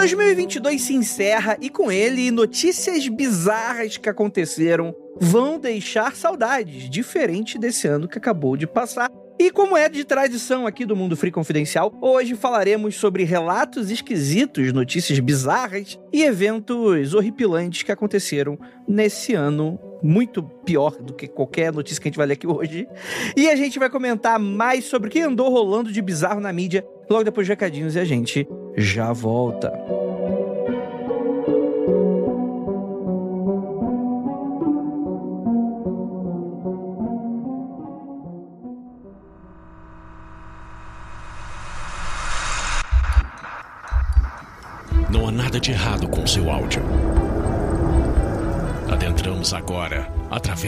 2022 0.00 0.80
se 0.80 0.94
encerra 0.94 1.58
e 1.60 1.68
com 1.68 1.92
ele 1.92 2.30
notícias 2.30 3.06
bizarras 3.06 3.98
que 3.98 4.08
aconteceram 4.08 4.96
vão 5.20 5.58
deixar 5.58 6.16
saudades, 6.16 6.88
diferente 6.88 7.58
desse 7.58 7.86
ano 7.86 8.08
que 8.08 8.16
acabou 8.16 8.56
de 8.56 8.66
passar. 8.66 9.10
E 9.38 9.50
como 9.50 9.76
é 9.76 9.90
de 9.90 10.02
tradição 10.02 10.66
aqui 10.66 10.86
do 10.86 10.96
Mundo 10.96 11.18
Free 11.18 11.30
Confidencial, 11.30 11.92
hoje 12.00 12.34
falaremos 12.34 12.94
sobre 12.94 13.24
relatos 13.24 13.90
esquisitos, 13.90 14.72
notícias 14.72 15.18
bizarras 15.18 15.98
e 16.10 16.22
eventos 16.22 17.12
horripilantes 17.12 17.82
que 17.82 17.92
aconteceram 17.92 18.58
nesse 18.88 19.34
ano 19.34 19.78
muito 20.02 20.42
pior 20.42 20.96
do 20.96 21.12
que 21.12 21.28
qualquer 21.28 21.74
notícia 21.74 22.00
que 22.00 22.08
a 22.08 22.10
gente 22.10 22.16
vai 22.16 22.26
ler 22.26 22.34
aqui 22.34 22.46
hoje. 22.46 22.88
E 23.36 23.50
a 23.50 23.56
gente 23.56 23.78
vai 23.78 23.90
comentar 23.90 24.38
mais 24.38 24.86
sobre 24.86 25.08
o 25.08 25.12
que 25.12 25.20
andou 25.20 25.50
rolando 25.50 25.92
de 25.92 26.00
bizarro 26.00 26.40
na 26.40 26.52
mídia 26.52 26.86
logo 27.10 27.24
depois 27.24 27.46
dos 27.46 27.50
recadinhos 27.50 27.96
e 27.96 27.98
a 27.98 28.04
gente 28.04 28.48
já 28.76 29.12
volta. 29.12 29.72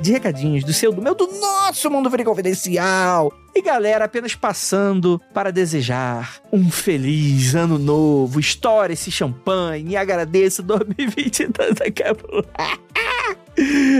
De 0.00 0.12
recadinhos 0.12 0.64
do 0.64 0.72
seu, 0.72 0.92
do 0.92 1.00
meu, 1.00 1.14
do 1.14 1.26
nosso 1.26 1.90
Mundo 1.90 2.10
Free 2.10 2.24
Confidencial. 2.24 3.32
E 3.54 3.62
galera, 3.62 4.04
apenas 4.04 4.34
passando 4.34 5.20
para 5.32 5.52
desejar 5.52 6.40
um 6.52 6.70
feliz 6.70 7.54
ano 7.54 7.78
novo, 7.78 8.40
estoure 8.40 8.94
esse 8.94 9.10
champanhe 9.10 9.92
e 9.92 9.96
agradeço 9.96 10.62
2022 10.62 11.80
acabou. 11.80 12.44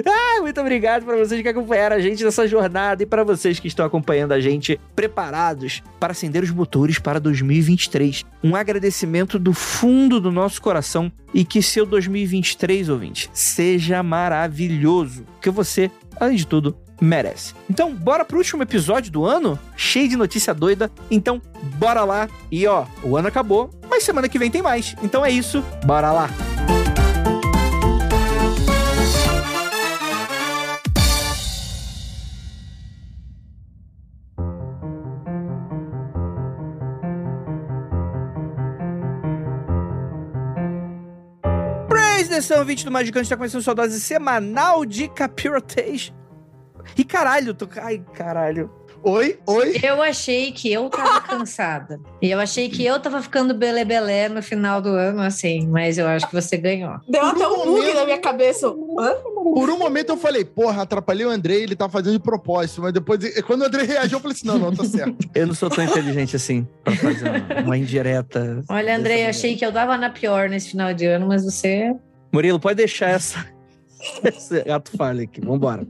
Ah, 0.06 0.40
muito 0.40 0.60
obrigado 0.60 1.04
para 1.04 1.16
vocês 1.16 1.40
que 1.40 1.48
acompanharam 1.48 1.96
a 1.96 2.00
gente 2.00 2.24
nessa 2.24 2.46
jornada 2.46 3.02
e 3.02 3.06
para 3.06 3.22
vocês 3.22 3.60
que 3.60 3.68
estão 3.68 3.86
acompanhando 3.86 4.32
a 4.32 4.40
gente 4.40 4.80
preparados 4.94 5.82
para 6.00 6.12
acender 6.12 6.42
os 6.42 6.50
motores 6.50 6.98
para 6.98 7.20
2023. 7.20 8.24
Um 8.42 8.56
agradecimento 8.56 9.38
do 9.38 9.52
fundo 9.52 10.20
do 10.20 10.32
nosso 10.32 10.60
coração 10.60 11.10
e 11.32 11.44
que 11.44 11.62
seu 11.62 11.86
2023, 11.86 12.88
ouvinte, 12.88 13.30
seja 13.32 14.02
maravilhoso. 14.02 15.24
Que 15.40 15.50
você, 15.50 15.90
além 16.18 16.36
de 16.36 16.46
tudo, 16.46 16.76
merece. 17.00 17.54
Então, 17.68 17.94
bora 17.94 18.24
pro 18.24 18.38
último 18.38 18.62
episódio 18.62 19.12
do 19.12 19.24
ano, 19.24 19.58
cheio 19.76 20.08
de 20.08 20.16
notícia 20.16 20.54
doida. 20.54 20.90
Então, 21.10 21.40
bora 21.76 22.04
lá. 22.04 22.28
E 22.50 22.66
ó, 22.66 22.86
o 23.02 23.16
ano 23.16 23.28
acabou, 23.28 23.70
mas 23.88 24.04
semana 24.04 24.28
que 24.28 24.38
vem 24.38 24.50
tem 24.50 24.62
mais. 24.62 24.96
Então 25.02 25.24
é 25.24 25.30
isso, 25.30 25.62
bora 25.84 26.12
lá. 26.12 26.30
Praise 42.44 42.52
Atenção, 42.52 42.64
20 42.64 42.84
do 42.84 42.90
Magicante 42.90 43.22
está 43.24 43.36
começando 43.36 43.62
sua 43.62 43.74
dose 43.74 43.98
semanal 44.00 44.84
de 44.84 45.08
Capirotation. 45.08 46.12
E 46.96 47.02
caralho, 47.02 47.54
tô... 47.54 47.66
Ai, 47.80 48.02
caralho. 48.12 48.70
Oi, 49.02 49.38
oi. 49.46 49.80
Eu 49.82 50.02
achei 50.02 50.52
que 50.52 50.70
eu 50.70 50.90
tava 50.90 51.20
cansada. 51.26 51.98
E 52.20 52.30
eu 52.30 52.38
achei 52.38 52.68
que 52.68 52.84
eu 52.84 53.00
tava 53.00 53.22
ficando 53.22 53.54
belé-belé 53.54 54.28
no 54.28 54.42
final 54.42 54.80
do 54.82 54.90
ano, 54.90 55.22
assim. 55.22 55.66
Mas 55.68 55.96
eu 55.96 56.06
acho 56.06 56.26
que 56.26 56.34
você 56.34 56.56
ganhou. 56.56 56.98
Deu 57.08 57.20
Por 57.20 57.30
até 57.30 57.48
um 57.48 57.62
um 57.62 57.64
bug 57.64 57.94
na 57.94 58.04
minha 58.04 58.18
cabeça. 58.18 58.66
Hã? 58.68 59.14
Por 59.54 59.70
um 59.70 59.78
momento 59.78 60.10
eu 60.10 60.16
falei, 60.16 60.44
porra, 60.44 60.82
atrapalhei 60.82 61.24
o 61.24 61.30
Andrei, 61.30 61.62
ele 61.62 61.76
tá 61.76 61.88
fazendo 61.88 62.14
de 62.14 62.18
propósito. 62.22 62.82
Mas 62.82 62.92
depois, 62.92 63.40
quando 63.42 63.62
o 63.62 63.66
Andrei 63.66 63.86
reagiu, 63.86 64.16
eu 64.18 64.20
falei 64.20 64.36
assim: 64.36 64.46
não, 64.46 64.58
não, 64.58 64.74
tá 64.74 64.84
certo. 64.88 65.30
Eu 65.34 65.46
não 65.46 65.54
sou 65.54 65.70
tão 65.70 65.84
inteligente 65.84 66.36
assim 66.36 66.66
pra 66.82 66.94
fazer 66.96 67.28
uma, 67.28 67.60
uma 67.62 67.78
indireta. 67.78 68.62
Olha, 68.68 68.96
André, 68.96 69.26
achei 69.26 69.56
que 69.56 69.64
eu 69.64 69.72
dava 69.72 69.96
na 69.96 70.10
pior 70.10 70.48
nesse 70.48 70.70
final 70.70 70.92
de 70.92 71.06
ano, 71.06 71.26
mas 71.26 71.44
você. 71.44 71.94
Murilo, 72.34 72.58
pode 72.58 72.74
deixar 72.74 73.10
essa. 73.10 73.46
Esse 74.24 74.64
gato 74.64 74.90
falha 74.96 75.22
aqui. 75.22 75.40
Vambora. 75.40 75.86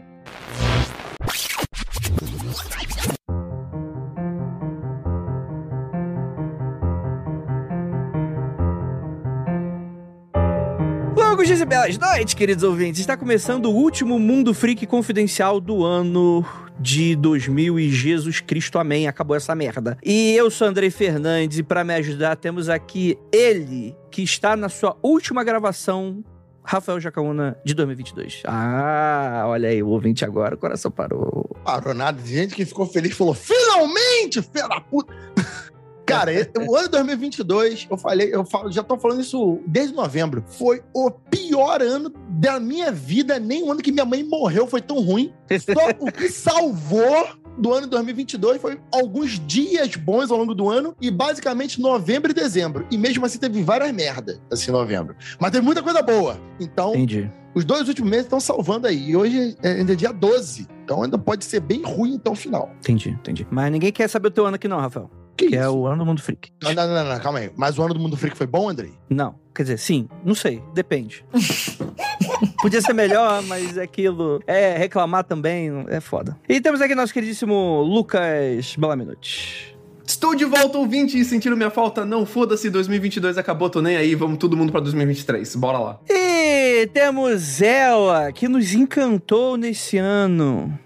Longos 11.17 11.49
e 11.49 11.65
belas 11.65 11.97
noites, 11.97 12.35
queridos 12.35 12.63
ouvintes. 12.63 13.01
Está 13.01 13.17
começando 13.17 13.65
o 13.65 13.75
último 13.75 14.19
Mundo 14.19 14.53
Freak 14.53 14.87
Confidencial 14.87 15.59
do 15.59 15.83
ano 15.83 16.45
de 16.79 17.17
2000 17.17 17.81
e 17.81 17.89
Jesus 17.89 18.41
Cristo, 18.41 18.79
amém. 18.79 19.09
Acabou 19.09 19.35
essa 19.35 19.55
merda. 19.55 19.97
E 20.05 20.35
eu 20.35 20.51
sou 20.51 20.69
Andrei 20.69 20.91
Fernandes 20.91 21.57
e 21.57 21.63
para 21.63 21.83
me 21.83 21.95
ajudar 21.95 22.37
temos 22.37 22.69
aqui 22.69 23.17
ele, 23.33 23.97
que 24.11 24.23
está 24.23 24.55
na 24.55 24.69
sua 24.69 24.95
última 25.03 25.43
gravação, 25.43 26.23
Rafael 26.65 26.99
Jacaúna, 26.99 27.57
de 27.65 27.75
2022. 27.75 28.43
Ah, 28.47 29.45
olha 29.47 29.69
aí, 29.69 29.83
o 29.83 29.89
ouvinte 29.89 30.25
agora, 30.25 30.55
o 30.55 30.59
coração 30.59 30.91
parou. 30.91 31.55
Parou 31.63 31.93
nada. 31.93 32.21
Gente 32.25 32.55
que 32.55 32.65
ficou 32.65 32.87
feliz 32.87 33.15
falou: 33.15 33.35
finalmente, 33.35 34.41
filha 34.43 34.67
da 34.67 34.81
puta. 34.81 35.15
Cara, 36.07 36.33
o 36.69 36.77
ano 36.77 36.89
2022, 36.89 37.87
eu 37.91 37.97
falei, 37.97 38.31
eu 38.33 38.45
falo, 38.45 38.71
já 38.71 38.83
tô 38.83 38.99
falando 38.99 39.21
isso 39.21 39.61
desde 39.67 39.95
novembro. 39.95 40.45
Foi 40.47 40.83
o 40.95 41.11
pior 41.11 41.83
ano 41.83 42.13
da 42.29 42.61
minha 42.61 42.93
vida. 42.93 43.39
Nem 43.39 43.63
o 43.63 43.73
ano 43.73 43.81
que 43.81 43.93
minha 43.93 44.05
mãe 44.05 44.23
morreu 44.23 44.67
foi 44.67 44.81
tão 44.81 45.01
ruim. 45.01 45.33
Só 45.61 45.91
o 45.99 46.13
que 46.13 46.29
salvou 46.29 47.29
do 47.59 47.73
ano 47.73 47.87
2022 47.87 48.61
foi 48.61 48.79
alguns 48.93 49.39
dias 49.47 49.95
bons 49.97 50.31
ao 50.31 50.39
longo 50.39 50.55
do 50.55 50.69
ano 50.69 50.95
e 51.01 51.11
basicamente 51.11 51.81
novembro 51.81 52.31
e 52.31 52.35
dezembro. 52.35 52.87
E 52.91 52.99
mesmo 52.99 53.25
assim 53.25 53.39
teve 53.39 53.63
várias 53.63 53.93
merdas 53.93 54.41
assim 54.51 54.71
em 54.71 54.75
novembro. 54.75 55.15
Mas 55.39 55.51
teve 55.51 55.65
muita 55.65 55.83
coisa 55.83 56.03
boa. 56.03 56.39
Então, 56.61 56.91
Entendi. 56.95 57.31
os 57.55 57.65
dois 57.65 57.89
últimos 57.89 58.11
meses 58.11 58.27
estão 58.27 58.41
salvando 58.41 58.87
aí. 58.87 59.11
E 59.11 59.17
hoje 59.17 59.57
é 59.63 59.73
ainda 59.73 59.93
é 59.93 59.97
dia 59.97 60.13
12. 60.13 60.67
Então 60.85 61.03
ainda 61.03 61.17
pode 61.19 61.45
ser 61.45 61.61
bem 61.61 61.83
ruim 61.83 62.17
até 62.17 62.31
o 62.31 62.35
final. 62.35 62.71
Entendi, 62.81 63.11
entendi. 63.11 63.47
Mas 63.51 63.71
ninguém 63.73 63.91
quer 63.93 64.09
saber 64.09 64.29
o 64.29 64.31
teu 64.31 64.47
ano 64.47 64.57
aqui 64.57 64.69
não, 64.69 64.79
Rafael. 64.79 65.11
Que, 65.37 65.47
Que 65.49 65.57
isso? 65.57 65.65
é 65.65 65.69
o 65.69 65.87
ano 65.87 65.99
do 65.99 66.07
Mundo 66.07 66.23
Freak. 66.23 66.51
Não, 66.63 66.73
não, 66.73 66.87
não, 66.87 67.05
não, 67.07 67.19
calma 67.21 67.41
aí. 67.41 67.51
Mas 67.57 67.77
o 67.79 67.83
ano 67.83 67.95
do 67.95 67.99
Mundo 68.01 68.17
Freak 68.17 68.37
foi 68.37 68.47
bom, 68.47 68.69
Andrei? 68.69 68.93
Não, 69.11 69.35
quer 69.53 69.63
dizer, 69.65 69.79
sim, 69.79 70.09
não 70.25 70.35
sei, 70.35 70.63
depende. 70.73 71.25
Podia 72.61 72.81
ser 72.81 72.93
melhor, 72.93 73.43
mas 73.43 73.77
é 73.77 73.83
aquilo. 73.83 74.43
É, 74.47 74.77
reclamar 74.77 75.25
também 75.25 75.71
é 75.89 76.01
foda. 76.01 76.37
E 76.49 76.61
temos 76.61 76.81
aqui 76.81 76.95
nosso 76.95 77.13
queridíssimo 77.13 77.83
Lucas 77.83 78.75
Belaminuti. 78.77 79.75
Estou 80.07 80.35
de 80.35 80.45
volta, 80.45 80.77
ouvinte, 80.77 81.19
e 81.19 81.25
sentindo 81.25 81.57
minha 81.57 81.71
falta. 81.71 82.05
Não 82.05 82.27
foda-se, 82.27 82.69
2022 82.69 83.39
acabou, 83.39 83.71
tô 83.71 83.81
nem 83.81 83.97
aí. 83.97 84.15
Vamos 84.15 84.39
todo 84.39 84.57
mundo 84.57 84.71
pra 84.71 84.81
2023. 84.81 85.57
Bora 85.57 85.79
lá. 85.79 86.01
E 86.09 86.87
temos 86.93 87.63
ela, 87.63 88.31
que 88.31 88.47
nos 88.47 88.75
encantou 88.75 89.57
nesse 89.57 89.97
ano. 89.97 90.79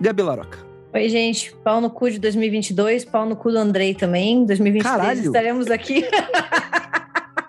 Gabi 0.00 0.22
Laroca. 0.22 0.58
Oi, 0.94 1.08
gente. 1.08 1.54
Pau 1.62 1.80
no 1.80 1.90
cu 1.90 2.10
de 2.10 2.18
2022, 2.18 3.04
pau 3.04 3.26
no 3.26 3.36
cu 3.36 3.50
do 3.50 3.58
Andrei 3.58 3.94
também. 3.94 4.44
2023 4.44 4.82
Caralho. 4.82 5.20
estaremos 5.26 5.70
aqui. 5.70 6.04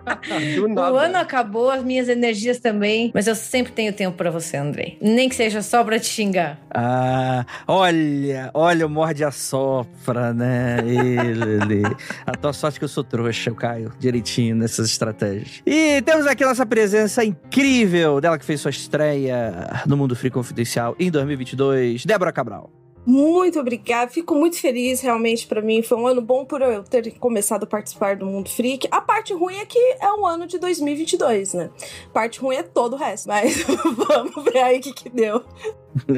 O 0.94 0.98
ano 0.98 1.18
acabou, 1.18 1.70
as 1.70 1.84
minhas 1.84 2.10
energias 2.10 2.60
também. 2.60 3.12
Mas 3.14 3.28
eu 3.28 3.36
sempre 3.36 3.72
tenho 3.72 3.94
tempo 3.94 4.16
pra 4.18 4.30
você, 4.30 4.58
Andrei. 4.58 4.98
Nem 5.02 5.30
que 5.30 5.36
seja 5.36 5.62
só 5.62 5.84
pra 5.84 6.00
te 6.00 6.08
xingar. 6.08 6.60
Ah, 6.74 7.46
olha, 7.68 8.50
olha 8.54 8.86
o 8.86 8.90
morde 8.90 9.24
a 9.24 9.32
sopra, 9.32 10.34
né? 10.34 10.78
Ele. 10.80 11.84
A 12.26 12.32
tua 12.32 12.54
sorte 12.54 12.80
que 12.80 12.86
eu 12.86 12.90
sou 12.90 13.04
trouxa, 13.04 13.50
eu 13.50 13.56
caio 13.56 13.92
direitinho 14.00 14.56
nessas 14.56 14.88
estratégias. 14.88 15.62
E 15.66 16.02
temos 16.02 16.26
aqui 16.26 16.46
nossa 16.46 16.66
presença 16.66 17.24
incrível 17.24 18.20
dela 18.22 18.38
que 18.38 18.46
fez 18.46 18.62
sua 18.62 18.72
estreia 18.72 19.84
no 19.86 19.98
Mundo 19.98 20.16
Free 20.16 20.32
Confidencial 20.32 20.96
em 21.00 21.12
2022, 21.12 22.06
Débora 22.06 22.32
Cabral. 22.32 22.72
Muito 23.06 23.60
obrigada. 23.60 24.10
Fico 24.10 24.34
muito 24.34 24.60
feliz, 24.60 25.02
realmente, 25.02 25.46
pra 25.46 25.62
mim. 25.62 25.82
Foi 25.82 25.98
um 25.98 26.08
ano 26.08 26.22
bom 26.22 26.46
por 26.46 26.62
eu 26.62 26.84
ter 26.84 27.12
começado 27.20 27.64
a 27.64 27.68
participar 27.68 28.16
do 28.16 28.26
Mundo 28.26 28.50
Freak. 28.50 28.88
A 28.90 29.02
parte 29.02 29.34
ruim 29.34 29.58
é 29.58 29.66
que 29.66 29.78
é 30.00 30.12
um 30.14 30.26
ano 30.26 30.48
de 30.48 30.58
2022, 30.58 31.54
né? 31.54 31.70
Parte 32.14 32.40
ruim 32.40 32.56
é 32.56 32.64
todo 32.64 32.94
o 32.94 32.98
resto. 32.98 33.28
Mas 33.28 33.64
vamos 33.96 34.44
ver 34.46 34.60
aí 34.60 34.80
o 34.80 34.82
que, 34.82 34.94
que 34.94 35.10
deu. 35.10 35.44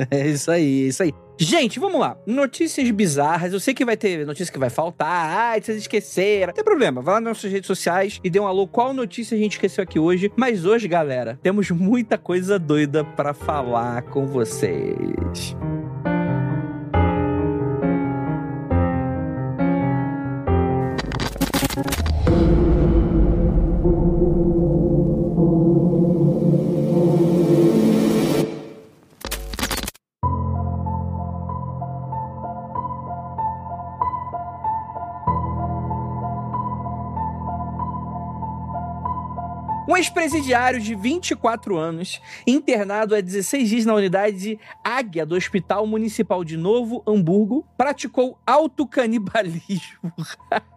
É 0.10 0.26
isso 0.30 0.50
aí, 0.50 0.86
é 0.86 0.88
isso 0.88 1.04
aí. 1.04 1.14
Gente, 1.38 1.82
vamos 1.82 2.00
lá. 2.00 2.18
Notícias 2.26 2.90
bizarras. 2.92 3.52
Eu 3.52 3.60
sei 3.60 3.74
que 3.74 3.84
vai 3.84 3.98
ter 3.98 4.26
notícia 4.26 4.52
que 4.52 4.58
vai 4.58 4.70
faltar. 4.70 5.38
Ai, 5.38 5.62
vocês 5.62 5.80
esqueceram. 5.80 6.48
Não 6.48 6.54
tem 6.54 6.64
problema. 6.64 7.02
Vai 7.02 7.16
lá 7.16 7.20
nas 7.20 7.38
nossas 7.38 7.52
redes 7.52 7.68
sociais 7.68 8.22
e 8.24 8.30
dê 8.30 8.40
um 8.40 8.48
alô. 8.48 8.68
Qual 8.68 8.94
notícia 8.94 9.36
a 9.36 9.38
gente 9.38 9.54
esqueceu 9.54 9.84
aqui 9.84 10.00
hoje? 10.00 10.32
Mas 10.38 10.64
hoje, 10.64 10.88
galera, 10.88 11.38
temos 11.44 11.70
muita 11.72 12.18
coisa 12.18 12.58
doida 12.58 13.04
pra 13.04 13.34
falar 13.34 14.04
com 14.04 14.26
vocês. 14.26 15.58
Um 39.88 39.98
ex-presidiário 39.98 40.82
de 40.82 40.94
24 40.94 41.78
anos, 41.78 42.20
internado 42.46 43.16
há 43.16 43.22
16 43.22 43.70
dias 43.70 43.86
na 43.86 43.94
unidade 43.94 44.60
Águia 44.84 45.26
do 45.26 45.36
Hospital 45.36 45.88
Municipal 45.88 46.44
de 46.44 46.58
Novo 46.58 47.02
Hamburgo, 47.08 47.66
praticou 47.78 48.38
autocanibalismo. 48.46 50.12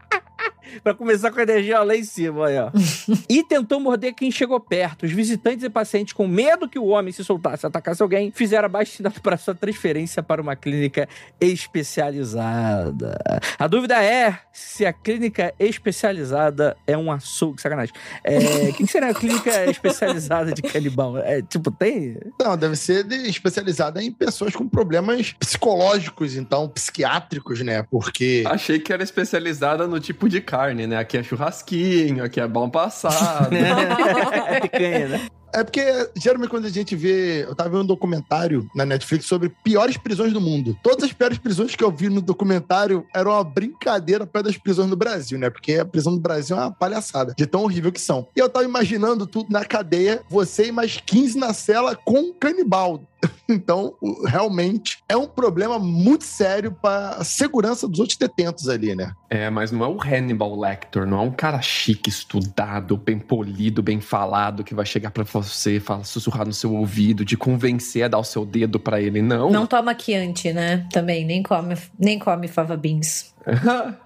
Pra 0.82 0.94
começar 0.94 1.30
com 1.30 1.38
a 1.40 1.42
energia 1.42 1.82
lá 1.82 1.96
em 1.96 2.04
cima, 2.04 2.46
aí, 2.46 2.58
ó. 2.58 2.70
e 3.28 3.42
tentou 3.42 3.80
morder 3.80 4.14
quem 4.14 4.30
chegou 4.30 4.58
perto. 4.60 5.04
Os 5.06 5.12
visitantes 5.12 5.64
e 5.64 5.70
pacientes, 5.70 6.12
com 6.12 6.26
medo 6.26 6.68
que 6.68 6.78
o 6.78 6.86
homem 6.86 7.12
se 7.12 7.24
soltasse 7.24 7.64
e 7.64 7.68
atacasse 7.68 8.02
alguém, 8.02 8.30
fizeram 8.30 8.66
abaixo 8.66 9.02
para 9.22 9.36
sua 9.36 9.54
transferência 9.54 10.22
para 10.22 10.40
uma 10.42 10.54
clínica 10.56 11.08
especializada. 11.40 13.18
A 13.58 13.66
dúvida 13.66 14.02
é 14.02 14.38
se 14.52 14.84
a 14.84 14.92
clínica 14.92 15.54
especializada 15.58 16.76
é 16.86 16.96
um 16.96 17.10
açougue. 17.10 17.60
Sacanagem. 17.60 17.94
É, 18.24 18.38
O 18.38 18.72
que, 18.74 18.84
que 18.84 18.86
seria 18.86 19.08
a 19.10 19.14
clínica 19.14 19.64
especializada 19.70 20.52
de 20.52 20.62
canibal? 20.62 21.18
É, 21.18 21.42
tipo, 21.42 21.70
tem. 21.70 22.16
Não, 22.40 22.56
deve 22.56 22.76
ser 22.76 23.04
de- 23.04 23.28
especializada 23.28 24.02
em 24.02 24.10
pessoas 24.12 24.54
com 24.54 24.68
problemas 24.68 25.32
psicológicos, 25.32 26.36
então, 26.36 26.68
psiquiátricos, 26.68 27.60
né? 27.60 27.82
Porque. 27.90 28.44
Achei 28.46 28.78
que 28.78 28.92
era 28.92 29.02
especializada 29.02 29.86
no 29.86 30.00
tipo 30.00 30.28
de 30.28 30.40
carne, 30.58 30.88
né? 30.88 30.96
Aqui 30.96 31.16
é 31.16 31.22
churrasquinho, 31.22 32.24
aqui 32.24 32.40
é 32.40 32.48
bom 32.48 32.68
passado. 32.68 33.54
é 33.54 34.60
picanha, 34.60 35.08
né? 35.08 35.28
É 35.54 35.64
porque, 35.64 35.82
geralmente, 36.16 36.50
quando 36.50 36.66
a 36.66 36.70
gente 36.70 36.94
vê. 36.94 37.44
Eu 37.44 37.54
tava 37.54 37.70
vendo 37.70 37.82
um 37.82 37.86
documentário 37.86 38.68
na 38.74 38.84
Netflix 38.84 39.26
sobre 39.26 39.48
piores 39.64 39.96
prisões 39.96 40.32
do 40.32 40.40
mundo. 40.40 40.76
Todas 40.82 41.04
as 41.04 41.12
piores 41.12 41.38
prisões 41.38 41.74
que 41.74 41.82
eu 41.82 41.90
vi 41.90 42.08
no 42.08 42.20
documentário 42.20 43.06
eram 43.14 43.30
uma 43.30 43.44
brincadeira 43.44 44.26
perto 44.26 44.46
das 44.46 44.58
prisões 44.58 44.90
no 44.90 44.96
Brasil, 44.96 45.38
né? 45.38 45.48
Porque 45.48 45.74
a 45.74 45.86
prisão 45.86 46.14
do 46.14 46.20
Brasil 46.20 46.56
é 46.56 46.60
uma 46.60 46.70
palhaçada, 46.70 47.34
de 47.36 47.46
tão 47.46 47.62
horrível 47.62 47.90
que 47.90 48.00
são. 48.00 48.26
E 48.36 48.40
eu 48.40 48.48
tava 48.48 48.64
imaginando 48.64 49.26
tudo 49.26 49.50
na 49.50 49.64
cadeia, 49.64 50.20
você 50.28 50.66
e 50.66 50.72
mais 50.72 50.98
15 51.04 51.38
na 51.38 51.54
cela 51.54 51.96
com 51.96 52.18
um 52.18 52.32
canibal. 52.32 53.02
Então, 53.50 53.94
realmente, 54.26 54.98
é 55.08 55.16
um 55.16 55.26
problema 55.26 55.78
muito 55.78 56.22
sério 56.22 56.70
para 56.70 57.16
a 57.16 57.24
segurança 57.24 57.88
dos 57.88 57.98
outros 57.98 58.18
detentos 58.18 58.68
ali, 58.68 58.94
né? 58.94 59.12
É, 59.30 59.48
mas 59.48 59.72
não 59.72 59.82
é 59.84 59.88
o 59.88 59.98
Hannibal 59.98 60.58
Lecter, 60.58 61.06
não 61.06 61.18
é 61.18 61.22
um 61.22 61.30
cara 61.30 61.62
chique, 61.62 62.10
estudado, 62.10 62.94
bem 62.96 63.18
polido, 63.18 63.82
bem 63.82 64.02
falado, 64.02 64.62
que 64.62 64.74
vai 64.74 64.84
chegar 64.84 65.10
pra 65.10 65.24
você, 65.24 65.80
falar, 65.80 66.04
sussurrar 66.04 66.46
no 66.46 66.52
seu 66.52 66.74
ouvido, 66.74 67.24
te 67.24 67.38
convencer 67.38 68.02
a 68.02 68.08
dar 68.08 68.18
o 68.18 68.24
seu 68.24 68.44
dedo 68.44 68.78
pra 68.78 69.00
ele, 69.00 69.22
não. 69.22 69.50
Não 69.50 69.66
toma 69.66 69.96
Chianti, 69.98 70.52
né? 70.52 70.86
Também, 70.92 71.24
nem 71.24 71.42
come, 71.42 71.74
nem 71.98 72.18
come 72.18 72.48
fava 72.48 72.76
beans. 72.76 73.34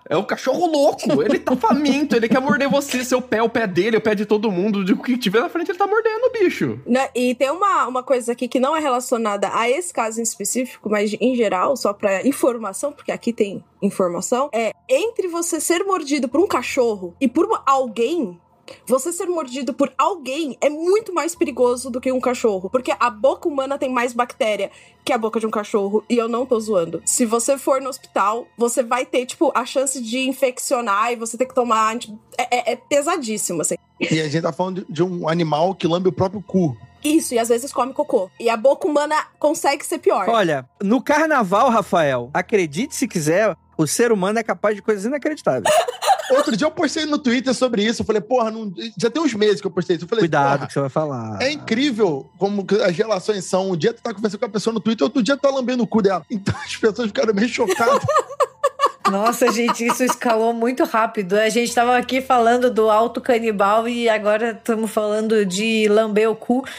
É 0.09 0.17
o 0.17 0.25
cachorro 0.25 0.67
louco, 0.67 1.23
ele 1.23 1.39
tá 1.39 1.57
faminto, 1.57 2.15
ele 2.15 2.29
quer 2.29 2.41
morder 2.41 2.69
você, 2.69 3.05
seu 3.05 3.21
pé, 3.21 3.43
o 3.43 3.49
pé 3.49 3.67
dele, 3.67 3.97
o 3.97 4.01
pé 4.01 4.15
de 4.15 4.27
todo 4.27 4.51
mundo, 4.51 4.81
o 4.81 5.03
que 5.03 5.17
tiver 5.17 5.41
na 5.41 5.49
frente 5.49 5.71
ele 5.71 5.79
tá 5.79 5.87
mordendo, 5.87 6.31
bicho. 6.33 6.81
Né? 6.87 7.09
E 7.15 7.35
tem 7.35 7.51
uma, 7.51 7.87
uma 7.87 8.03
coisa 8.03 8.33
aqui 8.33 8.47
que 8.47 8.61
não 8.61 8.77
é 8.77 8.81
relacionada 8.81 9.51
a 9.53 9.71
esse 9.71 9.93
caso 9.93 10.21
em 10.21 10.23
específico, 10.23 10.91
mas 10.91 11.17
em 11.19 11.35
geral, 11.35 11.77
só 11.77 11.93
pra 11.93 12.27
informação, 12.27 12.93
porque 12.93 13.11
aqui 13.11 13.33
tem 13.33 13.65
informação, 13.81 14.51
é 14.53 14.73
entre 14.89 15.29
você 15.29 15.61
ser 15.61 15.83
mordido 15.85 16.29
por 16.29 16.41
um 16.41 16.47
cachorro 16.47 17.17
e 17.21 17.27
por 17.27 17.49
alguém. 17.67 18.39
Você 18.87 19.13
ser 19.13 19.27
mordido 19.27 19.75
por 19.75 19.93
alguém 19.99 20.57
é 20.61 20.69
muito 20.71 21.13
mais 21.13 21.35
perigoso 21.35 21.91
do 21.91 22.01
que 22.01 22.13
um 22.13 22.21
cachorro. 22.21 22.71
Porque 22.71 22.93
a 22.99 23.11
boca 23.11 23.49
humana 23.49 23.77
tem 23.79 23.91
mais 23.91 24.13
bactéria 24.13 24.71
que 25.05 25.13
a 25.13 25.19
boca 25.19 25.41
de 25.41 25.47
um 25.47 25.51
cachorro. 25.51 26.05
E 26.09 26.17
eu 26.17 26.29
não 26.29 26.47
tô 26.47 26.59
zoando. 26.61 27.03
Se 27.05 27.27
você 27.27 27.59
for 27.59 27.81
no 27.81 27.89
hospital, 27.89 28.47
você 28.57 28.83
vai 28.83 29.05
ter, 29.05 29.27
tipo, 29.27 29.51
a 29.55 29.65
chance 29.67 30.01
de 30.01 30.21
infeccionar 30.21 31.13
e 31.13 31.17
você 31.17 31.37
ter 31.37 31.47
que 31.47 31.55
tomar. 31.55 31.93
anti- 31.95 32.17
É, 32.39 32.71
é- 32.71 32.73
é 32.73 32.77
pesadíssimo, 32.77 33.63
assim. 33.63 33.75
E 34.01 34.21
a 34.21 34.29
gente 34.29 34.43
tá 34.43 34.53
falando 34.53 34.85
de, 34.85 34.93
de 34.93 35.03
um 35.03 35.29
animal 35.29 35.75
que 35.75 35.87
lambe 35.87 36.09
o 36.09 36.13
próprio 36.13 36.43
cu. 36.43 36.77
Isso, 37.05 37.35
e 37.35 37.39
às 37.39 37.49
vezes 37.49 37.73
come 37.73 37.93
cocô. 37.93 38.31
E 38.39 38.49
a 38.49 38.57
boca 38.57 38.87
humana 38.87 39.17
consegue 39.39 39.85
ser 39.85 39.99
pior. 39.99 40.29
Olha, 40.29 40.69
no 40.81 41.03
carnaval, 41.03 41.69
Rafael, 41.69 42.31
acredite 42.33 42.95
se 42.95 43.09
quiser, 43.09 43.57
o 43.77 43.87
ser 43.89 44.13
humano 44.13 44.39
é 44.39 44.43
capaz 44.45 44.77
de 44.77 44.83
coisas 44.83 45.05
inacreditáveis. 45.05 45.65
Outro 46.37 46.57
dia 46.57 46.67
eu 46.67 46.71
postei 46.71 47.07
no 47.07 47.19
Twitter 47.19 47.55
sobre 47.55 47.85
isso. 47.85 48.03
Eu 48.03 48.07
falei, 48.07 48.21
porra, 48.21 48.51
não- 48.51 48.73
já 48.99 49.11
tem 49.11 49.23
uns 49.23 49.35
meses 49.35 49.61
que 49.61 49.67
eu 49.67 49.71
postei 49.71 49.97
isso. 49.97 50.05
Eu 50.05 50.09
falei, 50.09 50.23
Cuidado 50.23 50.67
que 50.67 50.73
você 50.73 50.81
vai 50.81 50.89
falar. 50.89 51.41
É 51.43 51.51
incrível 51.51 52.31
como 52.39 52.67
as 52.85 52.97
relações 52.97 53.45
são. 53.45 53.71
Um 53.71 53.77
dia 53.77 53.93
tu 53.93 54.03
tá 54.03 54.13
conversando 54.15 54.41
com 54.41 54.47
a 54.47 54.51
pessoa 54.51 54.73
no 54.75 54.81
Twitter, 54.81 55.05
outro 55.05 55.23
dia 55.23 55.37
tu 55.37 55.41
tá 55.41 55.51
lambendo 55.51 55.83
o 55.83 55.87
cu 55.87 56.03
dela. 56.03 56.25
Então 56.31 56.55
as 56.65 56.77
pessoas 56.77 57.09
ficaram 57.09 57.33
meio 57.35 57.49
chocadas. 57.49 58.03
Nossa, 59.11 59.51
gente, 59.51 59.85
isso 59.85 60.03
escalou 60.05 60.55
muito 60.55 60.85
rápido. 60.85 61.35
A 61.35 61.49
gente 61.49 61.75
tava 61.75 61.97
aqui 61.99 62.21
falando 62.23 62.71
do 62.71 62.89
alto 62.89 63.21
canibal 63.21 63.87
e 63.89 64.09
agora 64.09 64.53
estamos 64.53 64.91
falando 64.91 65.45
de 65.45 65.87
lamber 65.89 66.31
o 66.31 66.37
cu. 66.37 66.65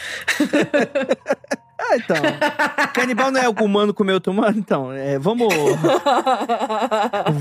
Ah, 1.86 1.96
então. 1.98 2.16
Canibal 2.94 3.32
não 3.32 3.42
é 3.42 3.50
o 3.50 3.52
humano 3.52 3.94
comer 3.94 4.14
outro 4.14 4.32
humano? 4.32 4.58
Então, 4.58 4.92
é, 4.92 5.20
vamos. 5.20 5.54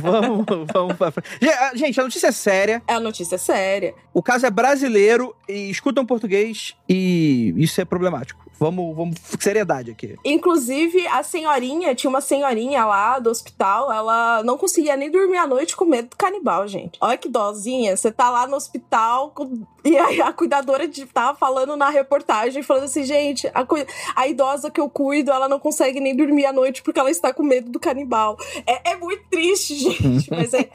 vamos, 0.00 0.44
vamos 0.72 0.96
pra 0.96 1.10
frente. 1.10 1.28
Ah, 1.48 1.72
Gente, 1.74 2.00
a 2.00 2.02
notícia 2.02 2.26
é 2.28 2.32
séria. 2.32 2.82
É 2.88 2.94
a 2.94 3.00
notícia 3.00 3.38
séria. 3.38 3.94
O 4.12 4.22
caso 4.22 4.46
é 4.46 4.50
brasileiro 4.50 5.34
e 5.48 5.70
escutam 5.70 6.04
português 6.04 6.74
e 6.88 7.54
isso 7.56 7.80
é 7.80 7.84
problemático. 7.84 8.42
Vamos, 8.62 8.94
vamos, 8.94 9.16
seriedade 9.40 9.90
aqui. 9.90 10.14
Inclusive, 10.24 11.04
a 11.08 11.24
senhorinha, 11.24 11.96
tinha 11.96 12.08
uma 12.08 12.20
senhorinha 12.20 12.84
lá 12.84 13.18
do 13.18 13.28
hospital, 13.28 13.92
ela 13.92 14.40
não 14.44 14.56
conseguia 14.56 14.96
nem 14.96 15.10
dormir 15.10 15.38
à 15.38 15.48
noite 15.48 15.74
com 15.74 15.84
medo 15.84 16.10
do 16.10 16.16
canibal, 16.16 16.68
gente. 16.68 16.96
Olha 17.00 17.16
que 17.18 17.28
dozinha. 17.28 17.96
Você 17.96 18.12
tá 18.12 18.30
lá 18.30 18.46
no 18.46 18.54
hospital 18.54 19.32
com- 19.34 19.64
e 19.84 19.98
aí 19.98 20.22
a 20.22 20.32
cuidadora 20.32 20.86
de, 20.86 21.04
tava 21.06 21.36
falando 21.36 21.76
na 21.76 21.90
reportagem, 21.90 22.62
falando 22.62 22.84
assim, 22.84 23.02
gente, 23.02 23.48
a, 23.48 23.66
a 24.14 24.28
idosa 24.28 24.70
que 24.70 24.80
eu 24.80 24.88
cuido, 24.88 25.32
ela 25.32 25.48
não 25.48 25.58
consegue 25.58 25.98
nem 25.98 26.14
dormir 26.14 26.46
à 26.46 26.52
noite 26.52 26.84
porque 26.84 27.00
ela 27.00 27.10
está 27.10 27.34
com 27.34 27.42
medo 27.42 27.68
do 27.68 27.80
canibal. 27.80 28.36
É, 28.64 28.92
é 28.92 28.96
muito 28.96 29.24
triste, 29.28 29.74
gente. 29.90 30.30
Mas 30.30 30.54
é, 30.54 30.68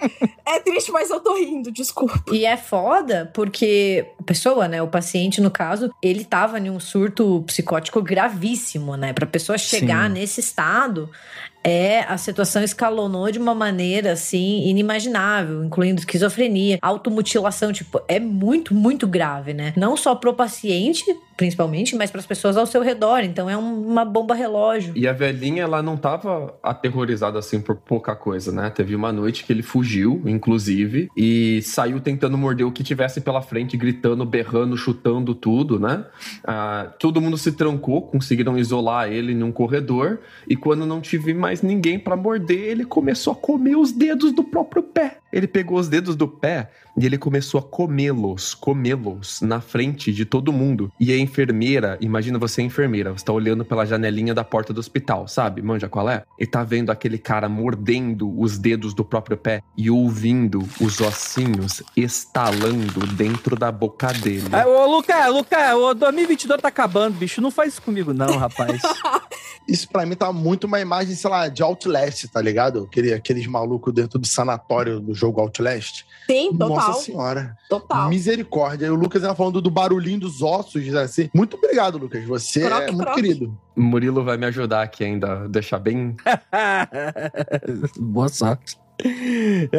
é 0.46 0.60
triste, 0.60 0.92
mas 0.92 1.10
eu 1.10 1.22
tô 1.22 1.36
rindo, 1.36 1.72
desculpa. 1.72 2.22
E 2.34 2.46
é 2.46 2.58
foda 2.58 3.32
porque 3.34 4.06
a 4.20 4.24
pessoa, 4.24 4.68
né, 4.68 4.82
o 4.82 4.90
paciente 4.90 5.40
no 5.40 5.50
caso, 5.50 5.90
ele 6.04 6.26
tava 6.26 6.60
em 6.60 6.70
um 6.70 6.82
surto 6.82 7.44
psicótico 7.48 7.77
gravíssimo, 8.02 8.96
né? 8.96 9.14
Pra 9.14 9.26
pessoa 9.26 9.58
chegar 9.58 10.08
Sim. 10.08 10.14
nesse 10.14 10.40
estado, 10.40 11.10
é 11.68 12.06
a 12.08 12.18
situação 12.18 12.64
escalonou 12.64 13.30
de 13.32 13.40
uma 13.40 13.54
maneira 13.54 14.14
assim 14.14 14.68
inimaginável, 14.68 15.64
incluindo 15.64 16.00
esquizofrenia, 16.00 16.80
automutilação, 16.82 17.72
tipo, 17.72 18.02
é 18.08 18.20
muito, 18.20 18.74
muito 18.74 19.06
grave, 19.08 19.54
né? 19.54 19.74
Não 19.76 19.98
só 19.98 20.16
pro 20.16 20.34
paciente, 20.34 21.04
principalmente, 21.36 21.96
mas 21.96 22.10
para 22.10 22.20
as 22.20 22.26
pessoas 22.26 22.58
ao 22.58 22.66
seu 22.66 22.82
redor. 22.82 23.20
Então 23.20 23.50
é 23.50 23.56
um- 23.58 23.86
uma 23.88 24.04
bomba 24.04 24.34
relógio. 24.34 24.94
E 24.96 25.08
a 25.08 25.14
velhinha, 25.14 25.64
ela 25.64 25.84
não 25.84 25.96
tava 25.96 26.58
aterrorizada 26.64 27.38
assim 27.38 27.60
por 27.62 27.76
pouca 27.76 28.16
coisa, 28.16 28.52
né? 28.52 28.70
Teve 28.70 28.96
uma 28.96 29.12
noite 29.12 29.44
que 29.44 29.54
ele 29.54 29.62
fugiu, 29.62 30.22
inclusive, 30.26 31.10
e 31.16 31.62
saiu 31.62 32.00
tentando 32.00 32.38
morder 32.38 32.66
o 32.66 32.72
que 32.72 32.84
tivesse 32.84 33.22
pela 33.22 33.42
frente, 33.42 33.78
gritando, 33.78 34.26
berrando, 34.26 34.76
chutando 34.78 35.36
tudo, 35.36 35.80
né? 35.80 36.06
Ah, 36.44 36.92
todo 36.98 37.22
mundo 37.22 37.38
se 37.38 37.52
trancou, 37.52 38.02
conseguiram 38.02 38.58
isolar 38.58 39.12
ele 39.12 39.34
num 39.36 39.52
corredor, 39.52 40.20
e 40.48 40.56
quando 40.56 40.86
não 40.86 41.02
tive 41.02 41.34
mais 41.34 41.57
mais 41.58 41.62
ninguém 41.62 41.98
pra 41.98 42.16
morder, 42.16 42.60
ele 42.60 42.86
começou 42.86 43.34
a 43.34 43.36
comer 43.36 43.76
os 43.76 43.92
dedos 43.92 44.32
do 44.32 44.44
próprio 44.44 44.84
pé. 44.84 45.18
Ele 45.38 45.48
pegou 45.48 45.78
os 45.78 45.88
dedos 45.88 46.16
do 46.16 46.28
pé 46.28 46.72
e 46.98 47.06
ele 47.06 47.16
começou 47.16 47.60
a 47.60 47.64
comê-los, 47.64 48.56
comê-los 48.56 49.40
na 49.40 49.62
frente 49.62 50.12
de 50.12 50.26
todo 50.26 50.52
mundo. 50.52 50.92
E 51.00 51.12
a 51.12 51.18
enfermeira, 51.20 51.96
imagina 52.02 52.40
você 52.40 52.64
é 52.64 52.66
enfermeira, 52.66 53.12
você 53.12 53.24
tá 53.24 53.32
olhando 53.32 53.64
pela 53.64 53.86
janelinha 53.86 54.34
da 54.34 54.44
porta 54.44 54.74
do 54.74 54.80
hospital, 54.80 55.28
sabe? 55.28 55.62
Manja 55.62 55.88
qual 55.88 56.10
é? 56.10 56.24
E 56.40 56.48
tá 56.48 56.64
vendo 56.64 56.92
aquele 56.92 57.20
cara 57.20 57.48
mordendo 57.48 58.34
os 58.40 58.58
dedos 58.58 58.96
do 58.96 59.06
próprio 59.06 59.38
pé 59.38 59.62
e 59.78 59.92
ouvindo 59.92 60.68
os 60.82 61.00
ossinhos 61.00 61.84
estalando 61.96 63.06
dentro 63.14 63.56
da 63.56 63.72
boca 63.72 64.12
dele. 64.12 64.50
Ah, 64.52 64.68
ô, 64.68 64.88
Luca, 64.88 65.28
Luca, 65.28 65.76
o 65.76 65.94
2022 65.94 66.60
tá 66.60 66.70
acabando, 66.70 67.14
bicho. 67.14 67.42
Não 67.42 67.52
faz 67.52 67.74
isso 67.74 67.82
comigo, 67.84 68.12
não, 68.12 68.38
rapaz. 68.38 68.82
Isso 69.68 69.90
pra 69.90 70.06
mim 70.06 70.16
tá 70.16 70.32
muito 70.32 70.66
uma 70.66 70.80
imagem, 70.80 71.14
sei 71.14 71.30
lá, 71.30 71.50
de 71.50 71.62
Outlast, 71.62 72.26
tá 72.28 72.42
ligado? 72.42 72.84
Aquele, 72.84 73.14
aqueles 73.14 73.46
malucos 73.48 73.94
dentro 73.94 74.18
do 74.18 74.26
sanatório 74.26 75.02
do 75.02 75.14
jogo 75.14 75.27
Outlast. 75.40 76.06
Sim, 76.26 76.52
total. 76.52 76.70
Nossa 76.70 77.02
senhora. 77.02 77.58
Total. 77.70 78.10
Misericórdia. 78.10 78.88
E 78.88 78.90
o 78.90 78.96
Lucas 78.96 79.24
ainda 79.24 79.36
falando 79.36 79.62
do 79.62 79.70
barulhinho 79.70 80.20
dos 80.20 80.42
ossos, 80.42 80.94
assim. 80.96 81.30
Muito 81.34 81.58
obrigado, 81.58 81.98
Lucas. 81.98 82.24
Você 82.26 82.62
Croque, 82.62 82.84
é 82.84 82.92
muito 82.92 83.04
croque. 83.06 83.22
querido. 83.22 83.58
Murilo 83.76 84.24
vai 84.24 84.38
me 84.38 84.46
ajudar 84.46 84.82
aqui 84.84 85.04
ainda, 85.04 85.48
deixar 85.48 85.80
bem 85.80 86.16
Boa 88.00 88.30
sorte. 88.30 88.78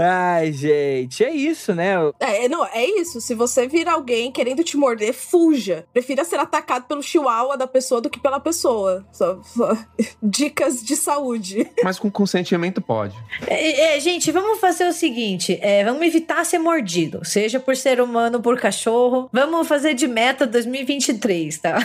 Ai, 0.00 0.52
gente, 0.52 1.25
é 1.25 1.30
isso, 1.34 1.75
né? 1.75 1.94
É, 2.20 2.48
não, 2.48 2.64
é 2.66 2.84
isso. 2.84 3.20
Se 3.20 3.34
você 3.34 3.66
vir 3.66 3.88
alguém 3.88 4.30
querendo 4.30 4.62
te 4.64 4.76
morder, 4.76 5.12
fuja. 5.12 5.84
Prefira 5.92 6.25
ser 6.25 6.38
atacado 6.38 6.87
pelo 6.87 7.02
chihuahua 7.02 7.56
da 7.56 7.66
pessoa 7.66 8.00
do 8.00 8.10
que 8.10 8.20
pela 8.20 8.40
pessoa. 8.40 9.06
Só, 9.12 9.40
só- 9.42 9.76
Dicas 10.22 10.82
de 10.82 10.96
saúde. 10.96 11.68
Mas 11.82 11.98
com 11.98 12.10
consentimento 12.10 12.80
pode. 12.80 13.16
É, 13.46 13.96
é, 13.96 14.00
gente, 14.00 14.30
vamos 14.30 14.58
fazer 14.60 14.87
o 14.88 14.92
seguinte: 14.92 15.58
é, 15.62 15.84
vamos 15.84 16.02
evitar 16.06 16.44
ser 16.44 16.58
mordido, 16.58 17.25
seja 17.25 17.58
por 17.60 17.76
ser 17.76 18.00
humano 18.00 18.37
ou 18.37 18.42
por 18.42 18.58
cachorro. 18.58 19.28
Vamos 19.32 19.66
fazer 19.66 19.94
de 19.94 20.06
meta 20.06 20.46
2023, 20.46 21.58
tá? 21.58 21.78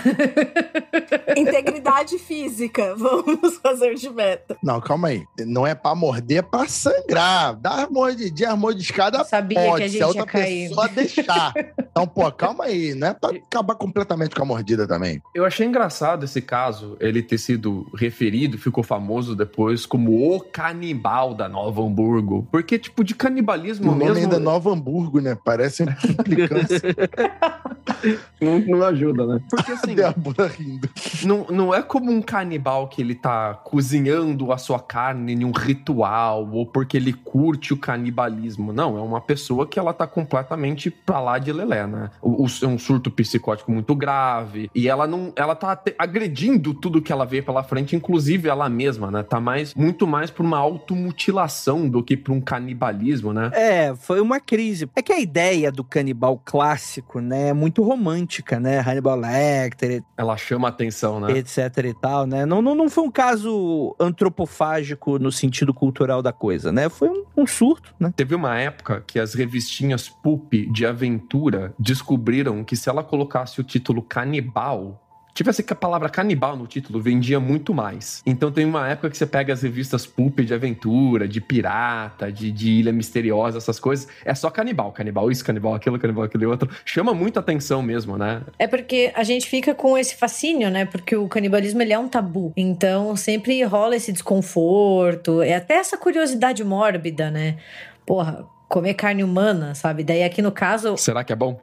Integridade 1.36 2.18
física. 2.18 2.96
Vamos 3.04 3.58
fazer 3.58 3.96
de 3.96 4.10
meta. 4.10 4.58
Não, 4.64 4.80
calma 4.80 5.10
aí. 5.10 5.24
Não 5.46 5.66
é 5.66 5.74
pra 5.76 5.96
morder, 5.96 6.38
é 6.40 6.42
pra 6.42 6.68
sangrar. 6.68 7.23
Dar 7.60 7.90
mordidinha, 7.90 8.56
mordiscada 8.56 9.24
Sabia 9.24 9.58
que 9.60 9.66
a 9.66 9.70
pode, 9.70 9.84
gente 9.84 9.92
se 9.92 9.98
a 9.98 10.00
ia 10.02 10.08
outra 10.08 10.26
cair. 10.26 10.70
pessoa 10.70 10.88
deixar. 10.94 11.54
Então, 11.78 12.08
pô, 12.08 12.32
calma 12.32 12.66
aí. 12.66 12.94
Não 12.94 13.08
é 13.08 13.14
pra 13.14 13.30
acabar 13.32 13.76
completamente 13.76 14.36
com 14.36 14.42
a 14.44 14.46
mordida 14.46 14.88
também. 14.88 15.22
Eu 15.34 15.46
achei 15.46 15.66
engraçado 15.66 16.24
esse 16.26 16.42
caso, 16.42 16.98
ele 17.00 17.22
ter 17.22 17.38
sido 17.38 17.86
referido, 17.96 18.58
ficou 18.58 18.84
famoso 18.84 19.36
depois 19.36 19.86
como 19.86 20.36
o 20.36 20.40
canibal 20.42 21.34
da 21.34 21.48
Nova 21.48 21.82
Hamburgo. 21.82 22.48
Porque, 22.52 22.78
tipo, 22.80 23.04
de 23.04 23.16
canibalismo 23.16 23.92
O 23.92 23.96
nome 23.96 24.06
mesmo. 24.06 24.20
ainda 24.20 24.36
é 24.38 24.40
Nova 24.40 24.72
Hamburgo, 24.72 25.20
né? 25.20 25.38
Parece 25.44 25.84
uma 25.84 25.92
implicância. 26.10 26.82
não, 28.42 28.60
não 28.60 28.84
ajuda, 28.86 29.26
né? 29.26 29.42
Porque 29.50 29.72
assim, 29.72 29.96
Débora 29.96 30.48
rindo. 30.48 30.90
não, 31.24 31.46
não 31.50 31.74
é 31.74 31.82
como 31.82 32.12
um 32.12 32.22
canibal 32.22 32.88
que 32.88 33.02
ele 33.02 33.16
tá 33.16 33.54
cozinhando 33.54 34.52
a 34.52 34.58
sua 34.58 34.80
carne 34.80 35.34
em 35.34 35.44
um 35.46 35.52
ritual 35.52 36.50
ou 36.52 36.66
porque 36.66 36.98
ele 36.98 37.13
curte 37.14 37.74
o 37.74 37.78
canibalismo. 37.78 38.74
Não, 38.74 38.98
é 38.98 39.02
uma 39.02 39.22
pessoa 39.22 39.68
que 39.68 39.78
ela 39.80 39.94
tá 39.94 40.06
completamente 40.08 40.90
pra 40.90 41.20
lá 41.20 41.38
de 41.40 41.52
lelé, 41.52 41.86
né? 41.88 42.10
O, 42.22 42.44
o- 42.44 42.48
é 42.62 42.68
um 42.68 42.78
surto 42.80 43.10
psicótico 43.12 43.72
muito 43.72 43.96
grave 43.96 44.70
e 44.76 44.88
ela 44.88 45.06
não, 45.08 45.32
ela 45.36 45.56
tá 45.56 45.80
agredindo 45.98 46.74
tudo 46.74 47.02
que 47.02 47.12
ela 47.12 47.26
vê 47.26 47.42
pela 47.42 47.64
frente, 47.64 47.96
inclusive 47.96 48.48
ela 48.50 48.70
mesma, 48.70 49.10
né? 49.12 49.24
Tá 49.24 49.40
mais, 49.40 49.74
muito 49.74 50.06
mais 50.08 50.30
por 50.32 50.46
uma 50.46 50.58
automutilação 50.58 51.88
do 51.90 52.04
que 52.04 52.16
por 52.18 52.32
um 52.32 52.42
canibalismo, 52.42 53.34
né? 53.34 53.50
É, 53.54 53.96
foi 53.96 54.20
uma 54.22 54.40
crise. 54.40 54.90
É 54.96 55.02
que 55.02 55.12
a 55.14 55.20
ideia 55.20 55.72
do 55.72 55.84
canibal 55.84 56.42
clássico, 56.44 57.20
né, 57.20 57.50
é 57.50 57.54
muito 57.54 57.84
romântica, 57.84 58.60
né? 58.60 58.80
Hannibal 58.80 59.18
Lecter, 59.20 60.04
Ela 60.18 60.36
chama 60.38 60.68
atenção, 60.68 61.20
né? 61.20 61.32
etc 61.38 61.58
e 61.86 61.94
tal, 61.94 62.26
né? 62.26 62.46
Não, 62.46 62.62
não, 62.62 62.76
não 62.76 62.90
foi 62.90 63.04
um 63.04 63.12
caso 63.12 63.96
antropofágico 64.00 65.20
no 65.20 65.32
sentido 65.32 65.74
cultural 65.74 66.22
da 66.22 66.32
coisa, 66.34 66.72
né? 66.72 66.90
Foi 66.90 67.03
um, 67.04 67.24
um 67.44 67.48
surto, 67.48 67.94
né? 68.00 68.14
Teve 68.16 68.36
uma 68.36 68.58
época 68.58 69.04
que 69.06 69.20
as 69.20 69.34
revistinhas 69.34 70.10
pulp 70.10 70.54
de 70.72 70.86
aventura 70.86 71.74
descobriram 71.78 72.64
que 72.64 72.76
se 72.76 72.90
ela 72.90 73.04
colocasse 73.04 73.60
o 73.60 73.64
título 73.64 74.02
canibal, 74.02 75.03
tivesse 75.34 75.64
que 75.64 75.74
a 75.74 75.76
palavra 75.76 76.10
canibal 76.10 76.56
no 76.56 76.68
título, 76.68 77.02
vendia 77.02 77.40
muito 77.40 77.74
mais. 77.74 78.22
Então 78.26 78.52
tem 78.52 78.66
uma 78.66 78.88
época 78.90 79.10
que 79.10 79.18
você 79.18 79.26
pega 79.26 79.54
as 79.54 79.62
revistas 79.62 80.06
pulp 80.06 80.40
de 80.42 80.54
aventura, 80.54 81.28
de 81.28 81.42
pirata, 81.42 82.32
de, 82.32 82.52
de 82.52 82.70
ilha 82.70 82.92
misteriosa, 82.92 83.58
essas 83.58 83.80
coisas, 83.80 84.08
é 84.24 84.36
só 84.36 84.50
canibal, 84.50 84.92
canibal 84.92 85.32
isso, 85.32 85.44
canibal 85.44 85.74
aquilo, 85.74 85.98
canibal 85.98 86.24
aquele 86.26 86.46
outro. 86.46 86.70
Chama 86.86 87.14
muita 87.14 87.40
atenção 87.40 87.82
mesmo, 87.82 88.18
né? 88.18 88.42
É 88.60 88.68
porque 88.68 89.12
a 89.16 89.24
gente 89.24 89.48
fica 89.48 89.74
com 89.74 89.98
esse 89.98 90.16
fascínio, 90.16 90.70
né? 90.70 90.86
Porque 90.86 91.16
o 91.16 91.28
canibalismo 91.28 91.82
ele 91.82 91.94
é 91.94 92.00
um 92.00 92.08
tabu. 92.08 92.54
Então 92.56 93.16
sempre 93.16 93.64
rola 93.64 93.96
esse 93.96 94.12
desconforto, 94.12 95.42
é 95.42 95.56
até 95.56 95.76
essa 95.76 95.98
curiosidade 95.98 96.64
mórbida, 96.64 97.32
né? 97.32 97.58
Porra, 98.06 98.46
comer 98.68 98.96
carne 98.96 99.24
humana, 99.24 99.76
sabe? 99.76 100.04
Daí 100.04 100.24
aqui 100.24 100.42
no 100.42 100.52
caso, 100.52 100.98
Será 100.98 101.24
que 101.24 101.32
é 101.32 101.36
bom? 101.36 101.60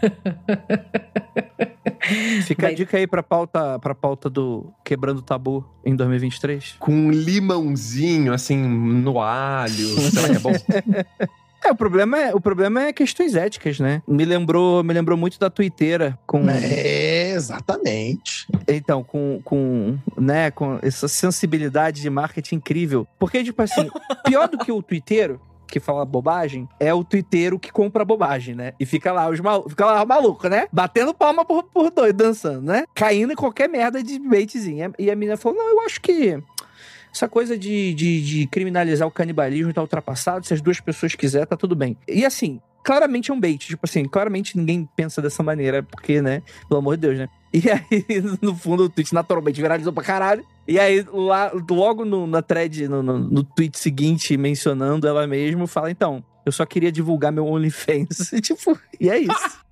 Fica 2.46 2.62
Vai- 2.62 2.72
a 2.72 2.74
dica 2.74 2.96
aí 2.96 3.06
pra 3.06 3.22
pauta, 3.22 3.78
pra 3.78 3.94
pauta 3.94 4.30
do 4.30 4.72
Quebrando 4.84 5.18
o 5.18 5.22
Tabu 5.22 5.64
em 5.84 5.94
2023. 5.96 6.76
Com 6.78 6.92
um 6.92 7.10
limãozinho, 7.10 8.32
assim, 8.32 8.56
no 8.56 9.20
alho. 9.20 9.88
Será 10.12 10.28
que 10.28 10.36
é 10.36 10.38
bom? 10.38 10.52
É, 11.64 11.72
o 11.72 11.74
problema 11.74 12.18
é, 12.20 12.34
o 12.34 12.40
problema 12.40 12.82
é 12.84 12.92
questões 12.92 13.34
éticas, 13.34 13.80
né? 13.80 14.00
Me 14.06 14.24
lembrou, 14.24 14.84
me 14.84 14.94
lembrou 14.94 15.18
muito 15.18 15.36
da 15.38 15.50
Twittera 15.50 16.16
com 16.24 16.48
É, 16.48 17.30
exatamente. 17.30 18.46
Então, 18.68 19.02
com, 19.02 19.40
com, 19.42 19.98
né, 20.16 20.50
com 20.52 20.78
essa 20.82 21.08
sensibilidade 21.08 22.00
de 22.02 22.10
marketing 22.10 22.56
incrível. 22.56 23.06
Porque, 23.18 23.42
tipo 23.42 23.60
assim, 23.62 23.90
pior 24.24 24.46
do 24.48 24.58
que 24.58 24.70
o 24.70 24.80
twitteiro, 24.80 25.40
que 25.66 25.80
fala 25.80 26.04
bobagem, 26.04 26.68
é 26.78 26.92
o 26.92 27.04
twitteiro 27.04 27.58
que 27.58 27.72
compra 27.72 28.04
bobagem, 28.04 28.54
né? 28.54 28.72
E 28.78 28.86
fica 28.86 29.12
lá 29.12 29.28
os 29.28 29.40
malucos, 29.40 29.72
fica 29.72 29.86
lá 29.86 30.04
maluco, 30.04 30.48
né? 30.48 30.68
Batendo 30.72 31.12
palma 31.12 31.44
por, 31.44 31.64
por 31.64 31.90
dois, 31.90 32.12
dançando, 32.12 32.62
né? 32.62 32.84
Caindo 32.94 33.32
em 33.32 33.36
qualquer 33.36 33.68
merda 33.68 34.02
de 34.02 34.18
baitzinho. 34.18 34.92
E 34.98 35.10
a 35.10 35.16
menina 35.16 35.36
falou, 35.36 35.58
não, 35.58 35.68
eu 35.68 35.80
acho 35.80 36.00
que 36.00 36.38
essa 37.12 37.28
coisa 37.28 37.56
de, 37.56 37.94
de, 37.94 38.22
de 38.22 38.46
criminalizar 38.46 39.08
o 39.08 39.10
canibalismo 39.10 39.72
tá 39.72 39.80
ultrapassado. 39.80 40.46
Se 40.46 40.52
as 40.52 40.60
duas 40.60 40.80
pessoas 40.80 41.14
quiserem, 41.14 41.46
tá 41.46 41.56
tudo 41.56 41.74
bem. 41.74 41.96
E 42.06 42.24
assim, 42.24 42.60
claramente 42.84 43.30
é 43.30 43.34
um 43.34 43.40
bait. 43.40 43.66
Tipo 43.66 43.84
assim, 43.84 44.04
claramente 44.04 44.56
ninguém 44.56 44.88
pensa 44.94 45.22
dessa 45.22 45.42
maneira, 45.42 45.82
porque, 45.82 46.20
né? 46.20 46.42
Pelo 46.68 46.78
amor 46.78 46.96
de 46.96 47.02
Deus, 47.02 47.18
né? 47.18 47.28
E 47.56 47.70
aí, 47.70 48.22
no 48.42 48.54
fundo, 48.54 48.84
o 48.84 48.88
tweet 48.90 49.14
naturalmente 49.14 49.60
viralizou 49.62 49.90
pra 49.90 50.04
caralho. 50.04 50.44
E 50.68 50.78
aí, 50.78 51.02
lá, 51.10 51.50
logo 51.70 52.04
no, 52.04 52.26
na 52.26 52.42
thread, 52.42 52.86
no, 52.86 53.02
no, 53.02 53.18
no 53.18 53.42
tweet 53.42 53.78
seguinte, 53.78 54.36
mencionando 54.36 55.08
ela 55.08 55.26
mesma, 55.26 55.66
fala: 55.66 55.90
então, 55.90 56.22
eu 56.44 56.52
só 56.52 56.66
queria 56.66 56.92
divulgar 56.92 57.32
meu 57.32 57.46
OnlyFans. 57.46 58.30
tipo, 58.42 58.78
e 59.00 59.08
é 59.08 59.18
isso. 59.18 59.65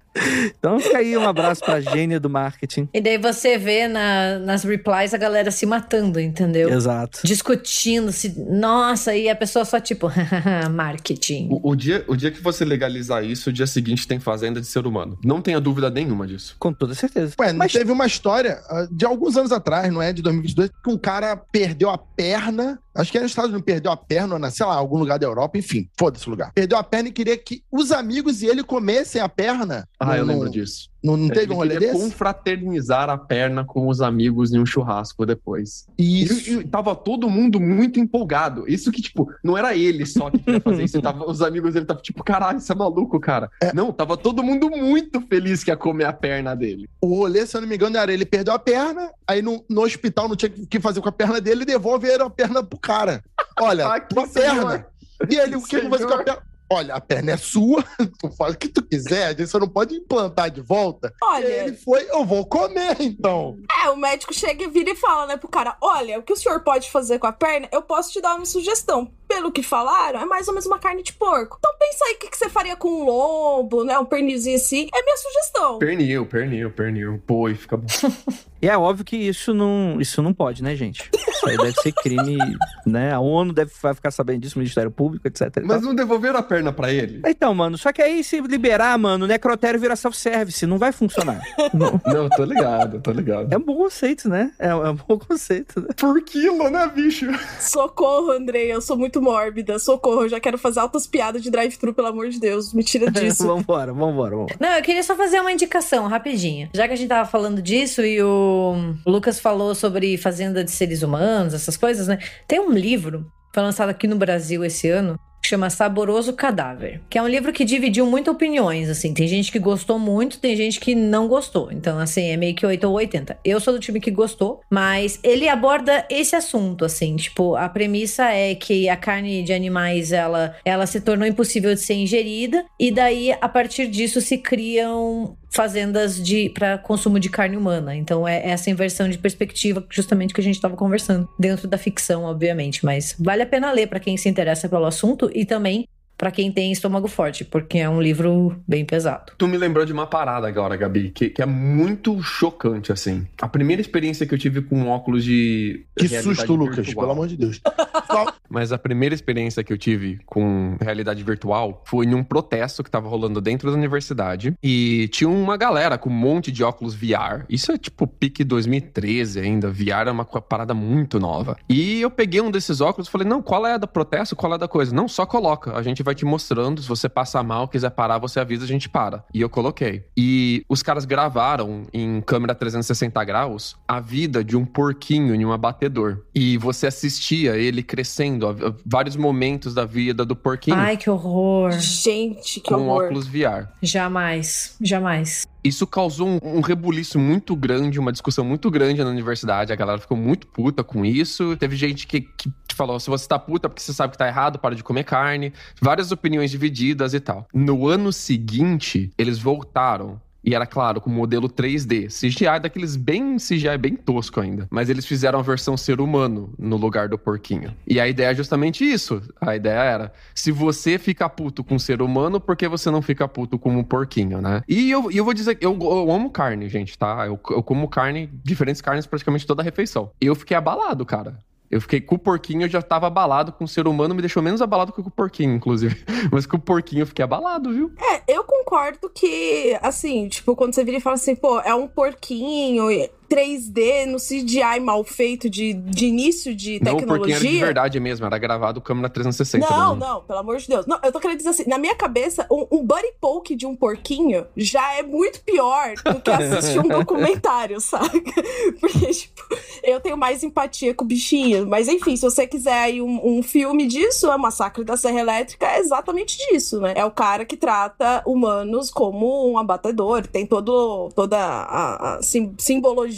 Então 0.58 0.78
fica 0.80 0.98
aí 0.98 1.16
um 1.16 1.26
abraço 1.26 1.60
pra 1.64 1.80
gênia 1.80 2.18
do 2.20 2.30
marketing. 2.30 2.88
e 2.92 3.00
daí 3.00 3.18
você 3.18 3.58
vê 3.58 3.88
na- 3.88 4.38
nas 4.38 4.62
replies 4.64 5.12
a 5.12 5.18
galera 5.18 5.50
se 5.50 5.66
matando, 5.66 6.20
entendeu? 6.20 6.70
Exato. 6.70 7.20
Discutindo, 7.24 8.12
se, 8.12 8.34
nossa, 8.38 9.14
e 9.14 9.28
a 9.28 9.36
pessoa 9.36 9.64
só 9.64 9.80
tipo, 9.80 10.08
marketing. 10.70 11.48
O, 11.50 11.70
o 11.70 11.76
dia, 11.76 12.04
o 12.08 12.16
dia 12.16 12.30
que 12.30 12.42
você 12.42 12.64
legalizar 12.64 13.24
isso, 13.24 13.50
o 13.50 13.52
dia 13.52 13.66
seguinte 13.66 14.06
tem 14.06 14.18
fazenda 14.18 14.60
de 14.60 14.66
ser 14.66 14.86
humano. 14.86 15.18
Não 15.24 15.40
tenha 15.40 15.60
dúvida 15.60 15.90
nenhuma 15.90 16.26
disso. 16.26 16.56
Com 16.58 16.72
toda 16.72 16.94
certeza. 16.94 17.34
Ué, 17.40 17.52
não 17.52 17.58
Mas 17.58 17.72
teve 17.72 17.90
uma 17.90 18.06
história 18.06 18.60
ah, 18.68 18.86
de 18.90 19.04
alguns 19.04 19.36
anos 19.36 19.52
atrás, 19.52 19.92
não 19.92 20.00
é? 20.02 20.12
De 20.12 20.22
2022, 20.22 20.70
que 20.82 20.90
um 20.90 20.98
cara 20.98 21.36
perdeu 21.36 21.90
a 21.90 21.98
perna. 21.98 22.78
Acho 22.94 23.10
que 23.10 23.18
era 23.18 23.24
nos 23.24 23.32
Estados 23.32 23.50
Unidos, 23.50 23.66
perdeu 23.66 23.90
a 23.90 23.96
perna, 23.96 24.38
na, 24.38 24.50
sei 24.52 24.64
lá, 24.64 24.74
algum 24.76 24.96
lugar 24.98 25.18
da 25.18 25.26
Europa, 25.26 25.58
enfim, 25.58 25.88
foda-se 25.98 26.28
o 26.28 26.30
lugar. 26.30 26.52
Perdeu 26.54 26.78
a 26.78 26.82
perna 26.84 27.08
e 27.08 27.12
queria 27.12 27.36
que 27.36 27.60
os 27.70 27.90
amigos 27.90 28.40
e 28.40 28.46
ele 28.46 28.62
comessem 28.62 29.20
a 29.20 29.28
perna. 29.28 29.88
Ah, 30.04 30.08
Não- 30.12 30.16
eu 30.16 30.26
não- 30.26 30.34
lembro 30.34 30.50
disso. 30.50 30.88
Não, 31.02 31.18
não 31.18 31.28
teve 31.28 31.52
um 31.52 31.56
rolê 31.56 31.78
desse? 31.78 31.92
confraternizar 31.92 33.10
a 33.10 33.18
perna 33.18 33.62
com 33.62 33.88
os 33.88 34.00
amigos 34.00 34.54
em 34.54 34.58
um 34.58 34.64
churrasco 34.64 35.26
depois. 35.26 35.86
Isso. 35.98 36.50
E, 36.50 36.54
e 36.60 36.64
tava 36.64 36.94
todo 36.96 37.28
mundo 37.28 37.60
muito 37.60 38.00
empolgado. 38.00 38.64
Isso 38.66 38.90
que, 38.90 39.02
tipo, 39.02 39.30
não 39.42 39.56
era 39.56 39.76
ele 39.76 40.06
só 40.06 40.30
que 40.30 40.38
queria 40.38 40.60
fazer 40.62 40.82
isso. 40.84 41.00
Tava, 41.02 41.28
os 41.30 41.42
amigos 41.42 41.74
dele 41.74 41.84
estavam 41.84 42.02
tipo, 42.02 42.24
caralho, 42.24 42.58
você 42.58 42.72
é 42.72 42.74
maluco, 42.74 43.20
cara. 43.20 43.50
Não, 43.74 43.92
tava 43.92 44.16
todo 44.16 44.42
mundo 44.42 44.70
muito 44.70 45.20
feliz 45.20 45.62
que 45.62 45.70
ia 45.70 45.76
comer 45.76 46.04
a 46.06 46.12
perna 46.12 46.54
dele. 46.56 46.88
O 47.02 47.08
rolê, 47.18 47.46
se 47.46 47.54
eu 47.54 47.60
não 47.60 47.68
me 47.68 47.74
engano, 47.76 47.98
era 47.98 48.10
ele 48.12 48.24
perdeu 48.24 48.54
a 48.54 48.58
perna, 48.58 49.10
aí 49.28 49.42
no, 49.42 49.62
no 49.68 49.82
hospital 49.82 50.26
não 50.28 50.36
tinha 50.36 50.50
o 50.56 50.66
que 50.66 50.80
fazer 50.80 51.02
com 51.02 51.08
a 51.10 51.12
perna 51.12 51.38
dele, 51.40 51.66
devolveram 51.66 52.26
a 52.26 52.30
perna 52.30 52.62
pro 52.64 52.78
cara. 52.78 53.22
Olha, 53.60 53.86
Ah, 53.92 54.00
senhor. 54.26 54.32
perna. 54.32 54.86
E 55.30 55.36
ele, 55.36 55.56
o 55.56 55.62
que 55.62 55.80
que 55.80 55.88
fazer 55.90 56.06
com 56.06 56.14
a 56.14 56.22
perna? 56.24 56.42
Olha, 56.70 56.94
a 56.94 57.00
perna 57.00 57.32
é 57.32 57.36
sua, 57.36 57.84
tu 58.18 58.30
faz 58.36 58.54
o 58.54 58.58
que 58.58 58.68
tu 58.68 58.82
quiser, 58.82 59.26
a 59.26 59.30
gente 59.30 59.46
só 59.46 59.58
não 59.58 59.68
pode 59.68 59.94
implantar 59.94 60.50
de 60.50 60.60
volta. 60.62 61.12
Olha, 61.22 61.46
E 61.46 61.52
ele 61.68 61.76
foi, 61.76 62.08
eu 62.10 62.24
vou 62.24 62.44
comer, 62.46 62.96
então. 63.00 63.58
é, 63.84 63.90
o 63.90 63.96
médico 63.96 64.32
chega 64.32 64.64
e 64.64 64.68
vira 64.68 64.90
e 64.90 64.96
fala, 64.96 65.26
né, 65.26 65.36
pro 65.36 65.48
cara: 65.48 65.76
olha, 65.80 66.18
o 66.18 66.22
que 66.22 66.32
o 66.32 66.36
senhor 66.36 66.60
pode 66.60 66.90
fazer 66.90 67.18
com 67.18 67.26
a 67.26 67.32
perna, 67.32 67.68
eu 67.70 67.82
posso 67.82 68.12
te 68.12 68.20
dar 68.20 68.34
uma 68.34 68.46
sugestão. 68.46 69.12
Pelo 69.34 69.50
que 69.50 69.64
falaram, 69.64 70.20
é 70.20 70.24
mais 70.24 70.46
ou 70.46 70.54
menos 70.54 70.64
uma 70.64 70.78
carne 70.78 71.02
de 71.02 71.12
porco. 71.12 71.56
Então 71.58 71.72
pensa 71.76 72.04
aí 72.04 72.14
o 72.14 72.18
que, 72.18 72.30
que 72.30 72.36
você 72.36 72.48
faria 72.48 72.76
com 72.76 72.88
um 72.88 73.04
lombo, 73.04 73.82
né? 73.82 73.98
Um 73.98 74.04
pernilzinho 74.04 74.54
assim. 74.54 74.88
É 74.94 75.02
minha 75.02 75.16
sugestão. 75.16 75.78
Pernil, 75.80 76.24
pernil, 76.24 76.70
pernil. 76.70 77.20
Pô, 77.26 77.48
e 77.48 77.56
fica 77.56 77.76
bom. 77.76 77.86
E 78.64 78.66
é 78.66 78.78
óbvio 78.78 79.04
que 79.04 79.14
isso 79.14 79.52
não, 79.52 80.00
isso 80.00 80.22
não 80.22 80.32
pode, 80.32 80.62
né, 80.62 80.74
gente? 80.74 81.10
Isso 81.12 81.46
aí 81.46 81.54
deve 81.54 81.78
ser 81.82 81.92
crime, 81.92 82.38
né? 82.86 83.12
A 83.12 83.20
ONU 83.20 83.52
deve 83.52 83.70
vai 83.82 83.92
ficar 83.92 84.10
sabendo 84.10 84.40
disso, 84.40 84.56
o 84.56 84.58
Ministério 84.58 84.90
Público, 84.90 85.28
etc. 85.28 85.50
tal. 85.50 85.66
Mas 85.66 85.82
não 85.82 85.94
devolveram 85.94 86.38
a 86.38 86.42
perna 86.42 86.72
pra 86.72 86.90
ele? 86.90 87.20
Então, 87.26 87.54
mano, 87.54 87.76
só 87.76 87.92
que 87.92 88.00
aí 88.00 88.24
se 88.24 88.40
liberar, 88.40 88.98
mano, 88.98 89.26
o 89.26 89.28
necrotério 89.28 89.78
vira 89.78 89.94
self-service, 89.94 90.64
não 90.64 90.78
vai 90.78 90.92
funcionar. 90.92 91.42
Não. 91.74 92.00
Não, 92.06 92.28
tô 92.30 92.44
ligado, 92.44 93.00
tô 93.00 93.10
ligado. 93.10 93.52
É 93.52 93.58
um 93.58 93.60
bom 93.60 93.76
conceito, 93.76 94.28
né? 94.28 94.52
É, 94.58 94.68
é 94.68 94.74
um 94.74 94.94
bom 94.94 95.18
conceito. 95.18 95.80
Né? 95.80 95.88
Por 95.96 96.22
quilo, 96.22 96.70
né, 96.70 96.86
bicho? 96.86 97.26
Socorro, 97.60 98.30
Andrei, 98.30 98.72
eu 98.72 98.80
sou 98.80 98.96
muito 98.96 99.20
mórbida. 99.24 99.78
Socorro, 99.78 100.22
eu 100.22 100.28
já 100.28 100.38
quero 100.38 100.58
fazer 100.58 100.80
altas 100.80 101.06
piadas 101.06 101.42
de 101.42 101.50
drive-thru, 101.50 101.94
pelo 101.94 102.08
amor 102.08 102.28
de 102.28 102.38
Deus. 102.38 102.72
Me 102.74 102.84
tira 102.84 103.10
disso. 103.10 103.46
vambora, 103.46 103.92
vambora, 103.92 104.36
vambora. 104.36 104.56
Não, 104.60 104.68
eu 104.76 104.82
queria 104.82 105.02
só 105.02 105.16
fazer 105.16 105.40
uma 105.40 105.50
indicação 105.50 106.06
rapidinho. 106.06 106.68
Já 106.74 106.86
que 106.86 106.92
a 106.92 106.96
gente 106.96 107.08
tava 107.08 107.28
falando 107.28 107.62
disso 107.62 108.02
e 108.04 108.22
o 108.22 108.94
Lucas 109.06 109.40
falou 109.40 109.74
sobre 109.74 110.16
fazenda 110.18 110.62
de 110.62 110.70
seres 110.70 111.02
humanos, 111.02 111.54
essas 111.54 111.76
coisas, 111.76 112.06
né? 112.06 112.18
Tem 112.46 112.60
um 112.60 112.70
livro, 112.70 113.26
foi 113.52 113.62
lançado 113.62 113.88
aqui 113.88 114.06
no 114.06 114.16
Brasil 114.16 114.62
esse 114.64 114.88
ano, 114.88 115.18
chama 115.48 115.70
Saboroso 115.70 116.32
Cadáver, 116.32 117.00
que 117.08 117.18
é 117.18 117.22
um 117.22 117.28
livro 117.28 117.52
que 117.52 117.64
dividiu 117.64 118.06
muito 118.06 118.30
opiniões, 118.30 118.88
assim. 118.88 119.12
Tem 119.12 119.26
gente 119.28 119.52
que 119.52 119.58
gostou 119.58 119.98
muito, 119.98 120.38
tem 120.38 120.56
gente 120.56 120.80
que 120.80 120.94
não 120.94 121.28
gostou. 121.28 121.70
Então, 121.70 121.98
assim, 121.98 122.30
é 122.30 122.36
meio 122.36 122.54
que 122.54 122.66
8 122.66 122.84
ou 122.84 122.94
80. 122.94 123.38
Eu 123.44 123.60
sou 123.60 123.74
do 123.74 123.80
time 123.80 124.00
que 124.00 124.10
gostou, 124.10 124.60
mas 124.70 125.18
ele 125.22 125.48
aborda 125.48 126.06
esse 126.10 126.34
assunto, 126.34 126.84
assim. 126.84 127.16
Tipo, 127.16 127.56
a 127.56 127.68
premissa 127.68 128.30
é 128.30 128.54
que 128.54 128.88
a 128.88 128.96
carne 128.96 129.42
de 129.42 129.52
animais, 129.52 130.12
ela, 130.12 130.56
ela 130.64 130.86
se 130.86 131.00
tornou 131.00 131.26
impossível 131.26 131.74
de 131.74 131.80
ser 131.80 131.94
ingerida, 131.94 132.64
e 132.78 132.90
daí, 132.90 133.32
a 133.32 133.48
partir 133.48 133.86
disso, 133.86 134.20
se 134.20 134.38
criam 134.38 135.36
fazendas 135.54 136.22
de 136.22 136.48
para 136.50 136.76
consumo 136.76 137.20
de 137.20 137.30
carne 137.30 137.56
humana. 137.56 137.94
Então 137.94 138.26
é 138.26 138.46
essa 138.48 138.70
inversão 138.70 139.08
de 139.08 139.16
perspectiva 139.16 139.84
justamente 139.88 140.34
que 140.34 140.40
a 140.40 140.44
gente 140.44 140.56
estava 140.56 140.76
conversando 140.76 141.28
dentro 141.38 141.68
da 141.68 141.78
ficção, 141.78 142.24
obviamente, 142.24 142.84
mas 142.84 143.14
vale 143.18 143.42
a 143.42 143.46
pena 143.46 143.70
ler 143.70 143.86
para 143.86 144.00
quem 144.00 144.16
se 144.16 144.28
interessa 144.28 144.68
pelo 144.68 144.84
assunto 144.84 145.30
e 145.32 145.44
também 145.44 145.86
para 146.16 146.30
quem 146.30 146.50
tem 146.50 146.72
estômago 146.72 147.08
forte, 147.08 147.44
porque 147.44 147.78
é 147.78 147.88
um 147.88 148.00
livro 148.00 148.56
bem 148.66 148.84
pesado. 148.84 149.32
Tu 149.36 149.46
me 149.48 149.56
lembrou 149.56 149.84
de 149.84 149.92
uma 149.92 150.06
parada 150.06 150.46
agora, 150.46 150.76
Gabi, 150.76 151.10
que, 151.10 151.30
que 151.30 151.42
é 151.42 151.46
muito 151.46 152.22
chocante, 152.22 152.92
assim. 152.92 153.26
A 153.40 153.48
primeira 153.48 153.80
experiência 153.80 154.26
que 154.26 154.34
eu 154.34 154.38
tive 154.38 154.62
com 154.62 154.88
óculos 154.88 155.24
de. 155.24 155.84
Que 155.96 156.06
realidade 156.06 156.36
susto, 156.36 156.54
Lucas, 156.54 156.86
virtual. 156.86 157.06
pelo 157.06 157.12
amor 157.12 157.28
de 157.28 157.36
Deus. 157.36 157.60
Mas 158.48 158.70
a 158.70 158.78
primeira 158.78 159.14
experiência 159.14 159.64
que 159.64 159.72
eu 159.72 159.78
tive 159.78 160.20
com 160.26 160.76
realidade 160.80 161.22
virtual 161.24 161.82
foi 161.84 162.06
em 162.06 162.14
um 162.14 162.22
protesto 162.22 162.84
que 162.84 162.90
tava 162.90 163.08
rolando 163.08 163.40
dentro 163.40 163.70
da 163.70 163.76
universidade. 163.76 164.54
E 164.62 165.08
tinha 165.08 165.28
uma 165.28 165.56
galera 165.56 165.98
com 165.98 166.08
um 166.08 166.12
monte 166.12 166.52
de 166.52 166.62
óculos 166.62 166.94
VR. 166.94 167.44
Isso 167.48 167.72
é 167.72 167.78
tipo 167.78 168.06
pique 168.06 168.44
2013 168.44 169.40
ainda. 169.40 169.70
VR 169.70 170.06
é 170.06 170.10
uma 170.10 170.24
parada 170.24 170.72
muito 170.72 171.18
nova. 171.18 171.56
E 171.68 172.00
eu 172.00 172.10
peguei 172.10 172.40
um 172.40 172.50
desses 172.50 172.80
óculos 172.80 173.08
e 173.08 173.10
falei: 173.10 173.26
não, 173.26 173.42
qual 173.42 173.66
é 173.66 173.74
a 173.74 173.78
da 173.78 173.86
protesto? 173.86 174.36
Qual 174.36 174.52
é 174.52 174.54
a 174.54 174.58
da 174.58 174.68
coisa? 174.68 174.94
Não, 174.94 175.08
só 175.08 175.26
coloca. 175.26 175.76
A 175.76 175.82
gente 175.82 176.02
vai 176.02 176.13
te 176.14 176.24
mostrando. 176.24 176.80
Se 176.82 176.88
você 176.88 177.08
passar 177.08 177.42
mal, 177.42 177.68
quiser 177.68 177.90
parar, 177.90 178.18
você 178.18 178.40
avisa, 178.40 178.64
a 178.64 178.68
gente 178.68 178.88
para. 178.88 179.24
E 179.34 179.40
eu 179.40 179.48
coloquei. 179.48 180.04
E 180.16 180.64
os 180.68 180.82
caras 180.82 181.04
gravaram 181.04 181.82
em 181.92 182.20
câmera 182.20 182.54
360 182.54 183.22
graus 183.24 183.76
a 183.86 184.00
vida 184.00 184.42
de 184.44 184.56
um 184.56 184.64
porquinho 184.64 185.34
em 185.34 185.44
um 185.44 185.52
abatedor. 185.52 186.20
E 186.34 186.56
você 186.58 186.86
assistia 186.86 187.56
ele 187.56 187.82
crescendo, 187.82 188.46
a- 188.46 188.50
a- 188.50 188.74
vários 188.84 189.16
momentos 189.16 189.74
da 189.74 189.84
vida 189.84 190.24
do 190.24 190.34
porquinho 190.36 190.76
Ai, 190.76 190.96
que 190.96 191.08
horror. 191.10 191.72
Gente, 191.72 192.60
que 192.60 192.68
com 192.68 192.86
horror. 192.88 193.04
óculos 193.04 193.26
VR. 193.26 193.68
Jamais, 193.82 194.76
jamais. 194.80 195.46
Isso 195.62 195.86
causou 195.86 196.28
um, 196.28 196.38
um 196.42 196.60
rebuliço 196.60 197.18
muito 197.18 197.56
grande, 197.56 197.98
uma 197.98 198.12
discussão 198.12 198.44
muito 198.44 198.70
grande 198.70 199.02
na 199.02 199.08
universidade. 199.08 199.72
A 199.72 199.76
galera 199.76 199.98
ficou 199.98 200.14
muito 200.16 200.46
puta 200.46 200.84
com 200.84 201.06
isso. 201.06 201.56
Teve 201.56 201.74
gente 201.74 202.06
que, 202.06 202.20
que 202.20 202.52
falou: 202.74 202.98
se 203.00 203.08
você 203.08 203.26
tá 203.26 203.38
puta 203.38 203.68
porque 203.68 203.82
você 203.82 203.92
sabe 203.92 204.12
que 204.12 204.18
tá 204.18 204.26
errado, 204.26 204.58
para 204.58 204.74
de 204.74 204.82
comer 204.82 205.04
carne. 205.04 205.52
Várias 205.80 206.12
opiniões 206.12 206.50
divididas 206.50 207.14
e 207.14 207.20
tal. 207.20 207.46
No 207.52 207.88
ano 207.88 208.12
seguinte, 208.12 209.10
eles 209.18 209.38
voltaram. 209.38 210.20
E 210.44 210.54
era 210.54 210.66
claro, 210.66 211.00
com 211.00 211.08
modelo 211.08 211.48
3D. 211.48 212.08
CGI 212.08 212.60
daqueles 212.60 212.96
bem 212.96 213.36
CGI 213.36 213.78
bem 213.78 213.96
tosco 213.96 214.40
ainda. 214.40 214.68
Mas 214.70 214.90
eles 214.90 215.06
fizeram 215.06 215.38
a 215.38 215.42
versão 215.42 215.74
ser 215.74 216.00
humano 216.00 216.52
no 216.58 216.76
lugar 216.76 217.08
do 217.08 217.16
porquinho. 217.16 217.74
E 217.86 217.98
a 217.98 218.06
ideia 218.06 218.28
é 218.28 218.34
justamente 218.34 218.84
isso. 218.84 219.22
A 219.40 219.56
ideia 219.56 219.80
era: 219.80 220.12
se 220.34 220.52
você 220.52 220.98
fica 220.98 221.28
puto 221.30 221.64
com 221.64 221.76
o 221.76 221.80
ser 221.80 222.02
humano, 222.02 222.38
por 222.38 222.56
que 222.56 222.68
você 222.68 222.90
não 222.90 223.00
fica 223.00 223.26
puto 223.26 223.58
com 223.58 223.78
o 223.78 223.84
porquinho, 223.84 224.42
né? 224.42 224.62
E 224.68 224.90
eu, 224.90 225.10
eu 225.10 225.24
vou 225.24 225.32
dizer 225.32 225.54
que 225.54 225.64
eu, 225.64 225.78
eu 225.80 226.12
amo 226.12 226.30
carne, 226.30 226.68
gente, 226.68 226.98
tá? 226.98 227.24
Eu, 227.26 227.40
eu 227.50 227.62
como 227.62 227.88
carne, 227.88 228.28
diferentes 228.44 228.82
carnes 228.82 229.06
praticamente 229.06 229.46
toda 229.46 229.62
a 229.62 229.64
refeição. 229.64 230.10
Eu 230.20 230.34
fiquei 230.34 230.56
abalado, 230.56 231.06
cara. 231.06 231.38
Eu 231.74 231.80
fiquei 231.80 232.00
com 232.00 232.14
o 232.14 232.18
porquinho, 232.18 232.62
eu 232.62 232.68
já 232.68 232.80
tava 232.80 233.08
abalado 233.08 233.50
com 233.50 233.64
o 233.64 233.68
ser 233.68 233.88
humano, 233.88 234.14
me 234.14 234.22
deixou 234.22 234.40
menos 234.40 234.62
abalado 234.62 234.92
que 234.92 235.02
com 235.02 235.08
o 235.08 235.10
porquinho, 235.10 235.56
inclusive. 235.56 236.04
Mas 236.30 236.46
com 236.46 236.56
o 236.56 236.60
porquinho 236.60 237.02
eu 237.02 237.06
fiquei 237.08 237.24
abalado, 237.24 237.72
viu? 237.72 237.92
É, 238.00 238.22
eu 238.32 238.44
concordo 238.44 239.10
que, 239.12 239.76
assim, 239.82 240.28
tipo, 240.28 240.54
quando 240.54 240.72
você 240.72 240.84
vira 240.84 240.98
e 240.98 241.00
fala 241.00 241.16
assim, 241.16 241.34
pô, 241.34 241.58
é 241.58 241.74
um 241.74 241.88
porquinho 241.88 242.88
3D 243.28 244.06
no 244.06 244.18
CGI 244.18 244.80
mal 244.80 245.02
feito 245.04 245.48
de, 245.48 245.72
de 245.72 246.06
início 246.06 246.54
de 246.54 246.78
Não, 246.82 246.96
o 246.96 247.02
porquinho 247.02 247.14
era 247.14 247.18
de 247.18 247.32
tecnologia. 247.34 247.64
verdade 247.64 248.00
mesmo, 248.00 248.26
era 248.26 248.38
gravado 248.38 248.80
câmera 248.80 249.08
360. 249.08 249.68
Não, 249.68 249.96
né? 249.96 250.06
não, 250.06 250.22
pelo 250.22 250.38
amor 250.38 250.56
de 250.58 250.68
Deus. 250.68 250.86
Não, 250.86 250.98
eu 251.02 251.10
tô 251.12 251.20
querendo 251.20 251.38
dizer 251.38 251.50
assim, 251.50 251.64
na 251.66 251.78
minha 251.78 251.94
cabeça, 251.94 252.46
um, 252.50 252.66
um 252.70 252.84
buddy 252.84 253.12
poke 253.20 253.54
de 253.54 253.66
um 253.66 253.74
porquinho 253.74 254.46
já 254.56 254.94
é 254.94 255.02
muito 255.02 255.40
pior 255.42 255.94
do 256.04 256.20
que 256.20 256.30
assistir 256.30 256.78
um 256.78 256.88
documentário, 256.88 257.80
sabe? 257.80 258.22
Porque, 258.80 259.06
tipo, 259.06 259.42
eu 259.82 260.00
tenho 260.00 260.16
mais 260.16 260.42
empatia 260.42 260.94
com 260.94 261.04
o 261.04 261.08
bichinho. 261.08 261.66
Mas 261.66 261.88
enfim, 261.88 262.16
se 262.16 262.22
você 262.22 262.46
quiser 262.46 262.78
aí 262.78 263.00
um, 263.02 263.20
um 263.38 263.42
filme 263.42 263.86
disso, 263.86 264.30
é 264.30 264.36
Massacre 264.36 264.84
da 264.84 264.96
Serra 264.96 265.20
Elétrica, 265.20 265.66
é 265.66 265.78
exatamente 265.78 266.36
disso, 266.48 266.80
né? 266.80 266.92
É 266.96 267.04
o 267.04 267.10
cara 267.10 267.44
que 267.44 267.56
trata 267.56 268.22
humanos 268.26 268.90
como 268.90 269.50
um 269.50 269.58
abatedor. 269.58 270.26
Tem 270.26 270.46
todo, 270.46 271.08
toda 271.14 271.38
a, 271.38 272.16
a 272.16 272.22
sim- 272.22 272.54
simbologia 272.58 273.13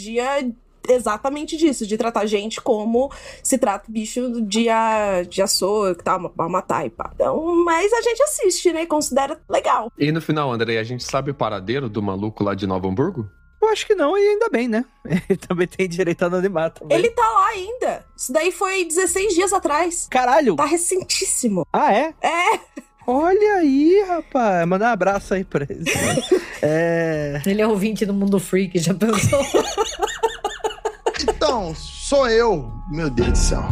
exatamente 0.89 1.57
disso, 1.57 1.85
de 1.85 1.97
tratar 1.97 2.25
gente 2.25 2.61
como 2.61 3.11
se 3.43 3.57
trata 3.57 3.91
bicho 3.91 4.41
de, 4.41 4.69
a, 4.69 5.23
de 5.23 5.41
açougue, 5.41 6.01
tá, 6.01 6.17
pra 6.29 6.49
matar 6.49 6.85
e 6.85 6.89
pá. 6.89 7.11
Então, 7.13 7.63
mas 7.65 7.91
a 7.93 8.01
gente 8.01 8.21
assiste, 8.23 8.71
né, 8.71 8.83
e 8.83 8.87
considera 8.87 9.39
legal. 9.49 9.91
E 9.97 10.11
no 10.11 10.21
final, 10.21 10.51
André, 10.51 10.77
a 10.77 10.83
gente 10.83 11.03
sabe 11.03 11.31
o 11.31 11.35
paradeiro 11.35 11.89
do 11.89 12.01
maluco 12.01 12.43
lá 12.43 12.55
de 12.55 12.65
Novo 12.65 12.87
Hamburgo? 12.87 13.29
Eu 13.61 13.69
acho 13.69 13.87
que 13.87 13.95
não, 13.95 14.15
e 14.17 14.21
ainda 14.21 14.49
bem, 14.49 14.67
né? 14.67 14.85
Ele 15.27 15.37
também 15.37 15.67
tem 15.67 15.89
direito 15.89 16.23
a 16.23 16.27
anonimato. 16.27 16.81
também. 16.81 16.97
Ele 16.97 17.09
tá 17.09 17.27
lá 17.27 17.47
ainda. 17.47 18.05
Isso 18.15 18.31
daí 18.31 18.51
foi 18.51 18.85
16 18.85 19.33
dias 19.33 19.51
atrás. 19.51 20.07
Caralho! 20.09 20.55
Tá 20.55 20.65
recentíssimo. 20.65 21.65
Ah, 21.73 21.91
é? 21.91 22.13
É, 22.21 22.59
Olha 23.09 23.53
aí, 23.59 24.03
rapaz. 24.05 24.67
Mandar 24.67 24.89
um 24.89 24.91
abraço 24.91 25.33
aí 25.33 25.45
pra 25.45 25.65
ele. 25.69 25.85
é. 26.61 27.41
Ele 27.45 27.61
é 27.61 27.65
ouvinte 27.67 28.05
do 28.05 28.13
Mundo 28.13 28.37
Freak, 28.37 28.77
já 28.79 28.93
pensou? 28.93 29.45
Então, 31.23 31.73
sou 31.73 32.27
eu. 32.27 32.69
Meu 32.91 33.09
Deus 33.09 33.29
do 33.29 33.37
céu. 33.37 33.63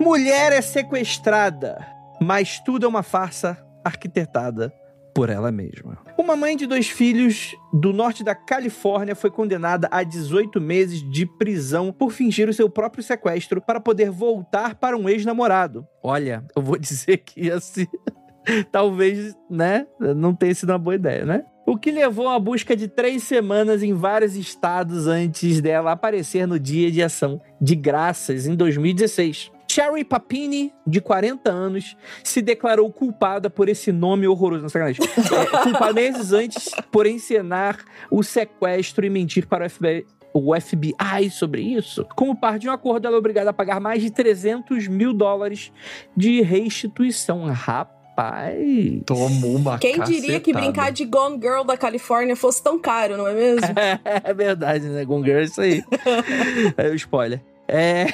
Mulher 0.00 0.52
é 0.52 0.62
sequestrada, 0.62 1.86
mas 2.22 2.58
tudo 2.58 2.86
é 2.86 2.88
uma 2.88 3.02
farsa 3.02 3.65
arquitetada 3.86 4.72
por 5.14 5.30
ela 5.30 5.50
mesma. 5.50 5.96
Uma 6.18 6.36
mãe 6.36 6.54
de 6.54 6.66
dois 6.66 6.88
filhos 6.88 7.56
do 7.72 7.90
norte 7.90 8.22
da 8.22 8.34
Califórnia 8.34 9.14
foi 9.14 9.30
condenada 9.30 9.88
a 9.90 10.02
18 10.02 10.60
meses 10.60 11.02
de 11.10 11.24
prisão 11.24 11.90
por 11.90 12.12
fingir 12.12 12.50
o 12.50 12.52
seu 12.52 12.68
próprio 12.68 13.02
sequestro 13.02 13.62
para 13.62 13.80
poder 13.80 14.10
voltar 14.10 14.74
para 14.74 14.94
um 14.94 15.08
ex-namorado. 15.08 15.86
Olha, 16.02 16.44
eu 16.54 16.60
vou 16.60 16.76
dizer 16.78 17.18
que 17.18 17.50
assim, 17.50 17.86
talvez, 18.70 19.34
né, 19.50 19.86
não 19.98 20.34
tenha 20.34 20.54
sido 20.54 20.70
uma 20.70 20.78
boa 20.78 20.96
ideia, 20.96 21.24
né? 21.24 21.44
O 21.66 21.78
que 21.78 21.90
levou 21.90 22.28
a 22.28 22.38
busca 22.38 22.76
de 22.76 22.86
três 22.86 23.22
semanas 23.22 23.82
em 23.82 23.94
vários 23.94 24.36
estados 24.36 25.06
antes 25.06 25.60
dela 25.60 25.92
aparecer 25.92 26.46
no 26.46 26.60
dia 26.60 26.92
de 26.92 27.02
ação 27.02 27.40
de 27.60 27.74
graças 27.74 28.46
em 28.46 28.54
2016. 28.54 29.50
Sherry 29.76 30.04
Papini, 30.04 30.72
de 30.86 31.02
40 31.02 31.50
anos, 31.52 31.98
se 32.24 32.40
declarou 32.40 32.90
culpada 32.90 33.50
por 33.50 33.68
esse 33.68 33.92
nome 33.92 34.26
horroroso. 34.26 34.62
Não, 34.62 34.70
sacanagem. 34.70 35.04
É, 35.36 35.64
culpada 35.64 35.92
meses 35.92 36.32
antes 36.32 36.70
por 36.90 37.06
encenar 37.06 37.84
o 38.10 38.22
sequestro 38.22 39.04
e 39.04 39.10
mentir 39.10 39.46
para 39.46 39.66
o 39.66 39.68
FBI, 39.68 40.06
o 40.32 40.58
FBI 40.58 41.30
sobre 41.30 41.60
isso. 41.60 42.06
Como 42.16 42.34
parte 42.34 42.62
de 42.62 42.70
um 42.70 42.72
acordo, 42.72 43.06
ela 43.06 43.16
é 43.16 43.18
obrigada 43.18 43.50
a 43.50 43.52
pagar 43.52 43.78
mais 43.78 44.00
de 44.00 44.10
300 44.10 44.88
mil 44.88 45.12
dólares 45.12 45.70
de 46.16 46.40
restituição. 46.40 47.44
Rapaz. 47.44 48.56
Tomou 49.04 49.56
uma 49.56 49.78
Quem 49.78 50.00
diria 50.04 50.40
que 50.40 50.52
cacetada. 50.52 50.64
brincar 50.72 50.90
de 50.90 51.04
Gone 51.04 51.38
Girl 51.38 51.64
da 51.64 51.76
Califórnia 51.76 52.34
fosse 52.34 52.62
tão 52.62 52.78
caro, 52.78 53.18
não 53.18 53.28
é 53.28 53.34
mesmo? 53.34 53.66
É 54.24 54.32
verdade, 54.32 54.86
né? 54.86 55.04
Gone 55.04 55.24
Girl 55.24 55.40
é 55.40 55.44
isso 55.44 55.60
aí. 55.60 55.84
é 56.78 56.88
o 56.88 56.94
spoiler. 56.94 57.42
É. 57.68 58.06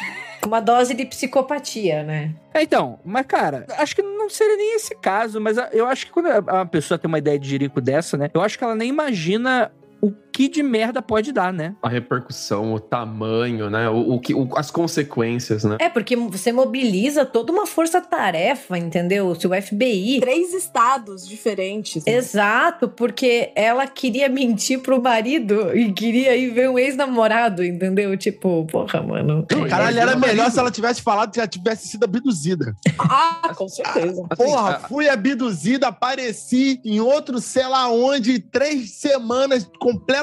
Uma 0.44 0.60
dose 0.60 0.94
de 0.94 1.04
psicopatia, 1.04 2.02
né? 2.02 2.34
Então, 2.54 2.98
mas 3.04 3.26
cara, 3.26 3.64
acho 3.78 3.94
que 3.94 4.02
não 4.02 4.28
seria 4.28 4.56
nem 4.56 4.74
esse 4.76 4.94
caso, 4.96 5.40
mas 5.40 5.56
eu 5.72 5.86
acho 5.86 6.06
que 6.06 6.12
quando 6.12 6.26
uma 6.26 6.66
pessoa 6.66 6.98
tem 6.98 7.08
uma 7.08 7.18
ideia 7.18 7.38
de 7.38 7.48
jirico 7.48 7.80
dessa, 7.80 8.16
né? 8.16 8.30
Eu 8.34 8.40
acho 8.40 8.58
que 8.58 8.64
ela 8.64 8.74
nem 8.74 8.88
imagina 8.88 9.70
o 10.00 10.10
que 10.32 10.48
de 10.48 10.62
merda 10.62 11.02
pode 11.02 11.32
dar, 11.32 11.52
né? 11.52 11.74
A 11.82 11.88
repercussão, 11.88 12.72
o 12.72 12.80
tamanho, 12.80 13.68
né? 13.70 13.88
O, 13.88 14.14
o 14.14 14.20
que, 14.20 14.34
o- 14.34 14.48
as 14.56 14.70
consequências, 14.70 15.64
né? 15.64 15.76
É, 15.80 15.88
porque 15.88 16.16
você 16.16 16.50
mobiliza 16.52 17.24
toda 17.24 17.52
uma 17.52 17.66
força-tarefa, 17.66 18.78
entendeu? 18.78 19.34
Se 19.34 19.46
o 19.46 19.50
FBI. 19.62 20.20
Três 20.20 20.54
estados 20.54 21.26
diferentes. 21.28 22.04
né? 22.04 22.12
Exato, 22.14 22.88
porque 22.88 23.52
ela 23.54 23.86
queria 23.86 24.28
mentir 24.28 24.80
pro 24.80 25.00
marido 25.02 25.76
e 25.76 25.92
queria 25.92 26.36
ir 26.36 26.50
ver 26.50 26.68
um 26.70 26.78
ex-namorado, 26.78 27.64
entendeu? 27.64 28.16
Tipo, 28.16 28.64
porra, 28.66 29.02
mano. 29.02 29.46
Caralho, 29.68 29.98
era 29.98 30.16
melhor 30.16 30.50
se 30.50 30.58
ela 30.58 30.70
tivesse 30.70 31.02
falado 31.02 31.30
que 31.32 31.36
já 31.38 31.46
tivesse 31.46 31.88
sido 31.88 32.04
abduzida. 32.04 32.74
Ah, 32.98 33.52
com 33.54 33.68
certeza. 33.68 34.24
Assim, 34.30 34.44
Porra, 34.44 34.80
fui 34.88 35.08
abduzida, 35.08 35.88
apareci 35.88 36.80
em 36.84 37.00
outro 37.00 37.38
sei 37.40 37.66
lá 37.68 37.88
onde, 37.90 38.38
três 38.38 38.92
semanas 38.92 39.68
completamente 39.78 40.21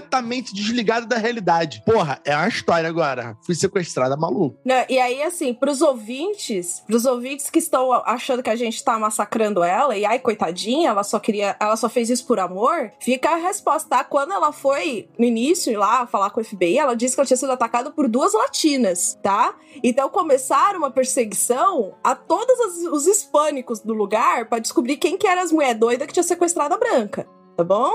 desligada 0.54 1.06
da 1.06 1.18
realidade. 1.18 1.82
Porra, 1.86 2.20
é 2.26 2.36
uma 2.36 2.48
história 2.48 2.88
agora. 2.90 3.38
Fui 3.46 3.56
sequestrada, 3.56 4.16
maluco. 4.16 4.60
Né, 4.66 4.86
E 4.90 5.00
aí, 5.00 5.22
assim, 5.24 5.54
pros 5.54 5.82
ouvintes, 5.82 6.82
pros 6.86 7.06
ouvintes 7.06 7.50
que 7.50 7.60
estão 7.60 7.92
achando 8.06 8.44
que 8.44 8.50
a 8.50 8.56
gente 8.56 8.84
tá 8.84 8.98
massacrando 8.98 9.64
ela, 9.64 9.98
e 9.98 10.06
ai, 10.06 10.20
coitadinha, 10.20 10.90
ela 10.90 11.04
só 11.04 11.20
queria, 11.20 11.56
ela 11.60 11.76
só 11.76 11.90
fez 11.90 12.10
isso 12.10 12.26
por 12.26 12.40
amor, 12.40 12.92
fica 13.00 13.30
a 13.30 13.36
resposta, 13.36 13.90
tá? 13.90 14.04
Quando 14.04 14.34
ela 14.34 14.52
foi 14.52 15.10
no 15.18 15.26
início 15.26 15.78
lá 15.78 16.06
falar 16.08 16.30
com 16.30 16.42
o 16.42 16.44
FBI, 16.44 16.78
ela 16.78 16.96
disse 16.96 17.16
que 17.16 17.22
ela 17.22 17.28
tinha 17.28 17.38
sido 17.38 17.52
atacada 17.52 17.92
por 17.92 18.08
duas 18.08 18.34
latinas, 18.34 19.18
tá? 19.22 19.56
Então 19.84 20.10
começaram 20.10 20.80
uma 20.80 20.92
perseguição 20.92 21.96
a 22.04 22.16
todos 22.16 22.60
os 22.92 23.08
hispânicos 23.08 23.80
do 23.80 23.94
lugar 23.94 24.48
pra 24.48 24.60
descobrir 24.60 24.98
quem 24.98 25.18
que 25.18 25.28
era 25.28 25.42
as 25.42 25.52
mulher 25.52 25.76
doida 25.76 26.08
que 26.08 26.14
tinha 26.14 26.24
sequestrado 26.24 26.74
a 26.74 26.78
branca. 26.78 27.28
Tá 27.60 27.64
bom? 27.66 27.92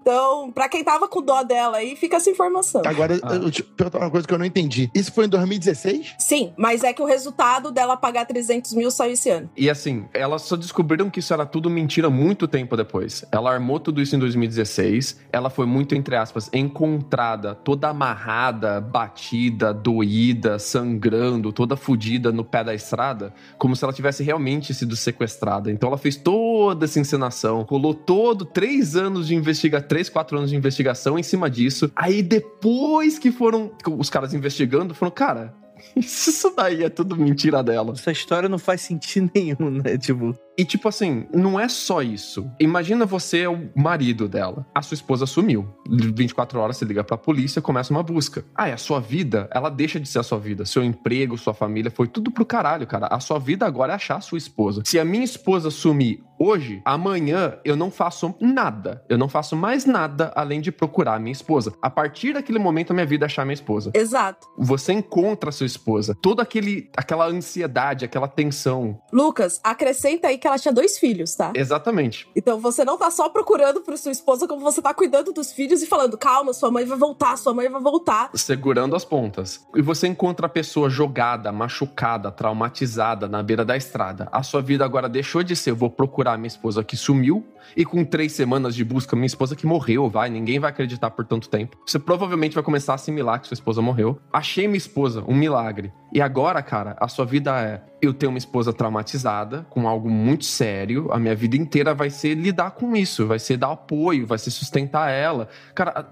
então, 0.00 0.52
pra 0.52 0.68
quem 0.68 0.84
tava 0.84 1.08
com 1.08 1.22
dó 1.22 1.42
dela 1.42 1.78
aí, 1.78 1.96
fica 1.96 2.16
essa 2.18 2.28
informação. 2.28 2.82
Agora, 2.84 3.18
Ah. 3.22 3.36
eu 3.36 3.50
te 3.50 3.62
perguntar 3.62 4.00
uma 4.00 4.10
coisa 4.10 4.26
que 4.28 4.34
eu 4.34 4.38
não 4.38 4.44
entendi. 4.44 4.90
Isso 4.94 5.10
foi 5.12 5.24
em 5.24 5.28
2016? 5.30 6.14
Sim, 6.18 6.52
mas 6.58 6.84
é 6.84 6.92
que 6.92 7.00
o 7.00 7.06
resultado 7.06 7.70
dela 7.70 7.96
pagar 7.96 8.26
300 8.26 8.74
mil 8.74 8.90
saiu 8.90 9.12
esse 9.14 9.30
ano. 9.30 9.48
E 9.56 9.70
assim, 9.70 10.04
elas 10.12 10.42
só 10.42 10.56
descobriram 10.56 11.08
que 11.08 11.20
isso 11.20 11.32
era 11.32 11.46
tudo 11.46 11.70
mentira 11.70 12.10
muito 12.10 12.46
tempo 12.46 12.76
depois. 12.76 13.24
Ela 13.32 13.50
armou 13.50 13.80
tudo 13.80 14.02
isso 14.02 14.14
em 14.14 14.18
2016. 14.18 15.18
Ela 15.32 15.48
foi 15.48 15.64
muito, 15.64 15.94
entre 15.94 16.14
aspas, 16.16 16.50
encontrada, 16.52 17.54
toda 17.54 17.88
amarrada, 17.88 18.78
batida, 18.78 19.72
doída, 19.72 20.58
sangrando, 20.58 21.50
toda 21.50 21.76
fodida 21.76 22.30
no 22.30 22.44
pé 22.44 22.62
da 22.62 22.74
estrada, 22.74 23.32
como 23.56 23.74
se 23.74 23.82
ela 23.84 23.92
tivesse 23.94 24.22
realmente 24.22 24.74
sido 24.74 24.94
sequestrada. 24.96 25.70
Então 25.70 25.88
ela 25.88 25.96
fez 25.96 26.14
toda 26.16 26.84
essa 26.84 27.00
encenação, 27.00 27.62
rolou 27.62 27.94
todo 27.94 28.49
três 28.52 28.96
anos 28.96 29.26
de 29.26 29.34
investigação, 29.34 29.88
três, 29.88 30.08
quatro 30.08 30.36
anos 30.36 30.50
de 30.50 30.56
investigação 30.56 31.18
em 31.18 31.22
cima 31.22 31.48
disso. 31.50 31.90
Aí 31.94 32.22
depois 32.22 33.18
que 33.18 33.30
foram 33.30 33.72
os 33.98 34.10
caras 34.10 34.34
investigando, 34.34 34.94
foram, 34.94 35.12
cara. 35.12 35.54
Isso 35.96 36.52
daí 36.54 36.84
é 36.84 36.90
tudo 36.90 37.16
mentira 37.16 37.62
dela. 37.62 37.92
Essa 37.92 38.12
história 38.12 38.48
não 38.48 38.58
faz 38.58 38.82
sentido 38.82 39.30
nenhum, 39.34 39.70
né? 39.70 39.96
Tipo, 39.96 40.36
E 40.58 40.64
tipo 40.64 40.88
assim, 40.88 41.26
não 41.32 41.58
é 41.58 41.68
só 41.68 42.02
isso. 42.02 42.50
Imagina 42.60 43.06
você 43.06 43.40
é 43.40 43.48
o 43.48 43.70
marido 43.74 44.28
dela. 44.28 44.66
A 44.74 44.82
sua 44.82 44.94
esposa 44.94 45.26
sumiu. 45.26 45.66
24 45.88 46.60
horas 46.60 46.76
você 46.76 46.84
liga 46.84 47.02
pra 47.02 47.16
polícia, 47.16 47.62
começa 47.62 47.92
uma 47.92 48.02
busca. 48.02 48.44
Ah, 48.54 48.68
é 48.68 48.72
a 48.72 48.78
sua 48.78 49.00
vida, 49.00 49.48
ela 49.52 49.70
deixa 49.70 49.98
de 49.98 50.08
ser 50.08 50.18
a 50.18 50.22
sua 50.22 50.38
vida. 50.38 50.64
Seu 50.64 50.84
emprego, 50.84 51.38
sua 51.38 51.54
família, 51.54 51.90
foi 51.90 52.06
tudo 52.06 52.30
pro 52.30 52.44
caralho, 52.44 52.86
cara. 52.86 53.06
A 53.10 53.20
sua 53.20 53.38
vida 53.38 53.66
agora 53.66 53.92
é 53.92 53.96
achar 53.96 54.16
a 54.16 54.20
sua 54.20 54.38
esposa. 54.38 54.82
Se 54.84 54.98
a 54.98 55.04
minha 55.04 55.24
esposa 55.24 55.70
sumir 55.70 56.22
hoje, 56.38 56.80
amanhã 56.86 57.58
eu 57.64 57.76
não 57.76 57.90
faço 57.90 58.34
nada. 58.40 59.04
Eu 59.08 59.18
não 59.18 59.28
faço 59.28 59.54
mais 59.54 59.84
nada 59.84 60.32
além 60.34 60.60
de 60.60 60.72
procurar 60.72 61.16
a 61.16 61.18
minha 61.18 61.32
esposa. 61.32 61.74
A 61.82 61.90
partir 61.90 62.32
daquele 62.32 62.58
momento 62.58 62.90
a 62.90 62.94
minha 62.94 63.06
vida 63.06 63.24
é 63.24 63.26
achar 63.26 63.42
a 63.42 63.44
minha 63.44 63.54
esposa. 63.54 63.90
Exato. 63.94 64.46
Você 64.58 64.92
encontra 64.92 65.50
a 65.50 65.52
sua 65.52 65.66
esposa. 65.66 66.16
Toda 66.22 66.42
aquele, 66.42 66.90
aquela 66.96 67.26
ansiedade, 67.26 68.06
aquela 68.06 68.26
tensão. 68.26 68.98
Lucas, 69.12 69.60
acrescenta 69.62 70.28
aí 70.28 70.38
que 70.40 70.46
ela 70.46 70.58
tinha 70.58 70.72
dois 70.72 70.98
filhos, 70.98 71.34
tá? 71.34 71.52
Exatamente. 71.54 72.28
Então 72.34 72.58
você 72.58 72.84
não 72.84 72.98
tá 72.98 73.10
só 73.10 73.28
procurando 73.28 73.80
por 73.80 73.96
sua 73.96 74.10
esposa, 74.10 74.48
como 74.48 74.62
você 74.62 74.82
tá 74.82 74.92
cuidando 74.92 75.32
dos 75.32 75.52
filhos 75.52 75.82
e 75.82 75.86
falando, 75.86 76.16
calma, 76.18 76.52
sua 76.52 76.70
mãe 76.70 76.84
vai 76.84 76.98
voltar, 76.98 77.36
sua 77.36 77.54
mãe 77.54 77.68
vai 77.68 77.80
voltar. 77.80 78.30
segurando 78.34 78.96
as 78.96 79.04
pontas. 79.04 79.66
E 79.74 79.82
você 79.82 80.08
encontra 80.08 80.46
a 80.46 80.48
pessoa 80.48 80.90
jogada, 80.90 81.52
machucada, 81.52 82.32
traumatizada 82.32 83.28
na 83.28 83.42
beira 83.42 83.64
da 83.64 83.76
estrada. 83.76 84.28
A 84.32 84.42
sua 84.42 84.62
vida 84.62 84.84
agora 84.84 85.08
deixou 85.08 85.42
de 85.42 85.54
ser: 85.54 85.72
vou 85.72 85.90
procurar 85.90 86.36
minha 86.38 86.48
esposa 86.48 86.82
que 86.82 86.96
sumiu, 86.96 87.46
e 87.76 87.84
com 87.84 88.04
três 88.04 88.32
semanas 88.32 88.74
de 88.74 88.84
busca, 88.84 89.14
minha 89.14 89.26
esposa 89.26 89.54
que 89.54 89.66
morreu, 89.66 90.08
vai, 90.08 90.30
ninguém 90.30 90.58
vai 90.58 90.70
acreditar 90.70 91.10
por 91.10 91.24
tanto 91.24 91.48
tempo. 91.48 91.76
Você 91.86 91.98
provavelmente 91.98 92.54
vai 92.54 92.64
começar 92.64 92.92
a 92.92 92.94
assimilar 92.96 93.40
que 93.40 93.48
sua 93.48 93.54
esposa 93.54 93.82
morreu. 93.82 94.18
Achei 94.32 94.66
minha 94.66 94.78
esposa, 94.78 95.24
um 95.26 95.34
milagre. 95.34 95.92
E 96.12 96.20
agora, 96.20 96.62
cara, 96.62 96.96
a 97.00 97.08
sua 97.08 97.24
vida 97.24 97.58
é: 97.60 97.82
eu 98.02 98.14
tenho 98.14 98.30
uma 98.30 98.38
esposa 98.38 98.72
traumatizada, 98.72 99.66
com 99.70 99.86
algo 99.88 100.08
muito 100.08 100.44
sério, 100.44 101.08
a 101.12 101.18
minha 101.18 101.34
vida 101.34 101.56
inteira 101.56 101.94
vai 101.94 102.10
ser 102.10 102.34
lidar 102.34 102.72
com 102.72 102.96
isso, 102.96 103.26
vai 103.26 103.38
ser 103.38 103.56
dar 103.56 103.72
apoio, 103.72 104.26
vai 104.26 104.38
ser 104.38 104.50
sustentar 104.50 105.10
ela. 105.10 105.48
Cara, 105.74 106.06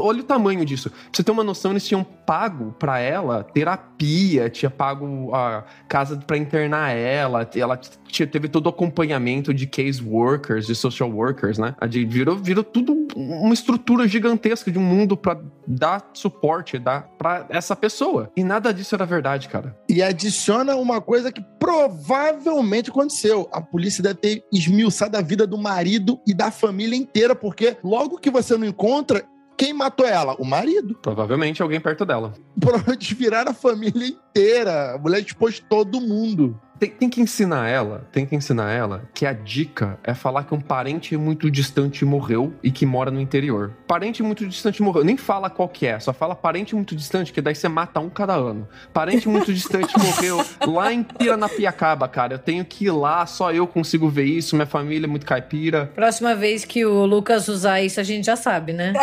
Olha 0.00 0.20
o 0.20 0.24
tamanho 0.24 0.64
disso. 0.64 0.88
Pra 0.88 1.00
você 1.12 1.24
ter 1.24 1.32
uma 1.32 1.42
noção, 1.42 1.72
eles 1.72 1.86
tinham 1.86 2.06
pago 2.26 2.74
pra 2.78 2.98
ela 2.98 3.44
terapia, 3.44 4.50
tinha 4.50 4.68
pago 4.70 5.32
a 5.34 5.64
casa 5.88 6.16
pra 6.16 6.36
internar 6.36 6.90
ela, 6.90 7.48
ela 7.54 7.76
tinha, 8.08 8.26
teve 8.26 8.48
todo 8.48 8.66
o 8.66 8.68
acompanhamento 8.70 9.54
de 9.54 9.66
case 9.66 10.02
workers, 10.02 10.66
de 10.66 10.74
social 10.74 11.10
workers, 11.10 11.56
né? 11.58 11.74
A 11.80 11.86
de- 11.86 12.04
Virou, 12.04 12.36
virou 12.36 12.64
tudo 12.64 13.06
uma 13.14 13.54
estrutura 13.54 14.06
gigantesca 14.08 14.70
de 14.70 14.78
um 14.78 14.82
mundo 14.82 15.16
pra 15.16 15.38
dar 15.66 16.10
suporte, 16.12 16.78
dar 16.78 17.02
pra 17.18 17.46
essa 17.48 17.74
pessoa. 17.76 18.30
E 18.36 18.42
nada 18.44 18.72
disso 18.72 18.94
era 18.94 19.04
verdade, 19.06 19.48
cara. 19.48 19.76
E 19.88 20.02
adiciona 20.02 20.76
uma 20.76 21.00
coisa 21.00 21.30
que 21.30 21.42
provavelmente 21.58 22.90
aconteceu. 22.90 23.48
A 23.52 23.60
polícia 23.60 24.02
deve 24.02 24.14
ter 24.16 24.44
esmiuçado 24.52 25.16
a 25.16 25.22
vida 25.22 25.46
do 25.46 25.58
marido 25.58 26.20
e 26.26 26.34
da 26.34 26.50
família 26.50 26.96
inteira, 26.96 27.34
porque 27.34 27.76
logo 27.82 28.18
que 28.18 28.30
você 28.30 28.56
não 28.56 28.66
encontra, 28.66 29.24
quem 29.56 29.72
matou 29.72 30.06
ela? 30.06 30.34
O 30.34 30.44
marido. 30.44 30.94
Provavelmente 31.00 31.62
alguém 31.62 31.80
perto 31.80 32.04
dela. 32.04 32.34
Provavelmente 32.60 33.14
viraram 33.14 33.50
a 33.50 33.54
família 33.54 34.08
inteira. 34.08 34.94
A 34.94 34.98
mulher 34.98 35.20
expôs 35.20 35.60
todo 35.60 36.00
mundo. 36.00 36.60
Tem, 36.78 36.90
tem 36.90 37.08
que 37.08 37.20
ensinar 37.20 37.68
ela, 37.68 38.06
tem 38.12 38.26
que 38.26 38.34
ensinar 38.34 38.70
ela 38.70 39.08
que 39.14 39.24
a 39.24 39.32
dica 39.32 39.98
é 40.04 40.14
falar 40.14 40.44
que 40.44 40.54
um 40.54 40.60
parente 40.60 41.16
muito 41.16 41.50
distante 41.50 42.04
morreu 42.04 42.52
e 42.62 42.70
que 42.70 42.84
mora 42.84 43.10
no 43.10 43.20
interior. 43.20 43.72
Parente 43.86 44.22
muito 44.22 44.46
distante 44.46 44.82
morreu, 44.82 45.04
nem 45.04 45.16
fala 45.16 45.48
qual 45.48 45.68
que 45.68 45.86
é, 45.86 45.98
só 45.98 46.12
fala 46.12 46.34
parente 46.34 46.74
muito 46.74 46.94
distante, 46.94 47.32
que 47.32 47.40
daí 47.40 47.54
você 47.54 47.68
mata 47.68 48.00
um 48.00 48.10
cada 48.10 48.34
ano. 48.34 48.68
Parente 48.92 49.28
muito 49.28 49.52
distante 49.52 49.94
morreu 49.98 50.44
lá 50.66 50.92
em 50.92 51.02
Piranapiacaba, 51.02 52.08
cara. 52.08 52.34
Eu 52.34 52.38
tenho 52.38 52.64
que 52.64 52.86
ir 52.86 52.90
lá, 52.90 53.24
só 53.26 53.52
eu 53.52 53.66
consigo 53.66 54.08
ver 54.08 54.24
isso, 54.24 54.54
minha 54.54 54.66
família 54.66 55.06
é 55.06 55.08
muito 55.08 55.24
caipira. 55.24 55.90
Próxima 55.94 56.34
vez 56.34 56.64
que 56.64 56.84
o 56.84 57.06
Lucas 57.06 57.48
usar 57.48 57.80
isso, 57.80 58.00
a 58.00 58.04
gente 58.04 58.26
já 58.26 58.36
sabe, 58.36 58.72
né? 58.72 58.92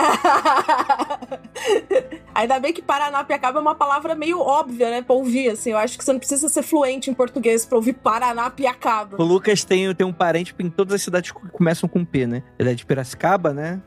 Ainda 2.36 2.60
bem 2.60 2.74
que 2.74 2.82
Paranapiacaba 2.82 3.60
é 3.60 3.62
uma 3.62 3.76
palavra 3.76 4.16
meio 4.16 4.40
óbvia, 4.40 4.90
né, 4.90 5.02
pra 5.02 5.16
ouvir, 5.16 5.50
assim. 5.50 5.72
Eu 5.72 5.78
acho 5.78 5.98
que 5.98 6.04
você 6.04 6.12
não 6.12 6.20
precisa 6.20 6.50
ser 6.50 6.64
fluente 6.64 7.10
em 7.10 7.14
português 7.14 7.63
pra 7.66 7.78
ouvir 7.78 7.94
Paranapiacaba. 7.94 9.18
o 9.22 9.24
Lucas 9.24 9.64
tem, 9.64 9.94
tem 9.96 10.06
um 10.06 10.14
parente 10.14 10.54
em 10.60 10.70
todas 10.70 10.94
as 10.96 11.02
cidades 11.02 11.32
que 11.32 11.48
começam 11.50 11.88
com 11.90 12.04
P, 12.06 12.26
né? 12.28 12.44
Ele 12.58 12.72
é 12.72 12.74
de 12.74 12.86
Piracicaba, 12.86 13.54
né? 13.54 13.82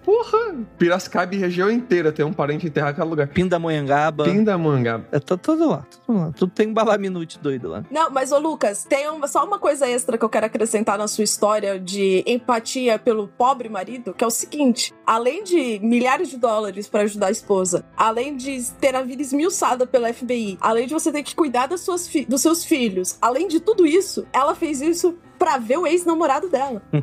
Piracicaba 0.79 1.35
e 1.35 1.39
região 1.39 1.71
inteira 1.71 2.13
tem 2.13 2.25
um 2.25 2.33
parente 2.33 2.67
enterrado 2.67 2.91
naquele 2.97 3.11
lugar. 3.11 3.29
Pindamonhangaba. 3.29 4.25
Pindamonhangaba. 4.25 5.07
É 5.13 5.19
tá 5.21 5.37
tudo 5.37 5.69
lá, 5.69 5.87
tudo 6.07 6.19
lá. 6.19 6.33
Tudo 6.37 6.53
tem 6.53 6.69
um 6.69 6.75
balaminute 6.75 7.39
doido 7.39 7.69
lá. 7.69 7.85
Não, 7.91 8.11
mas 8.11 8.33
ô 8.33 8.39
Lucas, 8.39 8.85
tem 8.85 9.09
uma- 9.09 9.29
só 9.29 9.45
uma 9.45 9.59
coisa 9.59 9.87
extra 9.89 10.17
que 10.19 10.25
eu 10.25 10.29
quero 10.29 10.47
acrescentar 10.47 10.99
na 10.99 11.09
sua 11.09 11.25
história 11.25 11.79
de 11.79 12.23
empatia 12.27 12.99
pelo 12.99 13.29
pobre 13.29 13.69
marido, 13.69 14.13
que 14.15 14.25
é 14.25 14.27
o 14.27 14.31
seguinte: 14.31 14.93
além 15.07 15.45
de 15.45 15.79
milhares 15.83 16.29
de 16.29 16.37
dólares 16.37 16.89
pra 16.89 17.03
ajudar 17.03 17.27
a 17.29 17.31
esposa, 17.31 17.85
além 17.97 18.17
além 18.17 18.35
de 18.39 18.73
ter 18.81 18.95
a 18.95 19.03
vida 19.03 19.21
esmiuçada 19.21 19.87
pela 19.87 20.11
FBI, 20.11 20.57
além 20.59 20.87
de 20.87 20.95
você 20.95 21.13
ter 21.13 21.23
que 21.23 21.35
cuidar 21.37 21.67
das 21.67 21.83
suas 21.83 22.09
dos 22.27 22.41
seus 22.41 22.65
filhos, 22.65 23.19
além 23.21 23.47
de 23.47 23.61
tudo 23.67 23.85
isso, 23.85 24.25
ela 24.33 24.55
fez 24.55 24.81
isso 24.81 25.19
pra 25.37 25.59
ver 25.59 25.77
o 25.77 25.87
ex-namorado 25.87 26.49
dela. 26.49 26.81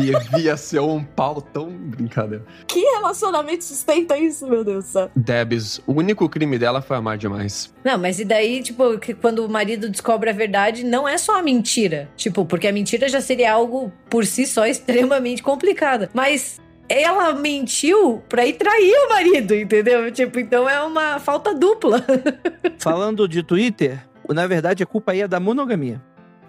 Devia 0.00 0.56
ser 0.56 0.80
um 0.80 1.04
pau 1.04 1.40
tão 1.40 1.70
brincadeira. 1.70 2.44
Que 2.66 2.80
relacionamento 2.80 3.62
sustenta 3.62 4.18
isso, 4.18 4.48
meu 4.48 4.64
Deus 4.64 4.86
do 4.86 4.90
céu? 4.90 5.10
Debs, 5.14 5.80
o 5.86 5.92
único 5.92 6.28
crime 6.28 6.58
dela 6.58 6.82
foi 6.82 6.96
amar 6.96 7.16
demais. 7.16 7.72
Não, 7.84 7.96
mas 7.96 8.18
e 8.18 8.24
daí, 8.24 8.60
tipo, 8.62 8.98
que 8.98 9.14
quando 9.14 9.44
o 9.44 9.48
marido 9.48 9.88
descobre 9.88 10.30
a 10.30 10.32
verdade, 10.32 10.84
não 10.84 11.06
é 11.08 11.16
só 11.16 11.38
a 11.38 11.42
mentira. 11.42 12.10
Tipo, 12.16 12.44
porque 12.44 12.66
a 12.66 12.72
mentira 12.72 13.08
já 13.08 13.20
seria 13.20 13.52
algo 13.52 13.92
por 14.10 14.26
si 14.26 14.46
só 14.46 14.66
extremamente 14.66 15.42
complicado. 15.42 16.08
Mas 16.12 16.60
ela 16.88 17.34
mentiu 17.34 18.22
pra 18.28 18.46
ir 18.46 18.54
trair 18.54 18.94
o 19.06 19.08
marido, 19.10 19.54
entendeu? 19.54 20.10
Tipo, 20.10 20.38
então 20.40 20.68
é 20.68 20.80
uma 20.82 21.18
falta 21.18 21.54
dupla. 21.54 22.04
Falando 22.78 23.28
de 23.28 23.42
Twitter, 23.42 24.02
na 24.28 24.46
verdade 24.46 24.82
a 24.82 24.86
culpa 24.86 25.12
aí 25.12 25.20
é 25.20 25.28
da 25.28 25.38
monogamia. 25.38 26.02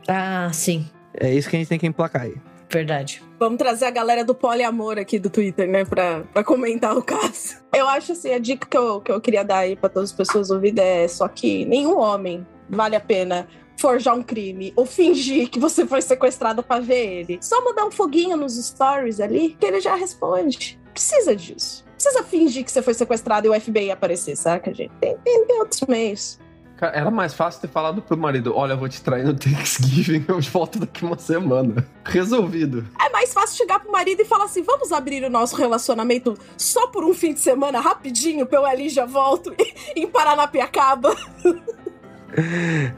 Ah, 0.07 0.49
sim. 0.53 0.89
É 1.13 1.33
isso 1.33 1.49
que 1.49 1.55
a 1.55 1.59
gente 1.59 1.69
tem 1.69 1.79
que 1.79 1.87
emplacar 1.87 2.23
aí. 2.23 2.35
Verdade. 2.71 3.23
Vamos 3.39 3.57
trazer 3.57 3.85
a 3.85 3.91
galera 3.91 4.23
do 4.23 4.35
poliamor 4.35 4.99
aqui 4.99 5.17
do 5.17 5.29
Twitter, 5.29 5.67
né, 5.67 5.83
pra, 5.83 6.21
pra 6.33 6.43
comentar 6.43 6.95
o 6.95 7.01
caso. 7.01 7.57
Eu 7.73 7.87
acho 7.89 8.11
assim, 8.11 8.31
a 8.31 8.37
dica 8.37 8.67
que 8.67 8.77
eu, 8.77 9.01
que 9.01 9.11
eu 9.11 9.19
queria 9.19 9.43
dar 9.43 9.59
aí 9.59 9.75
pra 9.75 9.89
todas 9.89 10.11
as 10.11 10.15
pessoas 10.15 10.51
ouvirem 10.51 10.83
é 10.83 11.07
só 11.07 11.27
que 11.27 11.65
nenhum 11.65 11.97
homem 11.97 12.45
vale 12.69 12.95
a 12.95 12.99
pena 12.99 13.47
forjar 13.79 14.13
um 14.15 14.21
crime 14.21 14.73
ou 14.75 14.85
fingir 14.85 15.49
que 15.49 15.59
você 15.59 15.85
foi 15.85 16.01
sequestrado 16.01 16.61
para 16.61 16.81
ver 16.81 17.19
ele. 17.19 17.39
Só 17.41 17.63
mandar 17.63 17.85
um 17.85 17.91
foguinho 17.91 18.35
nos 18.35 18.55
stories 18.57 19.19
ali 19.19 19.55
que 19.59 19.65
ele 19.65 19.79
já 19.79 19.95
responde. 19.95 20.79
Precisa 20.93 21.35
disso. 21.35 21.85
Precisa 21.93 22.23
fingir 22.23 22.65
que 22.65 22.71
você 22.71 22.81
foi 22.81 22.93
sequestrado 22.93 23.47
e 23.47 23.49
o 23.49 23.59
FBI 23.59 23.91
aparecer, 23.91 24.35
saca, 24.35 24.73
gente? 24.73 24.91
Tem, 24.99 25.17
tem, 25.17 25.45
tem 25.45 25.59
outros 25.59 25.81
meios. 25.81 26.39
Cara, 26.79 26.95
era 26.95 27.11
mais 27.11 27.33
fácil 27.33 27.59
ter 27.59 27.67
falado 27.67 28.01
pro 28.01 28.17
marido: 28.17 28.53
olha, 28.55 28.71
eu 28.71 28.77
vou 28.77 28.87
te 28.87 29.01
trair 29.01 29.25
no 29.25 29.33
Thanksgiving, 29.33 30.23
eu 30.27 30.39
volto 30.39 30.79
daqui 30.79 31.03
uma 31.03 31.17
semana. 31.17 31.85
Resolvido. 32.05 32.87
É 33.05 33.09
mais 33.09 33.33
fácil 33.33 33.57
chegar 33.57 33.79
pro 33.79 33.91
marido 33.91 34.21
e 34.21 34.25
falar 34.25 34.45
assim: 34.45 34.63
vamos 34.63 34.93
abrir 34.93 35.21
o 35.25 35.29
nosso 35.29 35.57
relacionamento 35.57 36.37
só 36.57 36.87
por 36.87 37.03
um 37.03 37.13
fim 37.13 37.33
de 37.33 37.41
semana, 37.41 37.81
rapidinho, 37.81 38.45
pra 38.45 38.59
eu 38.59 38.65
ali 38.65 38.87
já 38.87 39.05
volto 39.05 39.53
em 39.93 40.07
Paranapiacaba. 40.07 41.13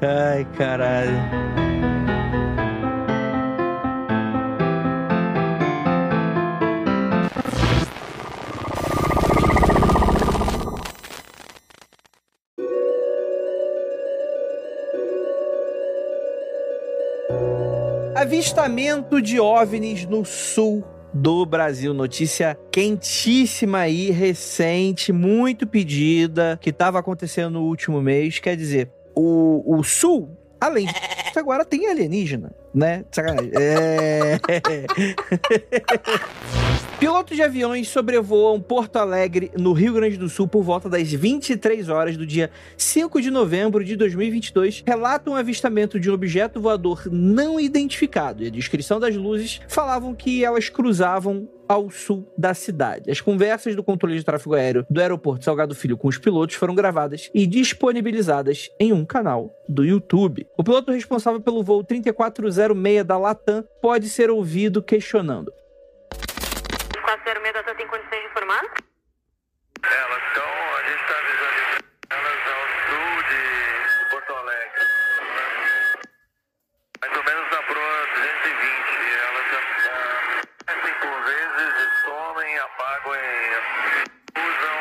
Ai, 0.02 0.46
caralho. 0.58 1.12
Avistamento 18.16 19.22
de 19.22 19.40
OVNIs 19.40 20.06
no 20.06 20.24
sul 20.24 20.84
do 21.14 21.46
Brasil. 21.46 21.94
Notícia 21.94 22.58
quentíssima 22.72 23.80
aí, 23.80 24.12
recente, 24.12 25.12
muito 25.12 25.66
pedida, 25.66 26.58
que 26.62 26.70
estava 26.70 27.00
acontecendo 27.00 27.54
no 27.54 27.64
último 27.64 28.02
mês. 28.02 28.40
Quer 28.40 28.56
dizer, 28.56 28.92
o, 29.22 29.78
o 29.80 29.84
sul, 29.84 30.30
além 30.60 30.88
disso, 30.88 31.38
agora 31.38 31.64
tem 31.64 31.88
alienígena, 31.88 32.52
né? 32.74 33.06
Sacanagem. 33.12 33.52
É... 33.56 34.40
Pilotos 37.00 37.36
de 37.36 37.42
aviões 37.42 37.88
sobrevoam 37.88 38.62
Porto 38.62 38.98
Alegre, 38.98 39.52
no 39.58 39.74
Rio 39.74 39.94
Grande 39.94 40.18
do 40.18 40.30
Sul, 40.30 40.48
por 40.48 40.62
volta 40.62 40.88
das 40.88 41.12
23 41.12 41.90
horas 41.90 42.16
do 42.16 42.28
dia 42.28 42.52
5 42.78 43.20
de 43.20 43.32
novembro 43.32 43.84
de 43.84 43.96
2022, 43.96 44.84
relatam 44.86 45.34
o 45.34 45.36
avistamento 45.36 46.00
de 46.00 46.12
um 46.12 46.14
objeto 46.14 46.62
voador 46.62 47.08
não 47.12 47.60
identificado. 47.60 48.44
E 48.44 48.48
a 48.48 48.52
descrição 48.52 49.00
das 49.00 49.16
luzes 49.16 49.62
falavam 49.68 50.14
que 50.14 50.46
elas 50.46 50.70
cruzavam 50.70 51.50
ao 51.72 51.90
sul 51.90 52.30
da 52.38 52.54
cidade. 52.54 53.10
As 53.10 53.22
conversas 53.22 53.76
do 53.76 53.84
controle 53.84 54.18
de 54.18 54.26
tráfego 54.26 54.56
aéreo 54.56 54.86
do 54.90 55.00
aeroporto 55.00 55.46
Salgado 55.46 55.74
Filho 55.74 55.98
com 55.98 56.10
os 56.10 56.18
pilotos 56.18 56.56
foram 56.56 56.76
gravadas 56.76 57.30
e 57.34 57.48
disponibilizadas 57.48 58.70
em 58.78 58.92
um 58.92 59.06
canal 59.06 59.56
do 59.70 59.86
YouTube. 59.86 60.46
O 60.58 60.66
piloto 60.66 60.92
responsável 60.92 61.40
pelo 61.40 61.64
voo 61.64 61.82
3406 62.62 63.04
da 63.04 63.18
Latam 63.18 63.64
pode 63.82 64.08
ser 64.10 64.30
ouvido 64.30 64.84
questionando: 64.84 65.52
406 67.02 67.54
da 67.54 67.74
tem 67.74 67.88
condições 67.88 68.22
de 68.22 68.28
informar? 68.28 68.62
Elas 69.84 70.24
estão, 70.28 70.46
a 70.46 70.84
gente 70.84 71.02
está 71.02 71.18
avisando 71.18 71.62
elas 72.12 72.42
ao 72.54 72.64
sul 72.86 73.14
de 73.30 74.10
Porto 74.12 74.34
Alegre. 74.36 74.86
Mais 77.02 77.18
ou 77.18 77.24
menos 77.24 77.52
na 77.52 77.64
proa 77.64 78.08
220. 78.16 78.62
Elas 79.28 79.48
aparecem 79.58 80.94
por 81.02 81.18
vezes, 81.24 81.74
somem, 82.06 82.58
apagam 82.60 83.16
e 83.16 83.26
usam. 84.38 84.78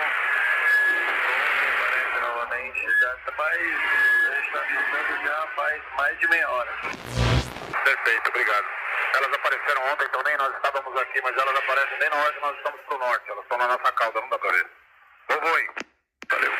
Aparecem 1.80 2.20
novamente. 2.20 2.80
Já, 3.00 3.16
mas 3.38 3.56
a 3.56 4.34
gente 4.34 4.46
está 4.46 4.60
avisando 4.60 5.12
já 5.24 5.46
faz 5.56 5.82
mais 5.96 6.18
de 6.18 6.28
meia 6.28 6.50
hora. 6.50 6.59
Perfeito, 7.90 8.28
obrigado. 8.28 8.66
Elas 9.16 9.32
apareceram 9.32 9.82
ontem, 9.92 10.04
então 10.04 10.22
nem 10.22 10.36
nós 10.36 10.54
estávamos 10.54 11.02
aqui, 11.02 11.20
mas 11.22 11.36
elas 11.36 11.56
aparecem 11.56 11.98
bem 11.98 12.08
na 12.08 12.22
hora 12.22 12.32
que 12.32 12.40
nós 12.40 12.56
estamos 12.56 12.80
pro 12.82 12.98
norte. 12.98 13.30
Elas 13.30 13.42
estão 13.42 13.58
na 13.58 13.66
nossa 13.66 13.92
cauda, 13.92 14.20
não 14.20 14.28
dá 14.28 14.38
pra 14.38 14.52
ver. 14.52 14.70
Vou, 15.28 15.40
vou 15.40 15.50
Valeu. 16.30 16.52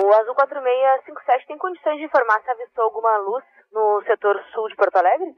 O 0.00 0.14
Azul 0.14 0.34
4657 0.34 1.46
tem 1.46 1.58
condições 1.58 1.98
de 1.98 2.04
informar 2.04 2.40
se 2.40 2.50
avistou 2.50 2.84
alguma 2.84 3.18
luz 3.18 3.44
no 3.70 4.02
setor 4.06 4.42
sul 4.54 4.68
de 4.68 4.76
Porto 4.76 4.96
Alegre? 4.96 5.36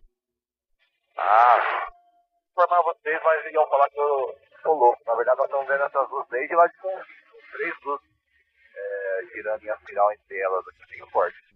Ah, 1.18 1.88
informar 2.52 2.83
vocês, 2.83 3.20
mas 3.24 3.52
iam 3.52 3.68
falar 3.68 3.90
que 3.90 3.98
eu 3.98 4.38
sou 4.62 4.74
louco. 4.74 5.02
Na 5.04 5.16
verdade, 5.16 5.38
nós 5.38 5.46
estamos 5.46 5.66
vendo 5.66 5.83
essas 5.83 6.11
luzes 6.11 6.30
desde 6.30 6.54
lá 6.54 6.68
de 6.68 6.76
São 6.76 6.92
três 7.50 7.74
luzes 7.85 8.09
é, 8.76 9.20
girando 9.35 9.64
em 9.64 9.70
espiral 9.70 10.12
entre 10.12 10.38
elas 10.38 10.64
aqui, 10.68 10.96
bem 10.96 11.11
forte. 11.11 11.49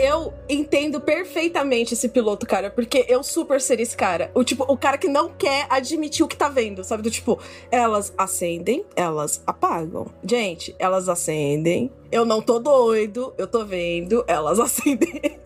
Eu 0.00 0.32
entendo 0.48 1.00
perfeitamente 1.00 1.94
esse 1.94 2.08
piloto, 2.08 2.46
cara, 2.46 2.70
porque 2.70 3.04
eu 3.08 3.22
super 3.22 3.60
seria 3.60 3.82
esse 3.82 3.96
cara. 3.96 4.30
O 4.34 4.42
tipo, 4.42 4.64
o 4.64 4.76
cara 4.76 4.96
que 4.96 5.08
não 5.08 5.28
quer 5.28 5.66
admitir 5.68 6.24
o 6.24 6.28
que 6.28 6.36
tá 6.36 6.48
vendo, 6.48 6.82
sabe? 6.82 7.02
Do 7.02 7.10
tipo, 7.10 7.38
elas 7.70 8.12
acendem, 8.16 8.84
elas 8.96 9.42
apagam. 9.46 10.06
Gente, 10.24 10.74
elas 10.78 11.08
acendem. 11.08 11.92
Eu 12.10 12.24
não 12.24 12.42
tô 12.42 12.58
doido, 12.58 13.32
eu 13.38 13.46
tô 13.46 13.64
vendo, 13.64 14.24
elas 14.26 14.58
acendem. 14.60 15.38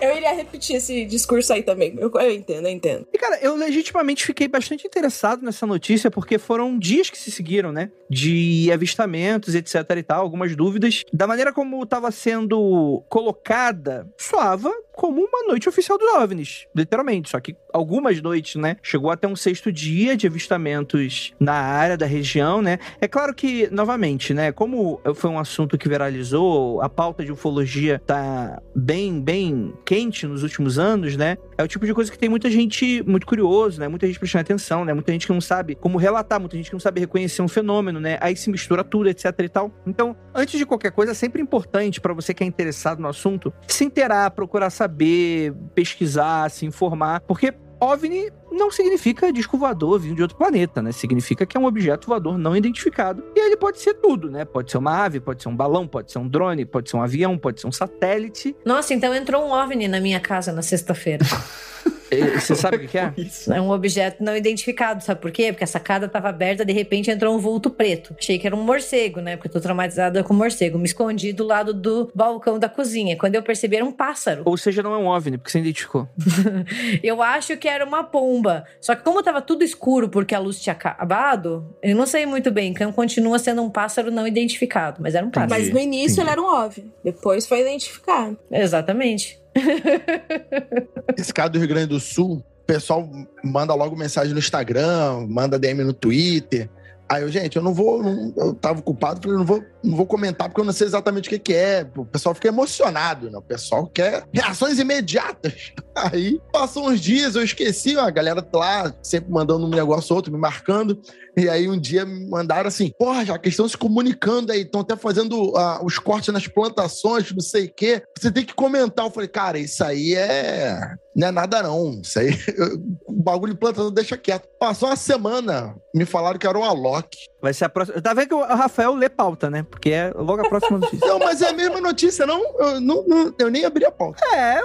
eu 0.00 0.16
iria 0.16 0.32
repetir 0.32 0.76
esse 0.76 1.04
discurso 1.04 1.52
aí 1.52 1.62
também. 1.62 1.96
Eu, 1.98 2.10
eu, 2.12 2.30
entendo, 2.32 2.66
eu 2.66 2.72
entendo. 2.72 3.06
E, 3.12 3.18
cara, 3.18 3.38
eu 3.40 3.54
legitimamente 3.54 4.24
fiquei 4.24 4.48
bastante 4.48 4.86
interessado 4.86 5.42
nessa 5.42 5.66
notícia, 5.66 6.10
porque 6.10 6.38
foram 6.38 6.78
dias 6.78 7.08
que 7.08 7.18
se 7.18 7.30
seguiram, 7.30 7.70
né? 7.70 7.90
De 8.10 8.70
avistamentos, 8.72 9.54
etc 9.54 9.74
e 9.96 10.02
tal, 10.02 10.22
algumas 10.22 10.56
dúvidas. 10.56 11.04
Da 11.12 11.26
maneira 11.26 11.52
como 11.52 11.82
estava 11.82 12.10
sendo 12.10 13.02
colocada, 13.08 14.08
soava 14.18 14.72
como 14.92 15.20
uma 15.20 15.46
noite 15.48 15.68
oficial 15.68 15.98
dos 15.98 16.08
OVNIs, 16.14 16.66
literalmente. 16.74 17.30
Só 17.30 17.40
que 17.40 17.56
algumas 17.72 18.20
noites, 18.20 18.56
né? 18.56 18.76
Chegou 18.82 19.10
até 19.10 19.26
um 19.26 19.34
sexto 19.34 19.72
dia 19.72 20.16
de 20.16 20.26
avistamentos 20.26 21.32
na 21.40 21.54
área 21.54 21.96
da 21.96 22.06
região, 22.06 22.60
né? 22.60 22.78
É 23.00 23.08
claro 23.08 23.34
que, 23.34 23.68
novamente, 23.70 24.34
né? 24.34 24.52
Como 24.52 25.00
foi 25.14 25.30
um 25.30 25.38
assunto 25.38 25.78
que 25.78 25.88
viralizou, 25.88 26.80
a 26.82 26.88
pauta 26.88 27.24
de 27.24 27.32
ufologia 27.32 28.00
tá 28.06 28.60
bem, 28.74 29.20
bem 29.20 29.72
quente 29.84 30.26
nos 30.26 30.42
últimos 30.42 30.78
anos, 30.78 31.16
né? 31.16 31.36
É 31.62 31.64
o 31.64 31.68
tipo 31.68 31.86
de 31.86 31.94
coisa 31.94 32.10
que 32.10 32.18
tem 32.18 32.28
muita 32.28 32.50
gente 32.50 33.04
muito 33.06 33.24
curioso, 33.24 33.78
né? 33.78 33.86
Muita 33.86 34.06
gente 34.06 34.18
prestando 34.18 34.42
atenção, 34.42 34.84
né? 34.84 34.92
Muita 34.92 35.12
gente 35.12 35.26
que 35.26 35.32
não 35.32 35.40
sabe 35.40 35.76
como 35.76 35.96
relatar, 35.96 36.40
muita 36.40 36.56
gente 36.56 36.66
que 36.68 36.72
não 36.72 36.80
sabe 36.80 37.00
reconhecer 37.00 37.40
um 37.40 37.46
fenômeno, 37.46 38.00
né? 38.00 38.18
Aí 38.20 38.36
se 38.36 38.50
mistura 38.50 38.82
tudo, 38.82 39.08
etc 39.08 39.26
e 39.38 39.48
tal. 39.48 39.72
Então, 39.86 40.16
antes 40.34 40.58
de 40.58 40.66
qualquer 40.66 40.90
coisa, 40.90 41.12
é 41.12 41.14
sempre 41.14 41.40
importante 41.40 42.00
para 42.00 42.12
você 42.12 42.34
que 42.34 42.42
é 42.42 42.46
interessado 42.46 43.00
no 43.00 43.06
assunto 43.06 43.52
se 43.68 43.84
inteirar, 43.84 44.30
procurar 44.32 44.70
saber, 44.70 45.54
pesquisar, 45.72 46.50
se 46.50 46.66
informar, 46.66 47.20
porque 47.20 47.54
OVNI 47.82 48.30
não 48.52 48.70
significa 48.70 49.32
disco 49.32 49.58
voador 49.58 49.98
vindo 49.98 50.14
de 50.14 50.22
outro 50.22 50.36
planeta, 50.36 50.80
né? 50.80 50.92
Significa 50.92 51.44
que 51.44 51.56
é 51.56 51.60
um 51.60 51.64
objeto 51.64 52.06
voador 52.06 52.38
não 52.38 52.56
identificado. 52.56 53.24
E 53.34 53.40
ele 53.40 53.56
pode 53.56 53.80
ser 53.80 53.94
tudo, 53.94 54.30
né? 54.30 54.44
Pode 54.44 54.70
ser 54.70 54.78
uma 54.78 55.04
ave, 55.04 55.18
pode 55.18 55.42
ser 55.42 55.48
um 55.48 55.56
balão, 55.56 55.88
pode 55.88 56.12
ser 56.12 56.20
um 56.20 56.28
drone, 56.28 56.64
pode 56.64 56.88
ser 56.88 56.96
um 56.96 57.02
avião, 57.02 57.36
pode 57.36 57.60
ser 57.60 57.66
um 57.66 57.72
satélite. 57.72 58.54
Nossa, 58.64 58.94
então 58.94 59.12
entrou 59.12 59.44
um 59.44 59.50
OVNI 59.50 59.88
na 59.88 59.98
minha 59.98 60.20
casa 60.20 60.52
na 60.52 60.62
sexta-feira. 60.62 61.26
E- 62.12 62.40
Você 62.40 62.54
sabe 62.54 62.76
o 62.76 62.80
que 62.80 62.88
que 62.88 62.98
é? 62.98 63.12
É 63.50 63.60
um 63.60 63.70
objeto 63.70 64.22
não 64.22 64.36
identificado, 64.36 65.02
sabe 65.02 65.20
por 65.20 65.30
quê? 65.30 65.52
Porque 65.52 65.64
a 65.64 65.66
sacada 65.66 66.08
tava 66.08 66.28
aberta, 66.28 66.64
de 66.64 66.72
repente 66.72 67.10
entrou 67.10 67.34
um 67.34 67.38
vulto 67.38 67.70
preto. 67.70 68.14
Achei 68.18 68.38
que 68.38 68.46
era 68.46 68.54
um 68.54 68.62
morcego, 68.62 69.20
né? 69.20 69.36
Porque 69.36 69.48
eu 69.48 69.52
tô 69.52 69.60
traumatizada 69.60 70.22
com 70.22 70.34
morcego. 70.34 70.78
Me 70.78 70.84
escondi 70.86 71.32
do 71.32 71.44
lado 71.44 71.72
do 71.72 72.10
balcão 72.14 72.58
da 72.58 72.68
cozinha. 72.68 73.16
Quando 73.16 73.34
eu 73.34 73.42
percebi, 73.42 73.76
era 73.76 73.84
um 73.84 73.92
pássaro. 73.92 74.42
Ou 74.44 74.56
seja, 74.56 74.82
não 74.82 74.92
é 74.94 74.98
um 74.98 75.06
OVNI, 75.06 75.38
porque 75.38 75.50
você 75.50 75.58
identificou. 75.60 76.08
Eu 77.02 77.22
acho 77.22 77.56
que 77.56 77.68
era 77.68 77.84
uma 77.84 78.04
pomba. 78.04 78.64
Só 78.80 78.94
que 78.94 79.02
como 79.02 79.22
tava 79.22 79.40
tudo 79.40 79.64
escuro 79.64 80.08
porque 80.08 80.34
a 80.34 80.38
luz 80.38 80.60
tinha 80.60 80.72
acabado, 80.72 81.74
eu 81.82 81.94
não 81.96 82.06
sei 82.06 82.26
muito 82.26 82.50
bem. 82.50 82.70
Então 82.70 82.92
continua 82.92 83.38
sendo 83.38 83.62
um 83.62 83.70
pássaro 83.70 84.10
não 84.10 84.26
identificado, 84.26 85.00
mas 85.02 85.14
era 85.14 85.24
um 85.24 85.30
pássaro. 85.30 85.50
Mas 85.50 85.70
no 85.72 85.78
início 85.78 86.20
ele 86.22 86.30
era 86.30 86.40
um 86.40 86.46
OVNI. 86.46 86.92
Depois 87.04 87.46
foi 87.46 87.60
identificado. 87.60 88.38
Exatamente. 88.50 89.40
Esse 91.16 91.32
cara 91.32 91.48
do 91.48 91.58
Rio 91.58 91.68
Grande 91.68 91.86
do 91.88 92.00
Sul, 92.00 92.36
o 92.62 92.64
pessoal 92.66 93.08
manda 93.44 93.74
logo 93.74 93.96
mensagem 93.96 94.32
no 94.32 94.38
Instagram, 94.38 95.26
manda 95.28 95.58
DM 95.58 95.84
no 95.84 95.92
Twitter. 95.92 96.68
Aí 97.08 97.22
eu, 97.22 97.28
gente, 97.28 97.56
eu 97.56 97.62
não 97.62 97.74
vou. 97.74 98.02
não- 98.02 98.32
eu 98.38 98.54
tava 98.54 98.78
ocupado, 98.78 99.20
falei, 99.22 99.36
não 99.36 99.44
vou, 99.44 99.62
não 99.84 99.96
vou 99.96 100.06
comentar 100.06 100.48
porque 100.48 100.62
eu 100.62 100.64
não 100.64 100.72
sei 100.72 100.86
exatamente 100.86 101.26
o 101.28 101.30
que, 101.30 101.38
que 101.38 101.52
é. 101.52 101.86
O 101.94 102.06
pessoal 102.06 102.34
fica 102.34 102.48
emocionado, 102.48 103.30
né? 103.30 103.36
O 103.36 103.42
pessoal 103.42 103.86
quer 103.86 104.24
reações 104.32 104.78
imediatas. 104.78 105.72
Aí 105.94 106.40
passou 106.50 106.88
uns 106.88 107.00
dias, 107.00 107.34
eu 107.34 107.42
esqueci, 107.42 107.98
a 107.98 108.08
galera 108.08 108.42
lá 108.54 108.94
sempre 109.02 109.30
mandando 109.30 109.66
um 109.66 109.68
negócio 109.68 110.14
ou 110.14 110.16
outro, 110.16 110.32
me 110.32 110.38
marcando. 110.38 110.98
E 111.36 111.48
aí 111.48 111.68
um 111.68 111.78
dia 111.78 112.04
me 112.04 112.28
mandaram 112.28 112.68
assim: 112.68 112.92
porra, 112.98 113.24
já 113.24 113.38
que 113.38 113.48
estão 113.48 113.68
se 113.68 113.76
comunicando 113.76 114.52
aí, 114.52 114.62
estão 114.62 114.82
até 114.82 114.96
fazendo 114.96 115.56
ah, 115.56 115.80
os 115.82 115.98
cortes 115.98 116.32
nas 116.32 116.46
plantações, 116.46 117.32
não 117.32 117.40
sei 117.40 117.66
o 117.66 117.74
quê. 117.74 118.02
Você 118.18 118.30
tem 118.30 118.44
que 118.44 118.54
comentar. 118.54 119.06
Eu 119.06 119.10
falei, 119.10 119.28
cara, 119.28 119.58
isso 119.58 119.82
aí 119.82 120.14
é. 120.14 120.78
Não 121.16 121.28
é 121.28 121.30
nada, 121.30 121.62
não. 121.62 122.00
Isso 122.02 122.18
aí. 122.18 122.30
o 123.06 123.12
bagulho 123.12 123.54
de 123.54 123.58
plantação 123.58 123.90
deixa 123.90 124.16
quieto. 124.16 124.48
Passou 124.58 124.88
uma 124.88 124.96
semana, 124.96 125.74
me 125.94 126.04
falaram 126.04 126.38
que 126.38 126.46
era 126.46 126.58
o 126.58 126.64
Alok. 126.64 127.16
Vai 127.42 127.52
ser 127.52 127.64
a 127.64 127.68
próxima. 127.68 128.00
Tá 128.00 128.14
vendo 128.14 128.28
que 128.28 128.34
o 128.34 128.40
Rafael 128.44 128.94
lê 128.94 129.08
pauta, 129.08 129.50
né? 129.50 129.66
Porque 129.68 129.90
é 129.90 130.12
logo 130.14 130.46
a 130.46 130.48
próxima 130.48 130.78
notícia. 130.78 131.04
Não, 131.06 131.18
mas 131.18 131.42
é 131.42 131.48
a 131.48 131.52
mesma 131.52 131.80
notícia, 131.80 132.24
não? 132.24 132.40
Eu, 132.58 132.80
não, 132.80 133.04
não- 133.04 133.34
eu 133.36 133.50
nem 133.50 133.64
abri 133.64 133.84
a 133.84 133.90
pauta. 133.90 134.24
É, 134.32 134.60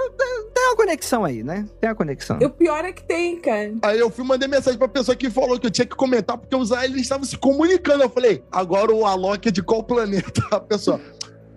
tem 0.54 0.64
uma 0.68 0.76
conexão 0.76 1.24
aí, 1.24 1.42
né? 1.42 1.66
Tem 1.80 1.90
uma 1.90 1.96
conexão. 1.96 2.38
E 2.40 2.46
o 2.46 2.50
pior 2.50 2.84
é 2.84 2.92
que 2.92 3.02
tem, 3.02 3.40
cara. 3.40 3.74
Aí 3.82 3.98
eu 3.98 4.08
fui 4.10 4.24
mandei 4.24 4.46
mensagem 4.48 4.78
pra 4.78 4.86
pessoa 4.86 5.16
que 5.16 5.28
falou 5.28 5.58
que 5.58 5.66
eu 5.66 5.70
tinha 5.70 5.86
que 5.86 5.96
comentar 5.96 6.38
porque 6.38 6.54
os 6.54 6.70
aliens 6.70 7.00
estavam 7.02 7.24
se 7.24 7.36
comunicando. 7.36 8.04
Eu 8.04 8.08
falei, 8.10 8.44
agora 8.52 8.92
o 8.94 9.04
Alok 9.04 9.48
é 9.48 9.50
de 9.50 9.62
qual 9.62 9.82
planeta? 9.82 10.40
A 10.52 10.60
pessoa, 10.60 11.00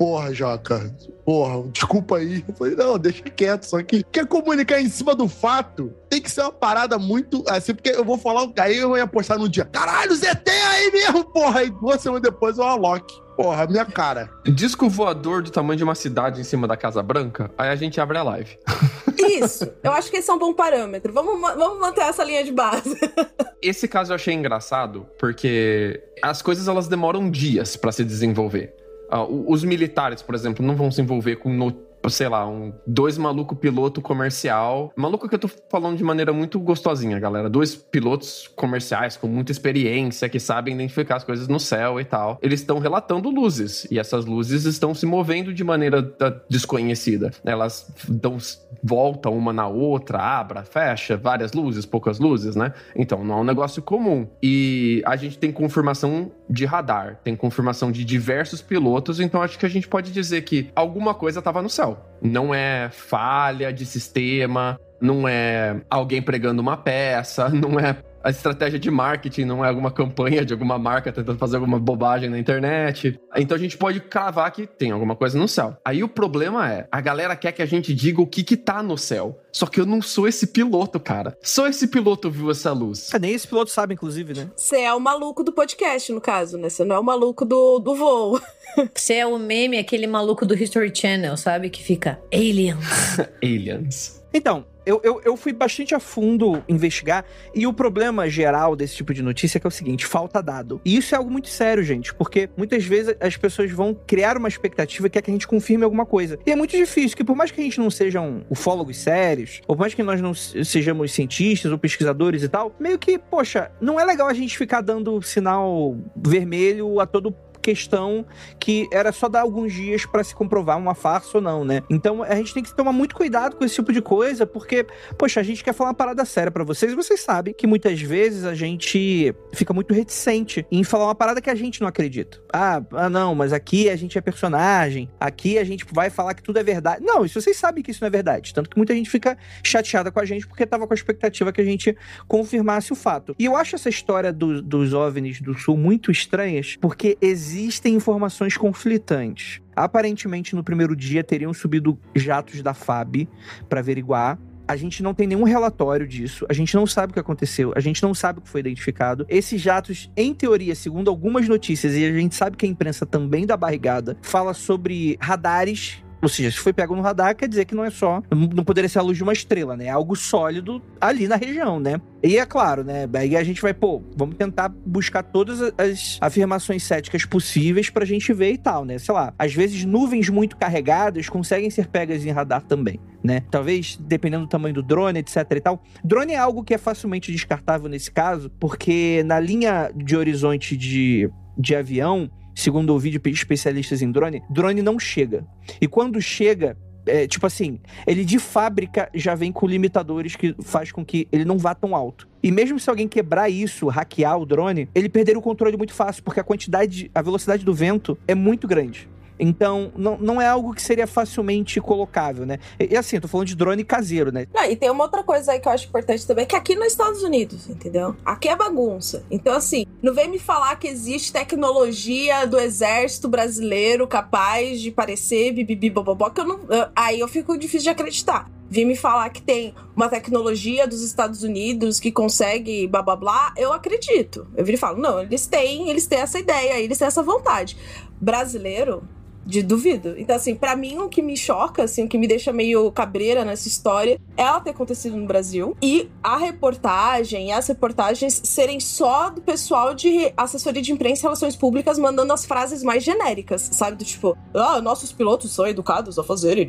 porra, 0.02 0.34
Joca, 0.34 0.92
porra, 1.24 1.70
desculpa 1.72 2.18
aí. 2.18 2.44
Eu 2.48 2.56
falei, 2.56 2.76
não, 2.76 2.98
deixa 2.98 3.22
quieto, 3.22 3.66
só 3.66 3.84
que 3.84 4.04
quer 4.12 4.26
comunicar 4.26 4.82
em 4.82 4.90
cima 4.90 5.14
do 5.14 5.30
fato, 5.30 5.94
tem 6.10 6.20
que 6.20 6.32
ser 6.32 6.42
uma 6.42 6.52
parada 6.52 6.98
muito 6.98 7.44
assim, 7.48 7.76
porque 7.76 7.92
eu 7.92 8.04
vou 8.04 8.18
falar, 8.18 8.52
aí 8.58 8.80
eu 8.80 8.98
ia 8.98 9.06
postar 9.06 9.38
no 9.38 9.48
dia, 9.48 9.64
caralho, 9.64 10.16
ZT 10.16 10.50
aí 10.50 10.92
mesmo, 10.92 11.24
porra. 11.26 11.60
Aí 11.60 11.70
duas 11.70 12.02
semanas 12.02 12.24
depois 12.24 12.58
o 12.58 12.64
Alok, 12.64 13.14
porra, 13.38 13.68
minha 13.68 13.86
cara. 13.86 14.28
Disco 14.44 14.90
voador 14.90 15.44
do 15.44 15.52
tamanho 15.52 15.78
de 15.78 15.84
uma 15.84 15.94
cidade 15.94 16.42
em 16.42 16.44
cima 16.44 16.68
da 16.68 16.76
Casa 16.76 17.04
Branca, 17.04 17.52
aí 17.56 17.70
a 17.70 17.76
gente 17.76 18.02
abre 18.02 18.18
a 18.18 18.24
live. 18.24 18.58
Isso. 19.30 19.72
Eu 19.84 19.92
acho 19.92 20.10
que 20.10 20.18
esse 20.18 20.32
é 20.32 20.34
um 20.34 20.40
bom 20.40 20.52
parâmetro. 20.52 21.14
Vamos, 21.14 21.40
vamos 21.40 21.80
manter 21.80 22.02
essa 22.02 22.24
linha 22.24 22.44
de 22.44 22.52
base. 22.52 22.98
Esse 23.62 23.88
caso 23.88 24.12
eu 24.12 24.16
achei 24.16 24.34
engraçado 24.34 25.06
porque 25.20 26.02
as 26.24 26.42
coisas 26.42 26.68
elas 26.68 26.88
demoram 26.88 27.30
dias 27.30 27.76
pra 27.76 27.92
se 27.92 28.04
desenvolver. 28.04 28.81
O- 29.20 29.52
os 29.52 29.64
militares, 29.64 30.22
por 30.22 30.34
exemplo, 30.36 30.66
não 30.66 30.76
vão 30.76 30.90
se 30.92 31.02
envolver 31.02 31.36
com, 31.38 31.52
no- 31.52 31.76
sei 32.10 32.28
lá, 32.28 32.48
um, 32.48 32.74
dois 32.86 33.18
maluco 33.18 33.56
piloto 33.56 34.02
comercial. 34.02 34.92
Maluco 34.96 35.28
que 35.28 35.36
eu 35.36 35.40
tô 35.40 35.50
falando 35.70 35.98
de 35.98 36.04
maneira 36.04 36.34
muito 36.34 36.60
gostosinha, 36.60 37.20
galera. 37.20 37.50
Dois 37.50 37.76
pilotos 37.76 38.50
comerciais 38.56 39.18
com 39.18 39.28
muita 39.28 39.52
experiência, 39.52 40.30
que 40.30 40.40
sabem 40.40 40.74
identificar 40.74 41.18
as 41.18 41.24
coisas 41.24 41.48
no 41.48 41.60
céu 41.60 42.00
e 42.00 42.06
tal. 42.06 42.40
Eles 42.42 42.62
estão 42.62 42.80
relatando 42.80 43.30
luzes. 43.30 43.88
E 43.92 44.00
essas 44.00 44.26
luzes 44.26 44.66
estão 44.66 44.94
se 44.94 45.06
movendo 45.06 45.54
de 45.54 45.64
maneira 45.64 46.14
ah, 46.20 46.34
desconhecida. 46.50 47.32
Elas 47.44 47.92
dão 48.08 48.38
volta 48.84 49.30
uma 49.30 49.54
na 49.54 49.68
outra, 49.68 50.20
abra, 50.20 50.64
fecha, 50.64 51.16
várias 51.16 51.54
luzes, 51.54 51.86
poucas 51.86 52.20
luzes, 52.20 52.56
né? 52.56 52.74
Então, 52.96 53.24
não 53.24 53.40
é 53.40 53.42
um 53.42 53.44
negócio 53.44 53.82
comum. 53.82 54.28
E 54.42 55.02
a 55.06 55.16
gente 55.16 55.38
tem 55.38 55.52
confirmação 55.52 56.32
de 56.50 56.66
radar, 56.66 57.20
tem 57.24 57.36
confirmação 57.36 57.92
de 57.92 58.04
diversos 58.04 58.62
pilotos, 58.62 59.20
então 59.20 59.42
acho 59.42 59.58
que 59.58 59.66
a 59.66 59.70
gente 59.70 59.88
pode 59.88 60.12
dizer 60.12 60.42
que 60.42 60.70
alguma 60.76 61.14
coisa 61.14 61.40
estava 61.40 61.62
no 61.62 61.70
céu. 61.70 61.91
Não 62.22 62.54
é 62.54 62.90
falha 62.92 63.74
de 63.74 63.86
sistema, 63.86 64.80
não 65.02 65.28
é 65.28 65.82
alguém 65.90 66.22
pregando 66.22 66.62
uma 66.62 66.78
peça, 66.78 67.50
não 67.54 67.80
é 67.80 67.98
a 68.24 68.30
estratégia 68.30 68.80
de 68.80 68.92
marketing, 68.92 69.46
não 69.46 69.66
é 69.66 69.68
alguma 69.70 69.92
campanha 69.92 70.46
de 70.46 70.54
alguma 70.54 70.78
marca 70.78 71.12
tentando 71.12 71.38
fazer 71.38 71.56
alguma 71.56 71.80
bobagem 71.80 72.30
na 72.30 72.38
internet. 72.38 73.20
Então 73.36 73.56
a 73.56 73.60
gente 73.60 73.78
pode 73.78 74.00
cravar 74.00 74.52
que 74.52 74.68
tem 74.68 74.92
alguma 74.92 75.16
coisa 75.16 75.38
no 75.38 75.48
céu. 75.48 75.76
Aí 75.84 76.04
o 76.04 76.08
problema 76.08 76.72
é, 76.72 76.88
a 76.92 77.02
galera 77.02 77.36
quer 77.36 77.52
que 77.52 77.62
a 77.62 77.66
gente 77.66 77.94
diga 77.94 78.22
o 78.22 78.28
que 78.28 78.44
que 78.44 78.56
tá 78.56 78.84
no 78.84 78.98
céu. 78.98 79.40
Só 79.52 79.66
que 79.66 79.82
eu 79.82 79.86
não 79.86 80.02
sou 80.02 80.28
esse 80.28 80.48
piloto, 80.48 81.00
cara. 81.00 81.38
Só 81.42 81.68
esse 81.68 81.88
piloto 81.88 82.30
viu 82.30 82.52
essa 82.52 82.72
luz. 82.72 83.10
Ah, 83.14 83.20
Nem 83.20 83.34
esse 83.34 83.48
piloto 83.48 83.72
sabe, 83.72 83.94
inclusive, 83.96 84.34
né? 84.34 84.50
Você 84.56 84.82
é 84.82 84.94
o 84.94 85.00
maluco 85.00 85.44
do 85.44 85.52
podcast, 85.52 86.14
no 86.14 86.22
caso, 86.22 86.58
né? 86.58 86.70
Você 86.70 86.86
não 86.86 86.96
é 86.96 87.00
o 87.00 87.04
maluco 87.04 87.44
do, 87.44 87.80
do 87.80 87.96
voo. 87.96 88.40
Você 88.96 89.16
é 89.16 89.26
o 89.26 89.38
meme, 89.38 89.78
aquele 89.78 90.08
maluco 90.08 90.46
do 90.46 90.54
History 90.56 90.92
Channel, 90.94 91.36
sabe? 91.38 91.70
Que 91.70 91.84
fica 91.84 92.20
aliens. 92.34 92.78
Aliens. 93.44 94.22
Então, 94.34 94.66
eu, 94.86 95.02
eu, 95.04 95.22
eu 95.26 95.36
fui 95.38 95.52
bastante 95.52 95.94
a 95.94 96.00
fundo 96.00 96.64
investigar 96.68 97.26
e 97.54 97.68
o 97.68 97.74
problema 97.74 98.30
geral 98.30 98.78
desse 98.78 98.96
tipo 98.96 99.14
de 99.14 99.22
notícia 99.22 99.58
é 99.58 99.60
que 99.60 99.68
é 99.68 99.70
o 99.70 99.72
seguinte, 99.72 100.06
falta 100.06 100.42
dado. 100.42 100.80
E 100.86 100.96
isso 100.96 101.14
é 101.14 101.18
algo 101.18 101.30
muito 101.30 101.50
sério, 101.50 101.84
gente, 101.84 102.14
porque 102.14 102.50
muitas 102.56 102.86
vezes 102.86 103.14
as 103.20 103.36
pessoas 103.36 103.70
vão 103.72 103.94
criar 103.94 104.38
uma 104.38 104.48
expectativa 104.48 105.10
que 105.10 105.20
é 105.20 105.22
que 105.22 105.30
a 105.30 105.34
gente 105.34 105.46
confirme 105.46 105.84
alguma 105.84 106.06
coisa. 106.06 106.40
E 106.46 106.52
é 106.52 106.56
muito 106.56 106.76
difícil, 106.78 107.16
que 107.18 107.26
por 107.26 107.36
mais 107.36 107.52
que 107.52 107.60
a 107.60 107.64
gente 107.64 107.78
não 107.80 107.92
sejam 107.92 108.44
ufólogos 108.50 108.98
sérios, 108.98 109.60
ou 109.68 109.76
por 109.76 109.82
mais 109.82 109.94
que 109.94 110.02
nós 110.02 110.22
não 110.22 110.34
se- 110.34 110.64
sejamos 110.64 111.12
cientistas 111.12 111.70
ou 111.72 111.78
pesquisadores 111.78 112.42
e 112.42 112.48
tal, 112.48 112.74
meio 112.80 112.98
que, 112.98 113.20
poxa, 113.20 113.70
não 113.82 114.00
é 114.00 114.06
legal 114.06 114.30
a 114.30 114.34
gente 114.34 114.58
ficar 114.58 114.80
dando 114.80 115.22
sinal 115.22 115.98
vermelho 116.16 117.02
a 117.02 117.06
todo 117.06 117.36
questão 117.62 118.26
que 118.60 118.88
era 118.92 119.12
só 119.12 119.30
dar 119.30 119.42
alguns 119.42 119.72
dias 119.74 120.06
pra 120.06 120.24
se 120.24 120.36
comprovar 120.36 120.78
uma 120.78 120.94
farsa 120.96 121.38
ou 121.38 121.42
não, 121.42 121.64
né? 121.64 121.82
Então 121.90 122.24
a 122.24 122.36
gente 122.36 122.54
tem 122.54 122.64
que 122.64 122.76
tomar 122.76 122.92
muito 122.92 123.16
cuidado 123.16 123.56
com 123.56 123.64
esse 123.64 123.76
tipo 123.76 123.94
de 123.94 124.02
coisa, 124.02 124.46
porque, 124.46 124.86
poxa, 125.18 125.40
a 125.40 125.44
gente 125.44 125.64
quer 125.64 125.74
falar 125.74 125.90
uma 125.92 125.96
parada 125.96 126.26
séria 126.26 126.52
pra 126.52 126.64
vocês 126.64 126.92
e 126.92 126.96
vocês 126.96 127.20
sabem 127.22 127.54
que 127.54 127.66
muitas 127.68 128.02
vezes 128.02 128.44
a 128.46 128.54
gente 128.56 129.34
fica 129.54 129.74
muito 129.74 129.94
reticente 129.94 130.66
em 130.72 130.84
falar 130.84 131.06
uma 131.06 131.16
parada 131.16 131.42
que 131.42 131.50
a 131.50 131.56
gente 131.56 131.80
não 131.82 131.88
acredita. 131.88 132.42
Ah, 132.52 132.82
ah, 132.92 133.10
não, 133.10 133.34
mas 133.36 133.54
aqui 133.54 133.90
a 133.90 133.96
gente 133.96 134.18
é 134.18 134.22
personagem, 134.22 135.10
aqui 135.20 135.58
a 135.58 135.64
gente 135.64 135.86
vai 135.92 136.10
falar 136.10 136.34
que 136.34 136.44
tudo 136.44 136.58
é 136.60 136.64
verdade. 136.64 137.04
Não, 137.06 137.24
isso 137.24 137.40
vocês 137.40 137.58
sabem 137.58 137.84
que 137.84 137.92
isso 137.92 138.02
não 138.02 138.08
é 138.08 138.12
verdade. 138.12 138.54
Tanto 138.54 138.70
que 138.70 138.78
muita 138.78 138.94
gente 138.94 139.10
fica 139.10 139.38
chateada 139.64 140.12
com 140.12 140.20
a 140.20 140.26
gente 140.26 140.48
porque 140.48 140.66
tava 140.66 140.88
com 140.88 140.94
a 140.94 140.96
expectativa 140.96 141.52
que 141.52 141.62
a 141.62 141.66
gente 141.66 141.96
confirmasse 142.28 142.92
o 142.92 142.96
fato. 142.96 143.36
E 143.38 143.46
eu 143.46 143.56
acho 143.56 143.76
essa 143.76 143.90
história 143.90 144.32
do- 144.32 144.62
dos 144.62 144.94
OVNIs 144.94 145.42
do 145.42 145.54
Sul 145.58 145.78
muito 145.78 146.12
estranhas, 146.12 146.78
porque 146.80 147.18
existem 147.54 147.96
informações 147.96 148.58
conflitantes. 148.58 149.62
Aparentemente, 149.76 150.56
no 150.56 150.64
primeiro 150.64 150.96
dia, 150.96 151.24
teriam 151.24 151.54
subido 151.54 151.98
jatos 152.16 152.62
da 152.62 152.74
FAB 152.74 153.28
para 153.70 153.80
averiguar. 153.80 154.38
A 154.68 154.76
gente 154.76 155.04
não 155.04 155.14
tem 155.14 155.28
nenhum 155.28 155.44
relatório 155.44 156.08
disso. 156.08 156.46
A 156.48 156.54
gente 156.54 156.76
não 156.76 156.88
sabe 156.88 157.12
o 157.12 157.14
que 157.14 157.20
aconteceu. 157.20 157.74
A 157.76 157.80
gente 157.80 158.02
não 158.02 158.14
sabe 158.14 158.40
o 158.40 158.42
que 158.42 158.50
foi 158.50 158.62
identificado. 158.62 159.26
Esses 159.28 159.60
jatos, 159.60 160.10
em 160.16 160.34
teoria, 160.34 160.76
segundo 160.76 161.10
algumas 161.10 161.48
notícias, 161.48 161.94
e 161.96 162.06
a 162.06 162.12
gente 162.12 162.36
sabe 162.36 162.56
que 162.56 162.66
a 162.66 162.70
imprensa 162.70 163.06
também 163.06 163.46
dá 163.46 163.58
barrigada, 163.58 164.18
fala 164.22 164.54
sobre 164.54 165.18
radares 165.20 166.04
ou 166.22 166.30
seja, 166.30 166.52
se 166.52 166.58
foi 166.58 166.72
pego 166.72 166.96
no 166.96 167.02
radar, 167.02 167.36
quer 167.36 167.48
dizer 167.48 167.66
que 167.66 167.74
não 167.74 167.84
é 167.84 167.90
só. 167.90 168.22
Não 168.30 168.64
poderia 168.64 168.88
ser 168.88 169.00
a 169.00 169.02
luz 169.02 169.18
de 169.18 169.24
uma 169.24 169.34
estrela, 169.34 169.76
né? 169.76 169.86
É 169.86 169.90
algo 169.90 170.16
sólido 170.16 170.82
ali 171.00 171.28
na 171.28 171.36
região, 171.36 171.80
né? 171.80 172.00
E 172.24 172.38
é 172.38 172.46
claro, 172.46 172.84
né? 172.84 173.10
Aí 173.14 173.36
a 173.36 173.44
gente 173.44 173.62
vai, 173.62 173.74
pô, 173.74 174.04
vamos 174.16 174.36
tentar 174.36 174.70
buscar 174.86 175.24
todas 175.24 175.60
as 175.78 176.20
afirmações 176.22 176.84
céticas 176.84 177.26
possíveis 177.26 177.90
pra 177.90 178.06
gente 178.06 178.32
ver 178.34 178.54
e 178.54 178.58
tal, 178.58 178.86
né? 178.86 179.00
Sei 179.00 179.14
lá, 179.14 179.34
às 179.38 179.54
vezes 179.54 179.84
nuvens 179.84 180.30
muito 180.30 180.56
carregadas 180.56 181.28
conseguem 181.28 181.70
ser 181.70 181.88
pegas 181.88 182.24
em 182.26 182.30
radar 182.30 182.62
também, 182.62 183.00
né? 183.24 183.42
Talvez, 183.50 183.98
dependendo 183.98 184.46
do 184.46 184.50
tamanho 184.50 184.76
do 184.76 184.84
drone, 184.84 185.20
etc 185.20 185.38
e 185.52 185.60
tal. 185.60 185.82
Drone 186.04 186.34
é 186.34 186.38
algo 186.38 186.64
que 186.64 186.76
é 186.76 186.78
facilmente 186.78 187.32
descartável 187.32 187.90
nesse 187.90 188.12
caso, 188.12 188.52
porque 188.60 189.24
na 189.26 189.40
linha 189.40 189.92
de 189.96 190.16
horizonte 190.16 190.78
de, 190.78 191.30
de 191.58 191.76
avião, 191.76 192.30
segundo 192.62 192.92
ouvi 192.92 193.10
de 193.10 193.30
especialistas 193.30 194.02
em 194.02 194.12
drone, 194.12 194.44
drone 194.50 194.82
não 194.82 195.00
chega. 195.00 195.46
E 195.80 195.88
quando 195.88 196.22
chega, 196.22 196.78
é, 197.06 197.28
tipo 197.28 197.46
assim, 197.46 197.80
ele 198.06 198.24
de 198.24 198.38
fábrica 198.40 199.10
já 199.14 199.34
vem 199.36 199.52
com 199.52 199.68
limitadores 199.68 200.36
que 200.36 200.56
faz 200.62 200.92
com 200.92 201.04
que 201.04 201.28
ele 201.32 201.44
não 201.44 201.58
vá 201.58 201.74
tão 201.74 201.96
alto. 201.96 202.28
E 202.44 202.52
mesmo 202.52 202.80
se 202.80 202.90
alguém 202.90 203.08
quebrar 203.08 203.50
isso, 203.50 203.88
hackear 203.88 204.38
o 204.40 204.46
drone, 204.46 204.88
ele 204.94 205.10
perderia 205.10 205.40
o 205.40 205.42
controle 205.42 205.78
muito 205.78 205.94
fácil, 205.94 206.24
porque 206.24 206.40
a 206.40 206.44
quantidade, 206.44 207.10
a 207.14 207.22
velocidade 207.22 207.66
do 207.66 207.74
vento 207.74 208.18
é 208.28 208.36
muito 208.36 208.68
grande. 208.68 209.10
Então, 209.44 209.92
não, 209.98 210.18
não 210.20 210.40
é 210.40 210.48
algo 210.48 210.72
que 210.72 210.82
seria 210.84 211.08
facilmente 211.08 211.82
colocável, 211.82 212.46
né? 212.46 212.60
E, 212.80 212.94
e 212.94 212.96
assim, 212.96 213.20
tô 213.20 213.28
falando 213.28 213.48
de 213.48 213.56
drone 213.56 213.84
caseiro, 213.84 214.32
né? 214.32 214.46
Não, 214.54 214.64
e 214.66 214.76
tem 214.76 214.90
uma 214.92 215.04
outra 215.06 215.24
coisa 215.24 215.52
aí 215.54 215.60
que 215.60 215.68
eu 215.68 215.72
acho 215.72 215.88
importante 215.88 216.28
também, 216.28 216.46
que 216.46 216.56
aqui 216.56 216.76
nos 216.76 216.88
Estados 216.88 217.24
Unidos, 217.24 217.68
entendeu? 217.68 218.16
Aqui 218.24 218.48
é 218.48 218.56
bagunça. 218.56 219.26
Então, 219.32 219.54
assim, 219.56 219.86
não 220.02 220.14
vem 220.14 220.30
me 220.30 220.38
falar 220.38 220.76
que 220.76 220.88
existe 220.88 221.34
tecnologia 221.34 222.46
do 222.46 222.60
exército 222.60 223.28
brasileiro 223.28 224.08
capaz 224.08 224.80
de 224.80 224.92
parecer 224.92 225.52
bibibi 225.54 225.90
bobobó, 225.90 226.30
que 226.30 226.42
eu 226.42 226.46
não. 226.46 226.60
eu- 226.70 226.88
aí 226.96 227.20
eu 227.20 227.28
fico 227.28 227.58
difícil 227.58 227.86
de 227.86 227.90
acreditar. 227.90 228.48
Vim 228.70 228.86
me 228.86 228.96
falar 228.96 229.30
que 229.32 229.42
tem 229.42 229.74
uma 229.96 230.08
tecnologia 230.08 230.88
dos 230.88 231.02
Estados 231.02 231.42
Unidos 231.44 232.00
que 232.00 232.12
consegue 232.12 232.88
blá 232.88 233.02
blá 233.02 233.16
blá, 233.16 233.54
eu 233.58 233.74
acredito. 233.74 234.48
Eu 234.56 234.64
vim 234.64 234.74
e 234.74 234.78
falo, 234.78 234.98
não, 235.02 235.20
eles 235.20 235.46
têm, 235.48 235.90
eles 235.90 236.06
têm 236.08 236.20
essa 236.20 236.40
ideia, 236.40 236.80
eles 236.80 236.98
têm 236.98 237.08
essa 237.08 237.22
vontade. 237.24 237.76
Brasileiro, 238.22 239.04
de 239.46 239.62
duvido. 239.62 240.16
Então, 240.18 240.36
assim, 240.36 240.56
pra 240.56 240.76
mim, 240.76 240.98
o 240.98 241.10
que 241.10 241.22
me 241.22 241.36
choca, 241.36 241.84
assim, 241.84 242.04
o 242.04 242.08
que 242.08 242.18
me 242.18 242.28
deixa 242.28 242.52
meio 242.52 242.92
cabreira 242.92 243.44
nessa 243.44 243.68
história 243.68 244.20
é 244.38 244.44
ela 244.44 244.60
ter 244.60 244.72
acontecido 244.72 245.18
no 245.18 245.26
Brasil 245.26 245.76
e 245.82 246.10
a 246.24 246.38
reportagem 246.38 247.50
e 247.50 247.52
as 247.52 247.68
reportagens 247.68 248.42
serem 248.44 248.80
só 248.80 249.30
do 249.30 249.42
pessoal 249.42 249.94
de 249.94 250.32
assessoria 250.36 250.82
de 250.82 250.92
imprensa 250.92 251.22
e 251.22 251.24
relações 251.24 251.56
públicas 251.56 251.98
mandando 251.98 252.34
as 252.34 252.46
frases 252.46 252.84
mais 252.84 253.04
genéricas, 253.04 253.70
sabe? 253.74 253.98
Do 253.98 254.06
tipo, 254.06 254.38
ah, 254.54 254.82
nossos 254.82 255.12
pilotos 255.12 255.52
são 255.52 255.68
educados 255.68 256.18
a 256.18 256.24
fazerem, 256.24 256.66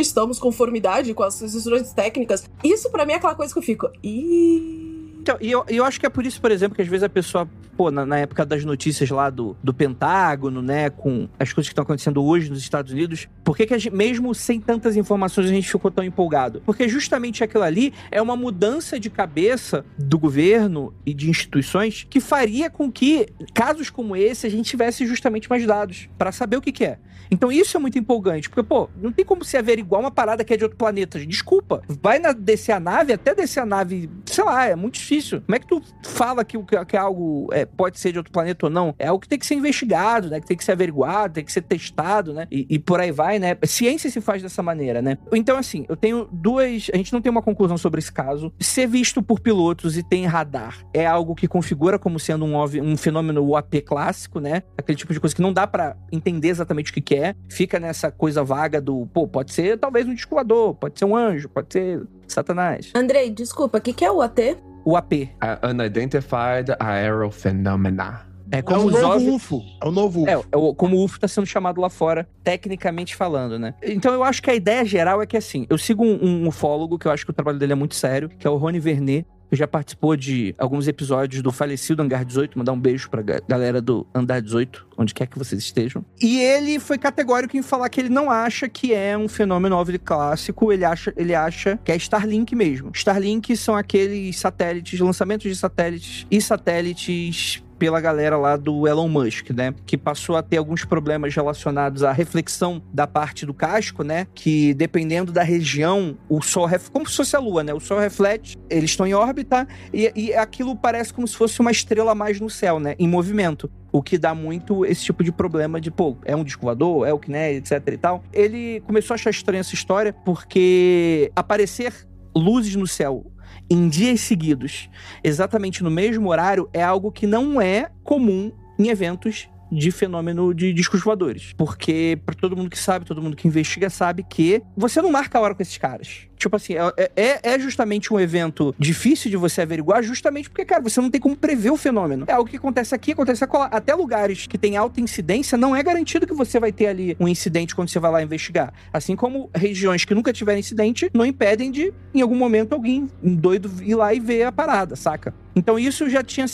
estamos 0.00 0.38
conformidade 0.38 1.12
com 1.14 1.22
as 1.22 1.40
instruções 1.42 1.92
técnicas. 1.92 2.44
Isso 2.64 2.90
pra 2.90 3.04
mim 3.04 3.12
é 3.12 3.16
aquela 3.16 3.34
coisa 3.34 3.52
que 3.52 3.58
eu 3.58 3.62
fico, 3.62 3.90
ih. 4.02 4.95
Então, 5.26 5.36
e 5.40 5.50
eu, 5.50 5.64
eu 5.66 5.84
acho 5.84 5.98
que 5.98 6.06
é 6.06 6.08
por 6.08 6.24
isso, 6.24 6.40
por 6.40 6.52
exemplo, 6.52 6.76
que 6.76 6.82
às 6.82 6.86
vezes 6.86 7.02
a 7.02 7.08
pessoa, 7.08 7.48
pô, 7.76 7.90
na, 7.90 8.06
na 8.06 8.16
época 8.18 8.46
das 8.46 8.64
notícias 8.64 9.10
lá 9.10 9.28
do, 9.28 9.56
do 9.60 9.74
Pentágono, 9.74 10.62
né, 10.62 10.88
com 10.88 11.28
as 11.36 11.52
coisas 11.52 11.68
que 11.68 11.72
estão 11.72 11.82
acontecendo 11.82 12.22
hoje 12.22 12.48
nos 12.48 12.60
Estados 12.60 12.92
Unidos, 12.92 13.26
por 13.42 13.56
que, 13.56 13.66
que 13.66 13.76
gente, 13.76 13.92
mesmo 13.92 14.32
sem 14.36 14.60
tantas 14.60 14.96
informações 14.96 15.48
a 15.48 15.52
gente 15.52 15.68
ficou 15.68 15.90
tão 15.90 16.04
empolgado? 16.04 16.62
Porque 16.64 16.88
justamente 16.88 17.42
aquilo 17.42 17.64
ali 17.64 17.92
é 18.08 18.22
uma 18.22 18.36
mudança 18.36 19.00
de 19.00 19.10
cabeça 19.10 19.84
do 19.98 20.16
governo 20.16 20.94
e 21.04 21.12
de 21.12 21.28
instituições 21.28 22.06
que 22.08 22.20
faria 22.20 22.70
com 22.70 22.92
que 22.92 23.26
casos 23.52 23.90
como 23.90 24.14
esse 24.14 24.46
a 24.46 24.50
gente 24.50 24.70
tivesse 24.70 25.04
justamente 25.06 25.50
mais 25.50 25.66
dados 25.66 26.08
para 26.16 26.30
saber 26.30 26.56
o 26.56 26.60
que, 26.60 26.70
que 26.70 26.84
é. 26.84 27.00
Então 27.30 27.50
isso 27.50 27.76
é 27.76 27.80
muito 27.80 27.98
empolgante, 27.98 28.48
porque, 28.48 28.62
pô, 28.62 28.88
não 29.00 29.12
tem 29.12 29.24
como 29.24 29.44
se 29.44 29.56
averiguar 29.56 30.00
uma 30.00 30.10
parada 30.10 30.44
que 30.44 30.54
é 30.54 30.56
de 30.56 30.64
outro 30.64 30.78
planeta. 30.78 31.18
Desculpa. 31.18 31.82
Vai 31.88 32.18
na, 32.18 32.32
descer 32.32 32.72
a 32.72 32.80
nave, 32.80 33.12
até 33.12 33.34
descer 33.34 33.60
a 33.60 33.66
nave, 33.66 34.08
sei 34.24 34.44
lá, 34.44 34.66
é 34.66 34.76
muito 34.76 34.94
difícil. 34.94 35.15
Como 35.24 35.54
é 35.54 35.58
que 35.58 35.66
tu 35.66 35.82
fala 36.02 36.44
que, 36.44 36.56
que, 36.86 36.96
algo 36.96 37.48
é, 37.52 37.64
pode 37.64 37.98
ser 37.98 38.12
de 38.12 38.18
outro 38.18 38.32
planeta 38.32 38.66
ou 38.66 38.70
não? 38.70 38.94
É 38.98 39.08
algo 39.08 39.20
que 39.20 39.28
tem 39.28 39.38
que 39.38 39.46
ser 39.46 39.54
investigado, 39.54 40.28
né? 40.28 40.40
Que 40.40 40.46
tem 40.46 40.56
que 40.56 40.64
ser 40.64 40.72
averiguado, 40.72 41.34
tem 41.34 41.44
que 41.44 41.52
ser 41.52 41.62
testado, 41.62 42.32
né? 42.32 42.46
E, 42.50 42.66
e 42.68 42.78
por 42.78 43.00
aí 43.00 43.10
vai, 43.10 43.38
né? 43.38 43.56
Ciência 43.64 44.10
se 44.10 44.20
faz 44.20 44.42
dessa 44.42 44.62
maneira, 44.62 45.00
né? 45.00 45.18
Então, 45.32 45.56
assim, 45.56 45.84
eu 45.88 45.96
tenho 45.96 46.28
duas. 46.30 46.90
A 46.92 46.96
gente 46.96 47.12
não 47.12 47.20
tem 47.20 47.30
uma 47.30 47.42
conclusão 47.42 47.76
sobre 47.78 47.98
esse 47.98 48.12
caso. 48.12 48.52
Ser 48.60 48.86
visto 48.86 49.22
por 49.22 49.40
pilotos 49.40 49.96
e 49.96 50.02
tem 50.02 50.26
radar 50.26 50.78
é 50.92 51.06
algo 51.06 51.34
que 51.34 51.48
configura 51.48 51.98
como 51.98 52.18
sendo 52.18 52.44
um, 52.44 52.54
OV 52.54 52.80
um 52.80 52.96
fenômeno 52.96 53.44
UAP 53.44 53.80
clássico, 53.82 54.40
né? 54.40 54.62
Aquele 54.76 54.96
tipo 54.96 55.12
de 55.12 55.20
coisa 55.20 55.34
que 55.34 55.42
não 55.42 55.52
dá 55.52 55.66
pra 55.66 55.96
entender 56.12 56.48
exatamente 56.48 56.90
o 56.90 56.94
que, 56.94 57.00
que 57.00 57.14
é. 57.14 57.34
Fica 57.48 57.78
nessa 57.78 58.10
coisa 58.10 58.42
vaga 58.42 58.80
do, 58.80 59.06
pô, 59.06 59.26
pode 59.26 59.52
ser 59.52 59.78
talvez 59.78 60.06
um 60.06 60.14
disco 60.14 60.34
voador, 60.34 60.74
pode 60.74 60.98
ser 60.98 61.04
um 61.04 61.16
anjo, 61.16 61.48
pode 61.48 61.72
ser 61.72 62.02
Satanás. 62.26 62.90
Andrei, 62.94 63.30
desculpa, 63.30 63.78
o 63.78 63.80
que, 63.80 63.92
que 63.92 64.04
é 64.04 64.10
o 64.10 64.20
AT? 64.20 64.56
O 64.86 64.96
AP. 64.96 65.28
A 65.40 65.68
Unidentified 65.68 66.76
Aerial 66.78 67.30
Phenomena. 67.32 68.24
É 68.52 68.58
É 68.58 68.62
como 68.62 68.82
o 68.82 68.86
os 68.86 68.92
novo 68.92 69.08
OVNIs. 69.16 69.34
UFO. 69.34 69.62
É 69.82 69.88
o 69.88 69.90
novo 69.90 70.22
UFO. 70.22 70.30
É, 70.30 70.32
é 70.52 70.56
o- 70.56 70.72
como 70.72 70.96
o 70.96 71.04
UFO 71.04 71.18
tá 71.18 71.26
sendo 71.26 71.44
chamado 71.46 71.80
lá 71.80 71.90
fora, 71.90 72.28
tecnicamente 72.44 73.16
falando, 73.16 73.58
né? 73.58 73.74
Então 73.82 74.14
eu 74.14 74.22
acho 74.22 74.40
que 74.40 74.48
a 74.48 74.54
ideia 74.54 74.84
geral 74.84 75.20
é 75.20 75.26
que 75.26 75.36
assim, 75.36 75.66
eu 75.68 75.76
sigo 75.76 76.04
um, 76.04 76.24
um 76.24 76.46
ufólogo 76.46 76.96
que 76.96 77.08
eu 77.08 77.10
acho 77.10 77.24
que 77.24 77.30
o 77.32 77.34
trabalho 77.34 77.58
dele 77.58 77.72
é 77.72 77.74
muito 77.74 77.96
sério, 77.96 78.28
que 78.28 78.46
é 78.46 78.50
o 78.50 78.56
Rony 78.56 78.78
Vernet, 78.78 79.26
já 79.52 79.66
participou 79.66 80.16
de 80.16 80.54
alguns 80.58 80.88
episódios 80.88 81.42
do 81.42 81.52
falecido 81.52 82.02
Hangar 82.02 82.24
18, 82.24 82.58
mandar 82.58 82.72
um 82.72 82.80
beijo 82.80 83.08
pra 83.10 83.22
ga- 83.22 83.40
galera 83.48 83.80
do 83.80 84.06
Andar 84.14 84.40
18, 84.40 84.86
onde 84.98 85.14
quer 85.14 85.26
que 85.26 85.38
vocês 85.38 85.60
estejam. 85.62 86.04
E 86.20 86.38
ele 86.40 86.78
foi 86.80 86.98
categórico 86.98 87.56
em 87.56 87.62
falar 87.62 87.88
que 87.88 88.00
ele 88.00 88.08
não 88.08 88.30
acha 88.30 88.68
que 88.68 88.92
é 88.94 89.16
um 89.16 89.28
fenômeno 89.28 89.76
OVNI 89.76 89.98
clássico, 89.98 90.72
ele 90.72 90.84
acha, 90.84 91.12
ele 91.16 91.34
acha 91.34 91.78
que 91.84 91.92
é 91.92 91.96
Starlink 91.96 92.54
mesmo. 92.54 92.90
Starlink 92.94 93.56
são 93.56 93.76
aqueles 93.76 94.38
satélites, 94.38 94.98
lançamentos 95.00 95.48
de 95.50 95.56
satélites 95.56 96.26
e 96.30 96.40
satélites 96.40 97.62
pela 97.78 98.00
galera 98.00 98.36
lá 98.36 98.56
do 98.56 98.86
Elon 98.86 99.08
Musk, 99.08 99.50
né? 99.50 99.74
Que 99.86 99.96
passou 99.96 100.36
a 100.36 100.42
ter 100.42 100.56
alguns 100.56 100.84
problemas 100.84 101.34
relacionados 101.34 102.02
à 102.02 102.12
reflexão 102.12 102.82
da 102.92 103.06
parte 103.06 103.46
do 103.46 103.54
casco, 103.54 104.02
né? 104.02 104.26
Que 104.34 104.74
dependendo 104.74 105.32
da 105.32 105.42
região, 105.42 106.16
o 106.28 106.42
Sol, 106.42 106.66
ref... 106.66 106.88
como 106.90 107.08
se 107.08 107.16
fosse 107.16 107.36
a 107.36 107.38
Lua, 107.38 107.62
né? 107.62 107.72
O 107.74 107.80
Sol 107.80 107.98
reflete, 107.98 108.56
eles 108.68 108.90
estão 108.90 109.06
em 109.06 109.14
órbita 109.14 109.66
e, 109.92 110.12
e 110.14 110.34
aquilo 110.34 110.76
parece 110.76 111.12
como 111.12 111.26
se 111.26 111.36
fosse 111.36 111.60
uma 111.60 111.70
estrela 111.70 112.12
a 112.12 112.14
mais 112.14 112.40
no 112.40 112.50
céu, 112.50 112.78
né? 112.78 112.94
Em 112.98 113.08
movimento. 113.08 113.70
O 113.92 114.02
que 114.02 114.18
dá 114.18 114.34
muito 114.34 114.84
esse 114.84 115.04
tipo 115.04 115.24
de 115.24 115.32
problema 115.32 115.80
de, 115.80 115.90
pô, 115.90 116.18
é 116.24 116.36
um 116.36 116.44
disco 116.44 116.62
voador, 116.62 117.06
é 117.06 117.12
o 117.12 117.18
que, 117.18 117.30
né, 117.30 117.54
etc 117.54 117.82
e 117.86 117.96
tal. 117.96 118.22
Ele 118.32 118.80
começou 118.80 119.14
a 119.14 119.16
achar 119.16 119.30
estranha 119.30 119.60
essa 119.60 119.74
história 119.74 120.12
porque 120.12 121.32
aparecer 121.34 122.06
luzes 122.36 122.76
no 122.76 122.86
céu 122.86 123.24
em 123.68 123.88
dias 123.88 124.20
seguidos, 124.20 124.88
exatamente 125.22 125.82
no 125.82 125.90
mesmo 125.90 126.30
horário, 126.30 126.68
é 126.72 126.82
algo 126.82 127.10
que 127.10 127.26
não 127.26 127.60
é 127.60 127.90
comum 128.04 128.52
em 128.78 128.88
eventos 128.88 129.48
de 129.70 129.90
fenômeno 129.90 130.54
de 130.54 130.72
discos 130.72 131.02
voadores. 131.02 131.52
Porque, 131.56 132.18
pra 132.24 132.34
todo 132.34 132.56
mundo 132.56 132.70
que 132.70 132.78
sabe, 132.78 133.04
todo 133.04 133.20
mundo 133.20 133.36
que 133.36 133.48
investiga 133.48 133.90
sabe 133.90 134.22
que 134.22 134.62
você 134.76 135.02
não 135.02 135.10
marca 135.10 135.38
a 135.38 135.40
hora 135.40 135.54
com 135.54 135.62
esses 135.62 135.76
caras. 135.76 136.25
Tipo 136.36 136.56
assim, 136.56 136.74
é, 136.74 137.10
é, 137.16 137.54
é 137.54 137.58
justamente 137.58 138.12
um 138.12 138.20
evento 138.20 138.74
difícil 138.78 139.30
de 139.30 139.36
você 139.36 139.62
averiguar, 139.62 140.02
justamente 140.02 140.48
porque, 140.48 140.64
cara, 140.64 140.82
você 140.82 141.00
não 141.00 141.10
tem 141.10 141.20
como 141.20 141.36
prever 141.36 141.70
o 141.70 141.76
fenômeno. 141.76 142.24
É 142.28 142.32
algo 142.32 142.48
que 142.48 142.56
acontece 142.56 142.94
aqui, 142.94 143.12
acontece 143.12 143.42
acolá. 143.42 143.66
Até 143.66 143.94
lugares 143.94 144.46
que 144.46 144.58
tem 144.58 144.76
alta 144.76 145.00
incidência, 145.00 145.56
não 145.56 145.74
é 145.74 145.82
garantido 145.82 146.26
que 146.26 146.34
você 146.34 146.60
vai 146.60 146.72
ter 146.72 146.86
ali 146.86 147.16
um 147.18 147.28
incidente 147.28 147.74
quando 147.74 147.88
você 147.88 147.98
vai 147.98 148.10
lá 148.10 148.22
investigar. 148.22 148.72
Assim 148.92 149.16
como 149.16 149.50
regiões 149.54 150.04
que 150.04 150.14
nunca 150.14 150.32
tiveram 150.32 150.58
incidente 150.58 151.10
não 151.14 151.24
impedem 151.24 151.70
de, 151.70 151.92
em 152.14 152.20
algum 152.20 152.36
momento, 152.36 152.72
alguém 152.72 153.08
doido 153.22 153.70
ir 153.82 153.94
lá 153.94 154.12
e 154.12 154.20
ver 154.20 154.44
a 154.44 154.52
parada, 154.52 154.96
saca? 154.96 155.34
Então 155.56 155.78
isso 155.78 156.10
já 156.10 156.22
tinha 156.22 156.44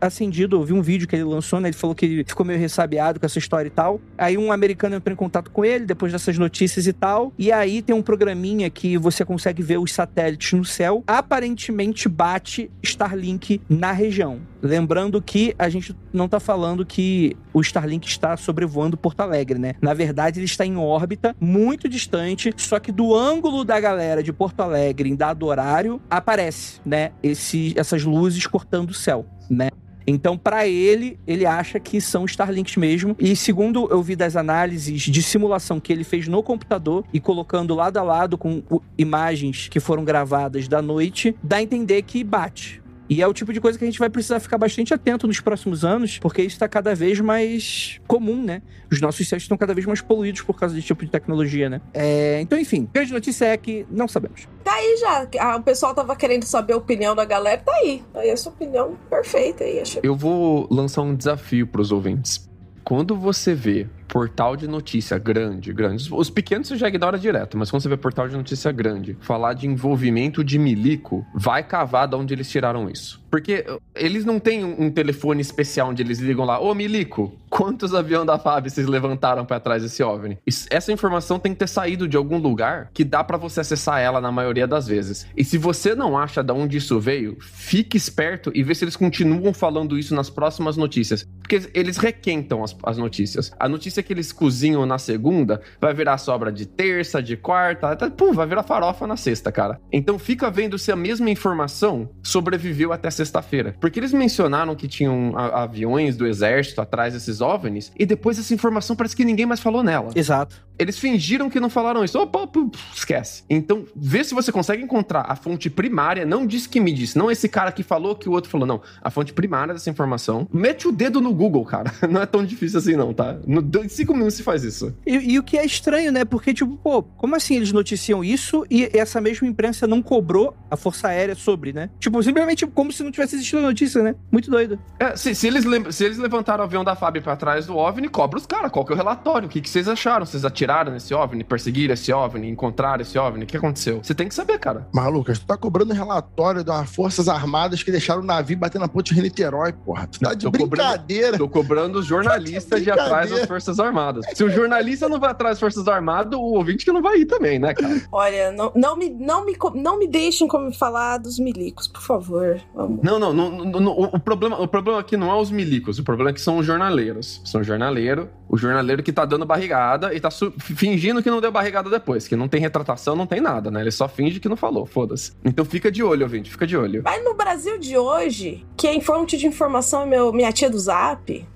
acendido, 0.00 0.56
eu 0.56 0.64
vi 0.64 0.72
um 0.72 0.80
vídeo 0.80 1.06
que 1.06 1.14
ele 1.14 1.24
lançou, 1.24 1.60
né? 1.60 1.68
Ele 1.68 1.76
falou 1.76 1.94
que 1.94 2.24
ficou 2.26 2.46
meio 2.46 2.58
ressabiado 2.58 3.20
com 3.20 3.26
essa 3.26 3.38
história 3.38 3.68
e 3.68 3.70
tal. 3.70 4.00
Aí 4.16 4.38
um 4.38 4.50
americano 4.50 4.96
entrou 4.96 5.12
em 5.12 5.16
contato 5.16 5.50
com 5.50 5.62
ele, 5.62 5.84
depois 5.84 6.10
dessas 6.10 6.38
notícias 6.38 6.86
e 6.86 6.92
tal. 6.94 7.34
E 7.38 7.52
aí 7.52 7.82
tem 7.82 7.94
um 7.94 8.00
programinha 8.00 8.70
que 8.70 8.96
você 8.96 9.25
consegue 9.26 9.62
ver 9.62 9.78
os 9.78 9.92
satélites 9.92 10.52
no 10.52 10.64
céu. 10.64 11.04
Aparentemente 11.06 12.08
bate 12.08 12.70
Starlink 12.82 13.60
na 13.68 13.92
região. 13.92 14.40
Lembrando 14.62 15.20
que 15.20 15.54
a 15.58 15.68
gente 15.68 15.94
não 16.12 16.28
tá 16.28 16.40
falando 16.40 16.86
que 16.86 17.36
o 17.52 17.60
Starlink 17.60 18.08
está 18.08 18.36
sobrevoando 18.36 18.96
Porto 18.96 19.20
Alegre, 19.20 19.58
né? 19.58 19.74
Na 19.80 19.92
verdade, 19.92 20.38
ele 20.38 20.46
está 20.46 20.64
em 20.64 20.76
órbita 20.76 21.36
muito 21.40 21.88
distante, 21.88 22.52
só 22.56 22.78
que 22.78 22.90
do 22.90 23.14
ângulo 23.14 23.64
da 23.64 23.78
galera 23.78 24.22
de 24.22 24.32
Porto 24.32 24.60
Alegre, 24.60 25.10
em 25.10 25.14
dado 25.14 25.46
horário, 25.46 26.00
aparece, 26.08 26.80
né? 26.84 27.12
Esse, 27.22 27.74
essas 27.76 28.02
luzes 28.04 28.46
cortando 28.46 28.90
o 28.90 28.94
céu, 28.94 29.26
né? 29.50 29.68
Então, 30.06 30.38
para 30.38 30.68
ele, 30.68 31.18
ele 31.26 31.44
acha 31.44 31.80
que 31.80 32.00
são 32.00 32.24
Starlinks 32.24 32.76
mesmo. 32.76 33.16
E 33.18 33.34
segundo 33.34 33.88
eu 33.90 34.02
vi 34.02 34.14
das 34.14 34.36
análises 34.36 35.02
de 35.02 35.22
simulação 35.22 35.80
que 35.80 35.92
ele 35.92 36.04
fez 36.04 36.28
no 36.28 36.42
computador 36.42 37.04
e 37.12 37.18
colocando 37.18 37.74
lado 37.74 37.96
a 37.98 38.02
lado 38.02 38.38
com 38.38 38.62
imagens 38.96 39.68
que 39.68 39.80
foram 39.80 40.04
gravadas 40.04 40.68
da 40.68 40.80
noite, 40.80 41.34
dá 41.42 41.56
a 41.56 41.62
entender 41.62 42.02
que 42.02 42.22
bate. 42.22 42.85
E 43.08 43.22
é 43.22 43.26
o 43.26 43.32
tipo 43.32 43.52
de 43.52 43.60
coisa 43.60 43.78
que 43.78 43.84
a 43.84 43.86
gente 43.86 43.98
vai 43.98 44.10
precisar 44.10 44.40
ficar 44.40 44.58
bastante 44.58 44.92
atento 44.92 45.26
nos 45.26 45.40
próximos 45.40 45.84
anos, 45.84 46.18
porque 46.18 46.42
isso 46.42 46.56
está 46.56 46.68
cada 46.68 46.94
vez 46.94 47.20
mais 47.20 48.00
comum, 48.06 48.42
né? 48.42 48.62
Os 48.90 49.00
nossos 49.00 49.28
céus 49.28 49.42
estão 49.42 49.56
cada 49.56 49.72
vez 49.74 49.86
mais 49.86 50.00
poluídos 50.00 50.42
por 50.42 50.58
causa 50.58 50.74
desse 50.74 50.88
tipo 50.88 51.04
de 51.04 51.10
tecnologia, 51.10 51.68
né? 51.68 51.80
É, 51.94 52.40
então, 52.40 52.58
enfim, 52.58 52.88
grande 52.92 53.12
notícia 53.12 53.44
é 53.44 53.56
que 53.56 53.86
não 53.90 54.08
sabemos. 54.08 54.48
Tá 54.64 54.74
aí 54.74 54.96
já. 54.98 55.28
Ah, 55.38 55.56
o 55.56 55.62
pessoal 55.62 55.94
tava 55.94 56.16
querendo 56.16 56.44
saber 56.44 56.72
a 56.72 56.76
opinião 56.76 57.14
da 57.14 57.24
galera, 57.24 57.60
tá 57.64 57.72
aí. 57.72 58.02
Tá 58.12 58.20
aí 58.20 58.30
a 58.30 58.36
sua 58.36 58.52
opinião 58.52 58.96
perfeita 59.08 59.64
aí, 59.64 59.80
achei. 59.80 60.00
Eu 60.02 60.16
vou 60.16 60.66
lançar 60.70 61.02
um 61.02 61.14
desafio 61.14 61.66
pros 61.66 61.92
ouvintes. 61.92 62.48
Quando 62.82 63.16
você 63.16 63.54
vê 63.54 63.88
portal 64.08 64.56
de 64.56 64.66
notícia 64.66 65.18
grande, 65.18 65.72
grande, 65.72 66.08
os 66.12 66.30
pequenos 66.30 66.68
você 66.68 66.76
já 66.76 66.88
ignora 66.88 67.18
direto, 67.18 67.56
mas 67.56 67.70
quando 67.70 67.82
você 67.82 67.88
vê 67.88 67.96
portal 67.96 68.28
de 68.28 68.36
notícia 68.36 68.70
grande, 68.72 69.16
falar 69.20 69.54
de 69.54 69.66
envolvimento 69.66 70.42
de 70.42 70.58
milico, 70.58 71.26
vai 71.34 71.62
cavar 71.62 72.08
de 72.08 72.16
onde 72.16 72.34
eles 72.34 72.48
tiraram 72.48 72.88
isso. 72.88 73.24
Porque 73.30 73.64
uh, 73.68 73.80
eles 73.94 74.24
não 74.24 74.38
têm 74.38 74.64
um 74.64 74.90
telefone 74.90 75.40
especial 75.40 75.90
onde 75.90 76.02
eles 76.02 76.18
ligam 76.18 76.44
lá, 76.44 76.60
ô 76.60 76.74
milico, 76.74 77.36
quantos 77.50 77.94
aviões 77.94 78.26
da 78.26 78.38
FAB 78.38 78.68
vocês 78.68 78.86
levantaram 78.86 79.44
pra 79.44 79.60
trás 79.60 79.82
desse 79.82 80.02
OVNI? 80.02 80.38
Essa 80.70 80.92
informação 80.92 81.38
tem 81.38 81.52
que 81.52 81.58
ter 81.58 81.68
saído 81.68 82.08
de 82.08 82.16
algum 82.16 82.38
lugar 82.38 82.90
que 82.94 83.04
dá 83.04 83.22
pra 83.22 83.36
você 83.36 83.60
acessar 83.60 84.00
ela 84.00 84.20
na 84.20 84.32
maioria 84.32 84.66
das 84.66 84.86
vezes. 84.86 85.26
E 85.36 85.44
se 85.44 85.58
você 85.58 85.94
não 85.94 86.16
acha 86.16 86.42
de 86.42 86.52
onde 86.52 86.78
isso 86.78 86.98
veio, 87.00 87.36
fique 87.40 87.96
esperto 87.96 88.50
e 88.54 88.62
vê 88.62 88.74
se 88.74 88.84
eles 88.84 88.96
continuam 88.96 89.52
falando 89.52 89.98
isso 89.98 90.14
nas 90.14 90.30
próximas 90.30 90.76
notícias. 90.76 91.26
Porque 91.40 91.68
eles 91.74 91.96
requentam 91.96 92.64
as, 92.64 92.76
as 92.84 92.98
notícias. 92.98 93.52
A 93.58 93.68
notícia 93.68 93.95
notícia 93.96 94.02
que 94.02 94.12
eles 94.12 94.32
cozinham 94.32 94.84
na 94.84 94.98
segunda 94.98 95.60
vai 95.80 95.94
virar 95.94 96.18
sobra 96.18 96.52
de 96.52 96.66
terça, 96.66 97.22
de 97.22 97.36
quarta, 97.36 97.90
até, 97.90 98.10
pum, 98.10 98.32
vai 98.32 98.46
virar 98.46 98.62
farofa 98.62 99.06
na 99.06 99.16
sexta, 99.16 99.50
cara. 99.50 99.80
Então 99.92 100.18
fica 100.18 100.50
vendo 100.50 100.78
se 100.78 100.92
a 100.92 100.96
mesma 100.96 101.30
informação 101.30 102.08
sobreviveu 102.22 102.92
até 102.92 103.10
sexta-feira. 103.10 103.74
Porque 103.80 103.98
eles 103.98 104.12
mencionaram 104.12 104.74
que 104.74 104.88
tinham 104.88 105.36
aviões 105.36 106.16
do 106.16 106.26
exército 106.26 106.80
atrás 106.80 107.14
desses 107.14 107.40
OVNIs 107.40 107.92
e 107.98 108.04
depois 108.04 108.38
essa 108.38 108.52
informação 108.52 108.96
parece 108.96 109.16
que 109.16 109.24
ninguém 109.24 109.46
mais 109.46 109.60
falou 109.60 109.82
nela. 109.82 110.10
Exato. 110.14 110.66
Eles 110.78 110.98
fingiram 110.98 111.48
que 111.48 111.58
não 111.58 111.70
falaram 111.70 112.04
isso. 112.04 112.18
Opa, 112.18 112.40
opa, 112.40 112.60
esquece. 112.94 113.44
Então, 113.48 113.86
vê 113.94 114.22
se 114.22 114.34
você 114.34 114.52
consegue 114.52 114.82
encontrar 114.82 115.24
a 115.26 115.34
fonte 115.34 115.70
primária. 115.70 116.26
Não 116.26 116.46
diz 116.46 116.66
que 116.66 116.80
me 116.80 116.92
disse. 116.92 117.16
Não 117.16 117.30
esse 117.30 117.48
cara 117.48 117.72
que 117.72 117.82
falou 117.82 118.14
que 118.14 118.28
o 118.28 118.32
outro 118.32 118.50
falou. 118.50 118.66
Não. 118.66 118.82
A 119.00 119.10
fonte 119.10 119.32
primária 119.32 119.72
dessa 119.72 119.88
informação. 119.88 120.46
Mete 120.52 120.86
o 120.86 120.92
dedo 120.92 121.20
no 121.20 121.32
Google, 121.32 121.64
cara. 121.64 121.90
Não 122.10 122.20
é 122.20 122.26
tão 122.26 122.44
difícil 122.44 122.78
assim, 122.78 122.94
não, 122.94 123.12
tá? 123.12 123.36
No, 123.46 123.62
em 123.86 123.88
cinco 123.88 124.12
minutos 124.12 124.34
se 124.34 124.42
faz 124.42 124.62
isso. 124.64 124.94
E, 125.06 125.14
e 125.34 125.38
o 125.38 125.42
que 125.42 125.56
é 125.56 125.64
estranho, 125.64 126.12
né? 126.12 126.24
Porque, 126.24 126.52
tipo, 126.52 126.76
pô, 126.76 127.02
como 127.02 127.34
assim 127.34 127.56
eles 127.56 127.72
noticiam 127.72 128.22
isso 128.22 128.64
e 128.70 128.90
essa 128.92 129.20
mesma 129.20 129.46
imprensa 129.46 129.86
não 129.86 130.02
cobrou 130.02 130.54
a 130.70 130.76
Força 130.76 131.08
Aérea 131.08 131.34
sobre, 131.34 131.72
né? 131.72 131.90
Tipo, 131.98 132.22
simplesmente 132.22 132.66
como 132.66 132.92
se 132.92 133.02
não 133.02 133.10
tivesse 133.10 133.36
existido 133.36 133.58
a 133.58 133.62
notícia, 133.62 134.02
né? 134.02 134.14
Muito 134.30 134.50
doido. 134.50 134.78
É, 134.98 135.16
se, 135.16 135.34
se 135.34 135.46
eles, 135.46 135.64
se 135.94 136.04
eles 136.04 136.18
levantaram 136.18 136.62
o 136.62 136.66
avião 136.66 136.84
da 136.84 136.94
FAB 136.96 137.20
pra 137.20 137.36
trás 137.36 137.66
do 137.66 137.76
OVNI, 137.76 138.08
cobra 138.08 138.38
os 138.38 138.46
caras. 138.46 138.70
Qual 138.70 138.84
que 138.84 138.92
é 138.92 138.94
o 138.94 138.96
relatório? 138.96 139.46
O 139.46 139.50
que, 139.50 139.60
que 139.60 139.70
vocês 139.70 139.88
acharam? 139.88 140.26
Vocês 140.26 140.44
atiraram 140.44 140.92
nesse 140.92 141.14
OVNI? 141.14 141.44
Perseguiram 141.44 141.94
esse 141.94 142.12
OVNI? 142.12 142.48
Encontraram 142.48 143.02
esse 143.02 143.18
OVNI? 143.18 143.44
O 143.44 143.46
que 143.46 143.56
aconteceu? 143.56 144.00
Você 144.02 144.14
tem 144.14 144.28
que 144.28 144.34
saber, 144.34 144.58
cara. 144.58 144.86
Mas, 144.92 145.12
Lucas, 145.12 145.38
tu 145.38 145.46
tá 145.46 145.56
cobrando 145.56 145.92
relatório 145.94 146.62
de 146.64 146.70
umas 146.70 146.90
forças 146.90 147.28
armadas 147.28 147.82
que 147.82 147.90
deixaram 147.90 148.22
o 148.22 148.24
navio 148.24 148.56
bater 148.56 148.80
na 148.80 148.88
ponte 148.88 149.14
de 149.14 149.22
Niterói, 149.22 149.72
porra. 149.72 150.06
Tu 150.06 150.18
tá 150.20 150.34
de 150.34 150.44
Tô 150.44 150.52
cobrando- 150.52 150.68
brincadeira. 150.70 151.38
Tô 151.38 151.48
cobrando 151.48 151.98
os 151.98 152.06
jornalistas 152.06 152.82
de 152.82 152.90
atrás 152.90 153.30
das 153.30 153.40
Brincadeira. 153.40 153.46
Forças 153.76 153.80
Armadas. 153.80 154.26
Se 154.34 154.44
o 154.44 154.50
jornalista 154.50 155.08
não 155.08 155.20
vai 155.20 155.30
atrás 155.30 155.52
das 155.52 155.60
Forças 155.60 155.86
Armadas, 155.86 156.38
o 156.38 156.42
ouvinte 156.42 156.84
que 156.84 156.92
não 156.92 157.02
vai 157.02 157.18
ir 157.18 157.26
também, 157.26 157.58
né, 157.58 157.74
cara? 157.74 158.02
Olha, 158.10 158.52
não, 158.52 158.72
não, 158.74 158.96
me, 158.96 159.10
não, 159.10 159.44
me, 159.44 159.56
não 159.74 159.98
me 159.98 160.06
deixem 160.06 160.48
como 160.48 160.72
falar 160.72 161.18
dos 161.18 161.38
milicos, 161.38 161.86
por 161.86 162.00
favor. 162.00 162.60
Vamos. 162.74 163.00
Não, 163.02 163.18
não, 163.18 163.32
não, 163.32 163.50
não, 163.64 163.92
o, 163.92 164.18
problema, 164.18 164.60
o 164.60 164.66
problema 164.66 165.00
aqui 165.00 165.16
não 165.16 165.30
é 165.30 165.40
os 165.40 165.50
milicos, 165.50 165.98
o 165.98 166.04
problema 166.04 166.30
é 166.30 166.32
que 166.32 166.40
são 166.40 166.58
os 166.58 166.66
jornaleiros. 166.66 167.40
São 167.44 167.62
jornaleiro, 167.62 168.28
o 168.48 168.56
jornaleiro 168.56 169.02
que 169.02 169.12
tá 169.12 169.24
dando 169.24 169.44
barrigada 169.44 170.14
e 170.14 170.20
tá 170.20 170.30
fingindo 170.58 171.22
que 171.22 171.30
não 171.30 171.40
deu 171.40 171.52
barrigada 171.52 171.90
depois, 171.90 172.26
que 172.26 172.36
não 172.36 172.48
tem 172.48 172.60
retratação, 172.60 173.14
não 173.14 173.26
tem 173.26 173.40
nada, 173.40 173.70
né? 173.70 173.80
Ele 173.80 173.90
só 173.90 174.08
finge 174.08 174.40
que 174.40 174.48
não 174.48 174.56
falou, 174.56 174.86
foda-se. 174.86 175.32
Então 175.44 175.64
fica 175.64 175.90
de 175.90 176.02
olho, 176.02 176.22
ouvinte, 176.22 176.50
fica 176.50 176.66
de 176.66 176.76
olho. 176.76 177.02
Mas 177.04 177.24
no 177.24 177.34
Brasil 177.34 177.78
de 177.78 177.96
hoje, 177.96 178.64
que 178.76 178.88
a 178.88 179.00
fonte 179.00 179.36
de 179.36 179.46
informação 179.46 180.02
é 180.02 180.06
meu, 180.06 180.32
minha 180.32 180.52
tia 180.52 180.70
do 180.70 180.78
Zap, 180.78 181.46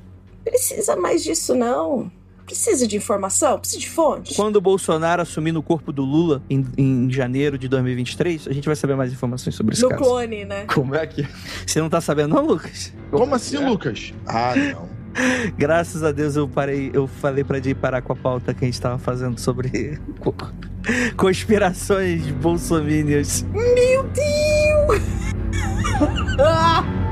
precisa 0.44 0.96
mais 0.96 1.22
disso, 1.22 1.54
não. 1.54 2.10
Precisa 2.46 2.84
de 2.86 2.96
informação, 2.96 3.60
precisa 3.60 3.78
de 3.80 3.88
fonte. 3.88 4.34
Quando 4.34 4.56
o 4.56 4.60
Bolsonaro 4.60 5.22
assumir 5.22 5.52
no 5.52 5.62
corpo 5.62 5.92
do 5.92 6.02
Lula 6.04 6.42
em, 6.50 6.66
em 6.76 7.08
janeiro 7.10 7.56
de 7.56 7.68
2023, 7.68 8.48
a 8.48 8.52
gente 8.52 8.66
vai 8.66 8.74
saber 8.74 8.96
mais 8.96 9.12
informações 9.12 9.54
sobre 9.54 9.74
esse 9.74 9.82
No 9.82 9.90
caso. 9.90 10.02
clone, 10.02 10.44
né? 10.44 10.64
Como 10.66 10.96
é 10.96 11.06
que. 11.06 11.24
Você 11.64 11.80
não 11.80 11.88
tá 11.88 12.00
sabendo, 12.00 12.34
não, 12.34 12.44
Lucas? 12.44 12.92
Como 13.12 13.32
assim, 13.36 13.56
é? 13.56 13.60
Lucas? 13.68 14.12
Ah, 14.26 14.54
não. 14.56 14.88
Graças 15.56 16.02
a 16.02 16.10
Deus 16.12 16.34
eu 16.36 16.48
parei, 16.48 16.90
eu 16.92 17.06
falei 17.06 17.44
pra 17.44 17.60
Jay 17.60 17.74
parar 17.74 18.00
com 18.02 18.12
a 18.12 18.16
pauta 18.16 18.52
que 18.54 18.64
a 18.64 18.66
gente 18.68 18.80
tava 18.80 18.98
fazendo 18.98 19.38
sobre 19.38 20.00
co- 20.20 20.34
conspirações 21.16 22.26
bolsominions. 22.32 23.44
Meu 23.52 24.02
Deus! 24.04 25.02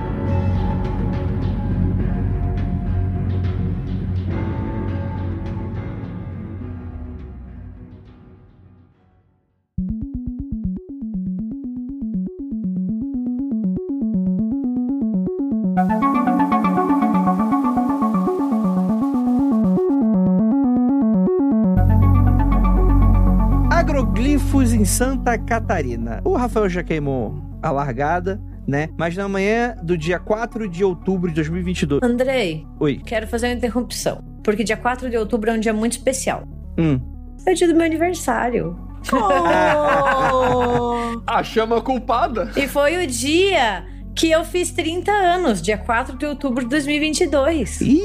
Santa 24.88 25.36
Catarina. 25.36 26.22
O 26.24 26.34
Rafael 26.34 26.66
já 26.68 26.82
queimou 26.82 27.34
a 27.62 27.70
largada, 27.70 28.40
né? 28.66 28.88
Mas 28.96 29.14
na 29.14 29.28
manhã 29.28 29.76
do 29.82 29.98
dia 29.98 30.18
4 30.18 30.66
de 30.66 30.82
outubro 30.82 31.28
de 31.28 31.34
2022. 31.36 32.02
Andrei, 32.02 32.66
Oi. 32.80 32.98
quero 33.04 33.26
fazer 33.28 33.48
uma 33.48 33.54
interrupção. 33.54 34.24
Porque 34.42 34.64
dia 34.64 34.78
4 34.78 35.10
de 35.10 35.16
outubro 35.18 35.50
é 35.50 35.52
um 35.52 35.60
dia 35.60 35.74
muito 35.74 35.92
especial. 35.92 36.42
Hum. 36.78 36.98
É 37.46 37.52
o 37.52 37.54
dia 37.54 37.68
do 37.68 37.74
meu 37.74 37.84
aniversário. 37.84 38.78
Oh! 39.12 41.20
A 41.30 41.42
chama 41.44 41.82
culpada. 41.82 42.50
E 42.56 42.66
foi 42.66 43.04
o 43.04 43.06
dia 43.06 43.84
que 44.16 44.30
eu 44.30 44.42
fiz 44.42 44.70
30 44.72 45.12
anos, 45.12 45.60
dia 45.60 45.76
4 45.76 46.16
de 46.16 46.24
outubro 46.24 46.64
de 46.64 46.70
2022. 46.70 47.82
Ih, 47.82 48.00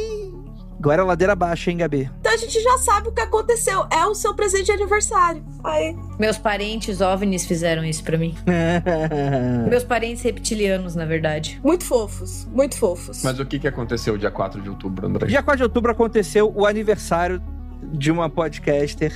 agora 0.84 1.02
é 1.02 1.06
ladeira 1.06 1.34
baixa, 1.34 1.72
hein, 1.72 1.78
Gabi? 1.78 2.12
Então 2.20 2.34
a 2.34 2.36
gente 2.36 2.62
já 2.62 2.78
sabe 2.78 3.08
o 3.08 3.12
que 3.14 3.22
aconteceu. 3.22 3.86
É 3.90 4.06
o 4.06 4.14
seu 4.14 4.34
presente 4.34 4.66
de 4.66 4.74
aniversário. 4.74 5.42
Aí. 5.64 5.96
Meus 6.20 6.38
parentes 6.38 7.00
OVNIs 7.00 7.46
fizeram 7.46 7.86
isso 7.86 8.04
pra 8.04 8.18
mim. 8.18 8.36
Meus 9.70 9.86
parentes 9.86 10.22
reptilianos, 10.24 10.94
na 10.94 11.06
verdade. 11.06 11.58
Muito 11.64 11.86
fofos, 11.86 12.46
muito 12.52 12.78
fofos. 12.78 13.24
Mas 13.24 13.40
o 13.40 13.46
que, 13.46 13.60
que 13.60 13.68
aconteceu 13.68 14.18
dia 14.18 14.30
4 14.30 14.62
de 14.62 14.70
outubro, 14.70 15.08
André? 15.08 15.28
Dia 15.28 15.42
4 15.42 15.58
de 15.58 15.64
outubro 15.64 15.90
aconteceu 15.90 16.52
o 16.54 16.66
aniversário 16.66 17.42
de 17.82 18.12
uma 18.12 18.30
podcaster 18.30 19.14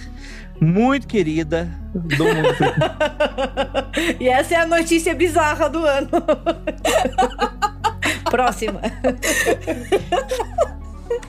muito 0.62 1.06
querida 1.06 1.70
do 1.94 2.24
mundo. 2.24 2.48
e 4.22 4.30
essa 4.30 4.56
é 4.56 4.58
a 4.58 4.66
notícia 4.66 5.14
bizarra 5.14 5.70
do 5.70 5.84
ano. 5.84 6.10
Próxima. 8.32 8.80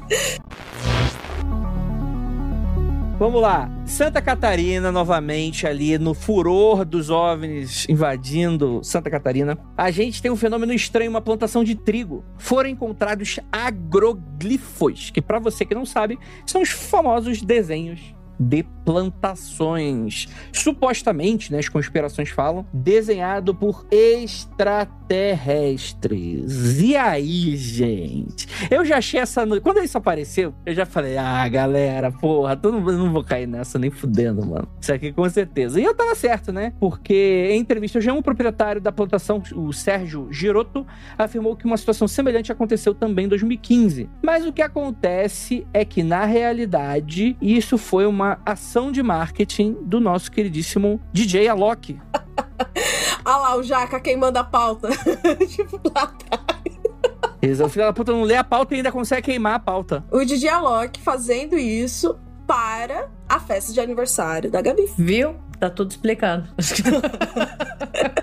Vamos 3.18 3.42
lá. 3.42 3.68
Santa 3.84 4.22
Catarina, 4.22 4.92
novamente, 4.92 5.66
ali 5.66 5.98
no 5.98 6.14
furor 6.14 6.84
dos 6.84 7.10
OVNIs 7.10 7.84
invadindo 7.88 8.78
Santa 8.84 9.10
Catarina. 9.10 9.58
A 9.76 9.90
gente 9.90 10.22
tem 10.22 10.30
um 10.30 10.36
fenômeno 10.36 10.72
estranho, 10.72 11.10
uma 11.10 11.20
plantação 11.20 11.64
de 11.64 11.74
trigo. 11.74 12.24
Foram 12.36 12.70
encontrados 12.70 13.40
agroglifos, 13.50 15.10
que 15.10 15.20
pra 15.20 15.40
você 15.40 15.64
que 15.64 15.74
não 15.74 15.84
sabe, 15.84 16.16
são 16.46 16.62
os 16.62 16.68
famosos 16.68 17.42
desenhos 17.42 18.14
de 18.38 18.62
plantações. 18.84 20.28
Supostamente, 20.52 21.50
né, 21.50 21.58
as 21.58 21.68
conspirações 21.68 22.28
falam, 22.28 22.64
desenhado 22.72 23.52
por 23.52 23.84
extraterrestres. 23.90 24.97
E 26.82 26.96
aí, 26.96 27.56
gente? 27.56 28.46
Eu 28.70 28.84
já 28.84 28.98
achei 28.98 29.20
essa. 29.20 29.46
no- 29.46 29.60
Quando 29.60 29.78
isso 29.82 29.96
apareceu, 29.96 30.54
eu 30.66 30.74
já 30.74 30.84
falei: 30.84 31.16
ah, 31.16 31.48
galera, 31.48 32.12
porra, 32.12 32.58
eu 32.62 32.72
não 32.72 33.12
vou 33.12 33.24
cair 33.24 33.46
nessa 33.46 33.78
nem 33.78 33.90
fudendo, 33.90 34.44
mano. 34.46 34.68
Isso 34.80 34.92
aqui 34.92 35.12
com 35.12 35.28
certeza. 35.28 35.80
E 35.80 35.84
eu 35.84 35.94
tava 35.94 36.14
certo, 36.14 36.52
né? 36.52 36.72
Porque 36.78 37.48
em 37.50 37.58
entrevista, 37.60 38.00
já 38.00 38.12
um 38.12 38.22
proprietário 38.22 38.80
da 38.80 38.92
plantação, 38.92 39.42
o 39.54 39.72
Sérgio 39.72 40.28
Giroto, 40.30 40.86
afirmou 41.16 41.56
que 41.56 41.64
uma 41.64 41.76
situação 41.76 42.06
semelhante 42.06 42.52
aconteceu 42.52 42.94
também 42.94 43.24
em 43.26 43.28
2015. 43.28 44.08
Mas 44.22 44.44
o 44.46 44.52
que 44.52 44.62
acontece 44.62 45.66
é 45.72 45.84
que, 45.84 46.02
na 46.02 46.24
realidade, 46.24 47.36
isso 47.40 47.78
foi 47.78 48.06
uma 48.06 48.38
ação 48.44 48.92
de 48.92 49.02
marketing 49.02 49.76
do 49.84 50.00
nosso 50.00 50.30
queridíssimo 50.30 51.00
DJ 51.12 51.48
Alok. 51.48 51.98
Ah 53.24 53.36
lá, 53.36 53.56
o 53.56 53.62
Jaca 53.62 54.00
queimando 54.00 54.38
a 54.38 54.44
pauta. 54.44 54.88
tipo, 55.48 55.80
lá 55.94 56.02
atrás. 56.02 57.60
O 57.60 57.68
filho 57.68 57.84
da 57.84 57.92
puta 57.92 58.12
não 58.12 58.22
lê 58.22 58.36
a 58.36 58.44
pauta 58.44 58.74
e 58.74 58.78
ainda 58.78 58.90
consegue 58.90 59.22
queimar 59.22 59.54
a 59.54 59.58
pauta. 59.58 60.04
O 60.10 60.24
Didi 60.24 60.48
Alok 60.48 61.00
fazendo 61.00 61.56
isso 61.56 62.18
para 62.46 63.08
a 63.28 63.38
festa 63.38 63.72
de 63.72 63.80
aniversário 63.80 64.50
da 64.50 64.60
Gabi. 64.62 64.90
Viu? 64.96 65.36
Tá 65.58 65.68
tudo 65.68 65.90
explicado. 65.90 66.48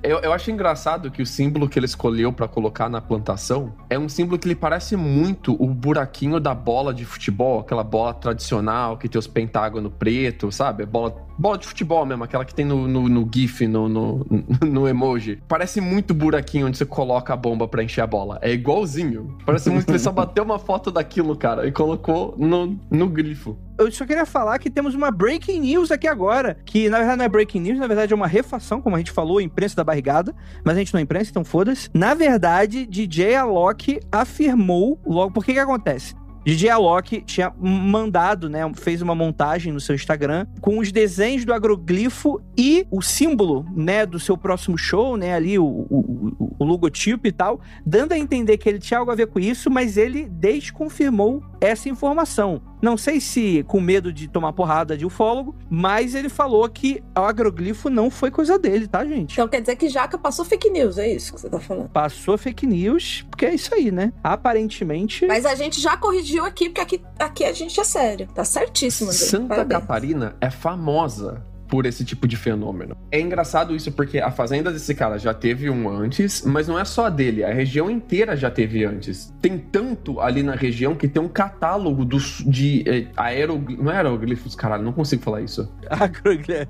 Eu, 0.03 0.19
eu 0.19 0.31
acho 0.31 0.51
engraçado 0.51 1.09
que 1.09 1.21
o 1.21 1.25
símbolo 1.25 1.67
que 1.67 1.79
ele 1.79 1.87
escolheu 1.87 2.31
pra 2.31 2.47
colocar 2.47 2.87
na 2.87 3.01
plantação 3.01 3.73
é 3.89 3.97
um 3.97 4.07
símbolo 4.07 4.37
que 4.37 4.47
ele 4.47 4.55
parece 4.55 4.95
muito 4.95 5.55
o 5.61 5.67
buraquinho 5.67 6.39
da 6.39 6.53
bola 6.53 6.93
de 6.93 7.03
futebol, 7.03 7.59
aquela 7.59 7.83
bola 7.83 8.13
tradicional 8.13 8.97
que 8.97 9.09
tem 9.09 9.17
os 9.17 9.25
pentágonos 9.25 9.91
preto, 9.97 10.51
sabe? 10.51 10.85
Bola, 10.85 11.15
bola 11.37 11.57
de 11.57 11.65
futebol 11.65 12.05
mesmo, 12.05 12.23
aquela 12.23 12.45
que 12.45 12.53
tem 12.53 12.63
no, 12.63 12.87
no, 12.87 13.09
no 13.09 13.29
GIF, 13.33 13.67
no, 13.67 13.89
no, 13.89 14.25
no 14.63 14.87
emoji. 14.87 15.41
Parece 15.47 15.81
muito 15.81 16.11
o 16.11 16.13
buraquinho 16.13 16.67
onde 16.67 16.77
você 16.77 16.85
coloca 16.85 17.33
a 17.33 17.37
bomba 17.37 17.67
pra 17.67 17.83
encher 17.83 18.01
a 18.01 18.07
bola. 18.07 18.37
É 18.41 18.51
igualzinho. 18.51 19.35
Parece 19.45 19.69
muito 19.69 19.85
que 19.85 19.91
ele 19.91 19.99
só 19.99 20.11
bateu 20.13 20.43
uma 20.43 20.59
foto 20.59 20.91
daquilo, 20.91 21.35
cara, 21.35 21.67
e 21.67 21.71
colocou 21.71 22.35
no, 22.37 22.79
no 22.91 23.07
grifo. 23.09 23.57
Eu 23.77 23.91
só 23.91 24.05
queria 24.05 24.25
falar 24.25 24.57
que 24.57 24.69
temos 24.69 24.95
uma 24.95 25.11
breaking 25.11 25.59
news 25.59 25.91
aqui 25.91 26.07
agora, 26.07 26.57
que 26.65 26.89
na 26.89 26.99
verdade 26.99 27.17
não 27.17 27.25
é 27.25 27.29
breaking 27.29 27.59
news, 27.59 27.77
na 27.77 27.87
verdade 27.87 28.13
é 28.13 28.15
uma 28.15 28.27
refação, 28.27 28.81
como 28.81 28.95
a 28.95 28.99
gente 28.99 29.11
falou, 29.11 29.41
imprensa 29.41 29.75
da 29.75 29.83
barrigada, 29.83 30.33
mas 30.63 30.77
a 30.77 30.79
gente 30.79 30.93
não 30.93 30.99
é 30.99 31.03
imprensa, 31.03 31.29
então 31.29 31.43
foda-se. 31.43 31.89
Na 31.93 32.13
verdade, 32.13 32.85
DJ 32.85 33.35
Alok 33.35 33.99
afirmou 34.09 34.97
logo, 35.05 35.33
por 35.33 35.43
que 35.43 35.51
que 35.51 35.59
acontece? 35.59 36.15
DJ 36.45 36.69
Alok 36.69 37.21
tinha 37.21 37.51
mandado, 37.59 38.47
né, 38.47 38.59
fez 38.75 39.01
uma 39.01 39.15
montagem 39.15 39.73
no 39.73 39.79
seu 39.79 39.95
Instagram 39.95 40.45
com 40.61 40.77
os 40.77 40.91
desenhos 40.91 41.43
do 41.43 41.51
agroglifo 41.51 42.39
e 42.55 42.85
o 42.91 43.01
símbolo, 43.01 43.65
né, 43.75 44.05
do 44.05 44.19
seu 44.19 44.37
próximo 44.37 44.77
show, 44.77 45.17
né, 45.17 45.33
ali 45.33 45.57
o, 45.57 45.65
o, 45.65 46.55
o 46.59 46.63
logotipo 46.63 47.27
e 47.27 47.31
tal, 47.31 47.59
dando 47.83 48.11
a 48.11 48.17
entender 48.17 48.59
que 48.59 48.69
ele 48.69 48.77
tinha 48.77 48.99
algo 48.99 49.11
a 49.11 49.15
ver 49.15 49.25
com 49.25 49.39
isso, 49.39 49.71
mas 49.71 49.97
ele 49.97 50.29
desconfirmou 50.29 51.43
essa 51.59 51.89
informação. 51.89 52.61
Não 52.81 52.97
sei 52.97 53.19
se 53.19 53.63
com 53.63 53.79
medo 53.79 54.11
de 54.11 54.27
tomar 54.27 54.53
porrada 54.53 54.97
de 54.97 55.05
ufólogo, 55.05 55.55
mas 55.69 56.15
ele 56.15 56.29
falou 56.29 56.67
que 56.69 57.03
o 57.17 57.21
agroglifo 57.21 57.89
não 57.89 58.09
foi 58.09 58.29
coisa 58.29 58.59
dele, 58.59 58.87
tá, 58.87 59.05
gente? 59.05 59.33
Então 59.33 59.47
quer 59.47 59.61
dizer 59.61 59.75
que 59.75 59.89
Jaca 59.89 60.17
passou 60.17 60.45
fake 60.45 60.69
news, 60.69 60.97
é 60.97 61.11
isso 61.11 61.33
que 61.33 61.41
você 61.41 61.49
tá 61.49 61.59
falando? 61.59 61.89
Passou 61.89 62.37
fake 62.37 62.67
news, 62.67 63.25
porque 63.29 63.45
é 63.45 63.55
isso 63.55 63.73
aí, 63.73 63.91
né? 63.91 64.13
Aparentemente. 64.23 65.25
Mas 65.25 65.45
a 65.45 65.55
gente 65.55 65.81
já 65.81 65.97
corrigiu 65.97 66.45
aqui, 66.45 66.69
porque 66.69 66.81
aqui, 66.81 67.01
aqui 67.19 67.43
a 67.43 67.53
gente 67.53 67.79
é 67.79 67.83
sério. 67.83 68.27
Tá 68.33 68.43
certíssimo. 68.43 69.11
Santa 69.11 69.47
Parabéns. 69.47 69.81
Catarina 69.81 70.35
é 70.39 70.49
famosa 70.49 71.43
por 71.75 71.85
esse 71.85 72.05
tipo 72.05 72.25
de 72.25 72.37
fenômeno. 72.37 72.95
É 73.11 73.19
engraçado 73.19 73.75
isso 73.75 73.91
porque 73.91 74.17
a 74.17 74.31
fazenda 74.31 74.71
desse 74.71 74.95
cara 74.95 75.19
já 75.19 75.33
teve 75.33 75.69
um 75.69 75.89
antes, 75.89 76.41
mas 76.45 76.69
não 76.69 76.79
é 76.79 76.85
só 76.85 77.07
a 77.07 77.09
dele, 77.09 77.43
a 77.43 77.53
região 77.53 77.91
inteira 77.91 78.33
já 78.37 78.49
teve 78.49 78.85
antes. 78.85 79.33
Tem 79.41 79.57
tanto 79.57 80.21
ali 80.21 80.41
na 80.41 80.55
região 80.55 80.95
que 80.95 81.05
tem 81.05 81.21
um 81.21 81.27
catálogo 81.27 82.05
dos 82.05 82.41
de 82.47 83.09
aeroglifos, 83.17 83.83
não 83.83 83.91
é 83.91 83.97
aeroglifos, 83.97 84.55
caralho, 84.55 84.83
não 84.83 84.93
consigo 84.93 85.21
falar 85.21 85.41
isso. 85.41 85.69
Agroglifo. 85.91 86.65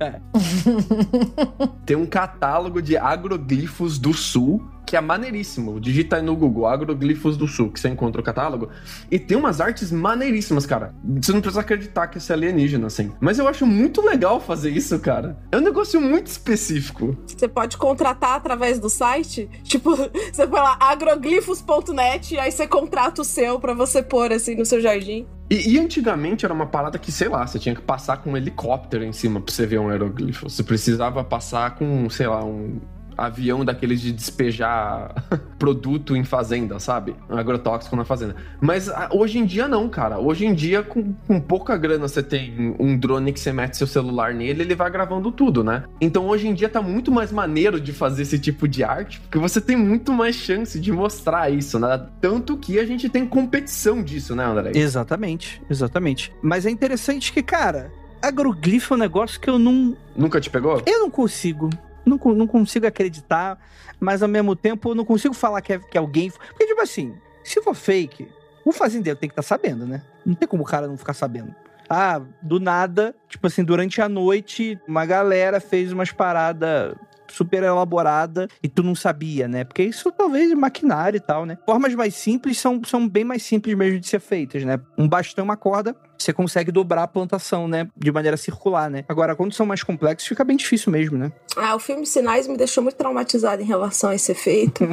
Tem 1.86 1.96
um 1.96 2.08
catálogo 2.08 2.82
de 2.82 2.98
agroglifos 2.98 4.00
do 4.00 4.12
sul 4.12 4.68
que 4.86 4.96
é 4.96 5.02
maneiríssimo. 5.02 5.80
Digita 5.80 6.18
aí 6.18 6.22
no 6.22 6.36
Google, 6.36 6.68
Agroglifos 6.68 7.36
do 7.36 7.48
Sul, 7.48 7.72
que 7.72 7.80
você 7.80 7.90
encontra 7.90 8.22
o 8.22 8.24
catálogo. 8.24 8.70
E 9.10 9.18
tem 9.18 9.38
umas 9.38 9.60
artes 9.60 9.92
maneiríssimas, 9.92 10.66
cara. 10.66 10.94
Você 11.04 11.32
não 11.32 11.42
precisa 11.42 11.62
acreditar 11.62 12.08
que 12.08 12.18
esse 12.18 12.32
é 12.32 12.36
alienígena, 12.36 12.88
assim. 12.88 13.12
Mas 13.20 13.40
eu 13.40 13.48
acho 13.48 13.66
muito 13.66 14.02
legal 14.02 14.40
fazer 14.40 14.72
isso, 14.72 14.98
cara. 15.00 15.38
É 15.52 15.58
um 15.58 15.62
negócio 15.62 16.00
muito 16.00 16.28
específico. 16.28 17.18
Você 17.26 17.48
pode 17.48 17.78
contratar 17.78 18.36
através 18.36 18.80
do 18.80 18.90
site. 18.90 19.50
Tipo, 19.64 19.96
você 20.32 20.48
põe 20.48 20.60
lá 20.60 20.78
agroglifos.net 20.80 22.36
e 22.36 22.40
aí 22.40 22.52
você 22.52 22.68
contrata 22.68 23.22
o 23.22 23.26
seu 23.26 23.60
pra 23.60 23.74
você 23.74 24.04
pôr 24.04 24.32
assim 24.32 24.56
no 24.56 24.66
seu 24.66 24.80
jardim. 24.80 25.28
E, 25.50 25.74
e 25.74 25.80
antigamente 25.80 26.44
era 26.44 26.54
uma 26.54 26.66
parada 26.66 26.98
que, 26.98 27.12
sei 27.12 27.30
lá, 27.30 27.46
você 27.46 27.60
tinha 27.60 27.76
que 27.76 27.82
passar 27.82 28.18
com 28.18 28.32
um 28.32 28.38
helicóptero 28.38 29.04
em 29.04 29.14
cima 29.14 29.40
pra 29.40 29.54
você 29.54 29.66
ver 29.66 29.80
um 29.80 29.90
aeroglifo. 29.90 30.50
Você 30.50 30.64
precisava 30.64 31.24
passar 31.24 31.76
com, 31.76 32.10
sei 32.10 32.28
lá, 32.28 32.44
um 32.44 32.80
avião 33.18 33.64
daqueles 33.64 34.02
de 34.02 34.12
despejar 34.12 35.14
produto 35.58 36.16
em 36.16 36.24
fazenda, 36.24 36.80
sabe? 36.80 37.16
Um 37.30 37.38
agrotóxico 37.38 37.96
na 37.96 38.06
fazenda. 38.06 38.36
Mas 38.62 38.90
ah, 38.90 39.10
hoje 39.12 39.40
em 39.40 39.46
dia 39.46 39.68
não, 39.68 39.88
cara. 39.90 40.20
Hoje 40.20 40.46
em 40.46 40.54
dia, 40.54 40.84
com, 40.84 41.14
com 41.28 41.40
pouca 41.40 41.78
grana, 41.78 42.08
você 42.08 42.22
tem 42.22 42.76
um 42.80 42.98
drone 42.98 43.32
que 43.32 43.40
você 43.40 43.52
mete 43.52 43.78
seu 43.78 43.88
celular 43.88 44.34
nele, 44.34 44.62
ele 44.64 44.76
vai 44.76 44.90
gravando 44.90 45.32
tudo, 45.32 45.64
né? 45.64 45.84
Então 46.00 46.28
hoje 46.28 46.48
em 46.48 46.54
dia 46.54 46.70
tá 46.70 46.82
muito 46.82 47.12
mais 47.12 47.32
maneiro 47.32 47.80
de 47.80 47.94
fazer 47.94 48.24
esse 48.24 48.40
tipo 48.40 48.68
de 48.68 48.84
arte, 48.84 49.20
porque 49.22 49.38
você 49.38 49.62
tem 49.62 49.76
muito 49.76 50.12
mais 50.12 50.36
chance 50.36 50.80
de 50.80 50.92
mostrar 50.92 51.50
isso, 51.52 51.80
né? 51.80 52.08
Tanto 52.22 52.58
que 52.58 52.80
a 52.80 52.86
gente 52.86 53.10
tem 53.10 53.26
competição 53.26 54.04
disso, 54.04 54.36
né, 54.36 54.46
André? 54.46 54.72
Exatamente, 54.76 55.62
exatamente. 55.70 56.32
Mas 56.42 56.66
é 56.66 56.70
interessante 56.70 57.32
que, 57.32 57.42
cara, 57.42 57.92
agroglifo 58.22 58.94
é 58.94 58.98
um 58.98 59.00
negócio 59.00 59.40
que 59.40 59.50
eu 59.50 59.60
não. 59.60 59.96
Nunca 60.16 60.40
te 60.42 60.50
pegou? 60.50 60.82
Eu 60.86 61.00
não 61.00 61.10
consigo. 61.10 61.70
Não, 62.06 62.18
não 62.34 62.48
consigo 62.48 62.86
acreditar, 62.86 63.60
mas 64.00 64.22
ao 64.22 64.30
mesmo 64.30 64.56
tempo 64.56 64.90
eu 64.90 64.96
não 64.96 65.06
consigo 65.06 65.34
falar 65.34 65.62
que, 65.62 65.74
é, 65.74 65.80
que 65.80 65.98
alguém. 65.98 66.30
Porque, 66.30 66.68
tipo 66.68 66.82
assim, 66.82 67.16
se 67.44 67.62
for 67.62 67.74
fake, 67.74 68.28
o 68.64 68.72
fazendeiro 68.72 69.18
tem 69.20 69.30
que 69.30 69.34
estar 69.34 69.44
sabendo, 69.44 69.86
né? 69.86 70.02
Não 70.26 70.34
tem 70.34 70.48
como 70.48 70.64
o 70.64 70.66
cara 70.66 70.88
não 70.88 70.98
ficar 70.98 71.14
sabendo. 71.14 71.54
Ah, 71.90 72.22
do 72.42 72.60
nada, 72.60 73.16
tipo 73.30 73.46
assim, 73.46 73.64
durante 73.64 74.02
a 74.02 74.10
noite, 74.10 74.80
uma 74.88 75.06
galera 75.06 75.60
fez 75.60 75.92
umas 75.92 76.12
paradas 76.12 76.96
super 77.28 77.64
elaborada 77.64 78.48
e 78.62 78.68
tu 78.68 78.82
não 78.82 78.96
sabia, 78.96 79.48
né? 79.48 79.64
Porque 79.64 79.84
isso 79.84 80.12
talvez 80.12 80.52
é 80.52 80.56
maquinário 80.56 81.18
e 81.18 81.20
tal, 81.20 81.46
né? 81.46 81.58
Formas 81.66 81.94
mais 81.94 82.16
simples 82.16 82.58
são, 82.58 82.82
são 82.86 83.08
bem 83.08 83.24
mais 83.24 83.44
simples 83.44 83.76
mesmo 83.76 84.00
de 84.00 84.08
ser 84.08 84.20
feitas, 84.20 84.64
né? 84.64 84.80
Um 84.98 85.08
bastão, 85.08 85.44
uma 85.44 85.58
corda, 85.58 85.96
você 86.18 86.34
consegue 86.34 86.72
dobrar 86.72 87.04
a 87.04 87.08
plantação, 87.08 87.68
né? 87.68 87.88
De 87.96 88.12
maneira 88.12 88.38
circular, 88.38 88.90
né? 88.90 89.04
Agora, 89.08 89.36
quando 89.36 89.54
são 89.54 89.66
mais 89.66 89.84
complexos, 89.84 90.28
fica 90.28 90.44
bem 90.44 90.58
difícil 90.58 90.92
mesmo, 90.92 91.18
né? 91.18 91.32
Ah, 91.58 91.76
o 91.76 91.80
filme 91.80 92.06
Sinais 92.06 92.48
me 92.48 92.58
deixou 92.58 92.84
muito 92.84 92.96
traumatizado 92.96 93.62
em 93.62 93.66
relação 93.66 94.10
a 94.10 94.16
esse 94.16 94.32
efeito. 94.32 94.84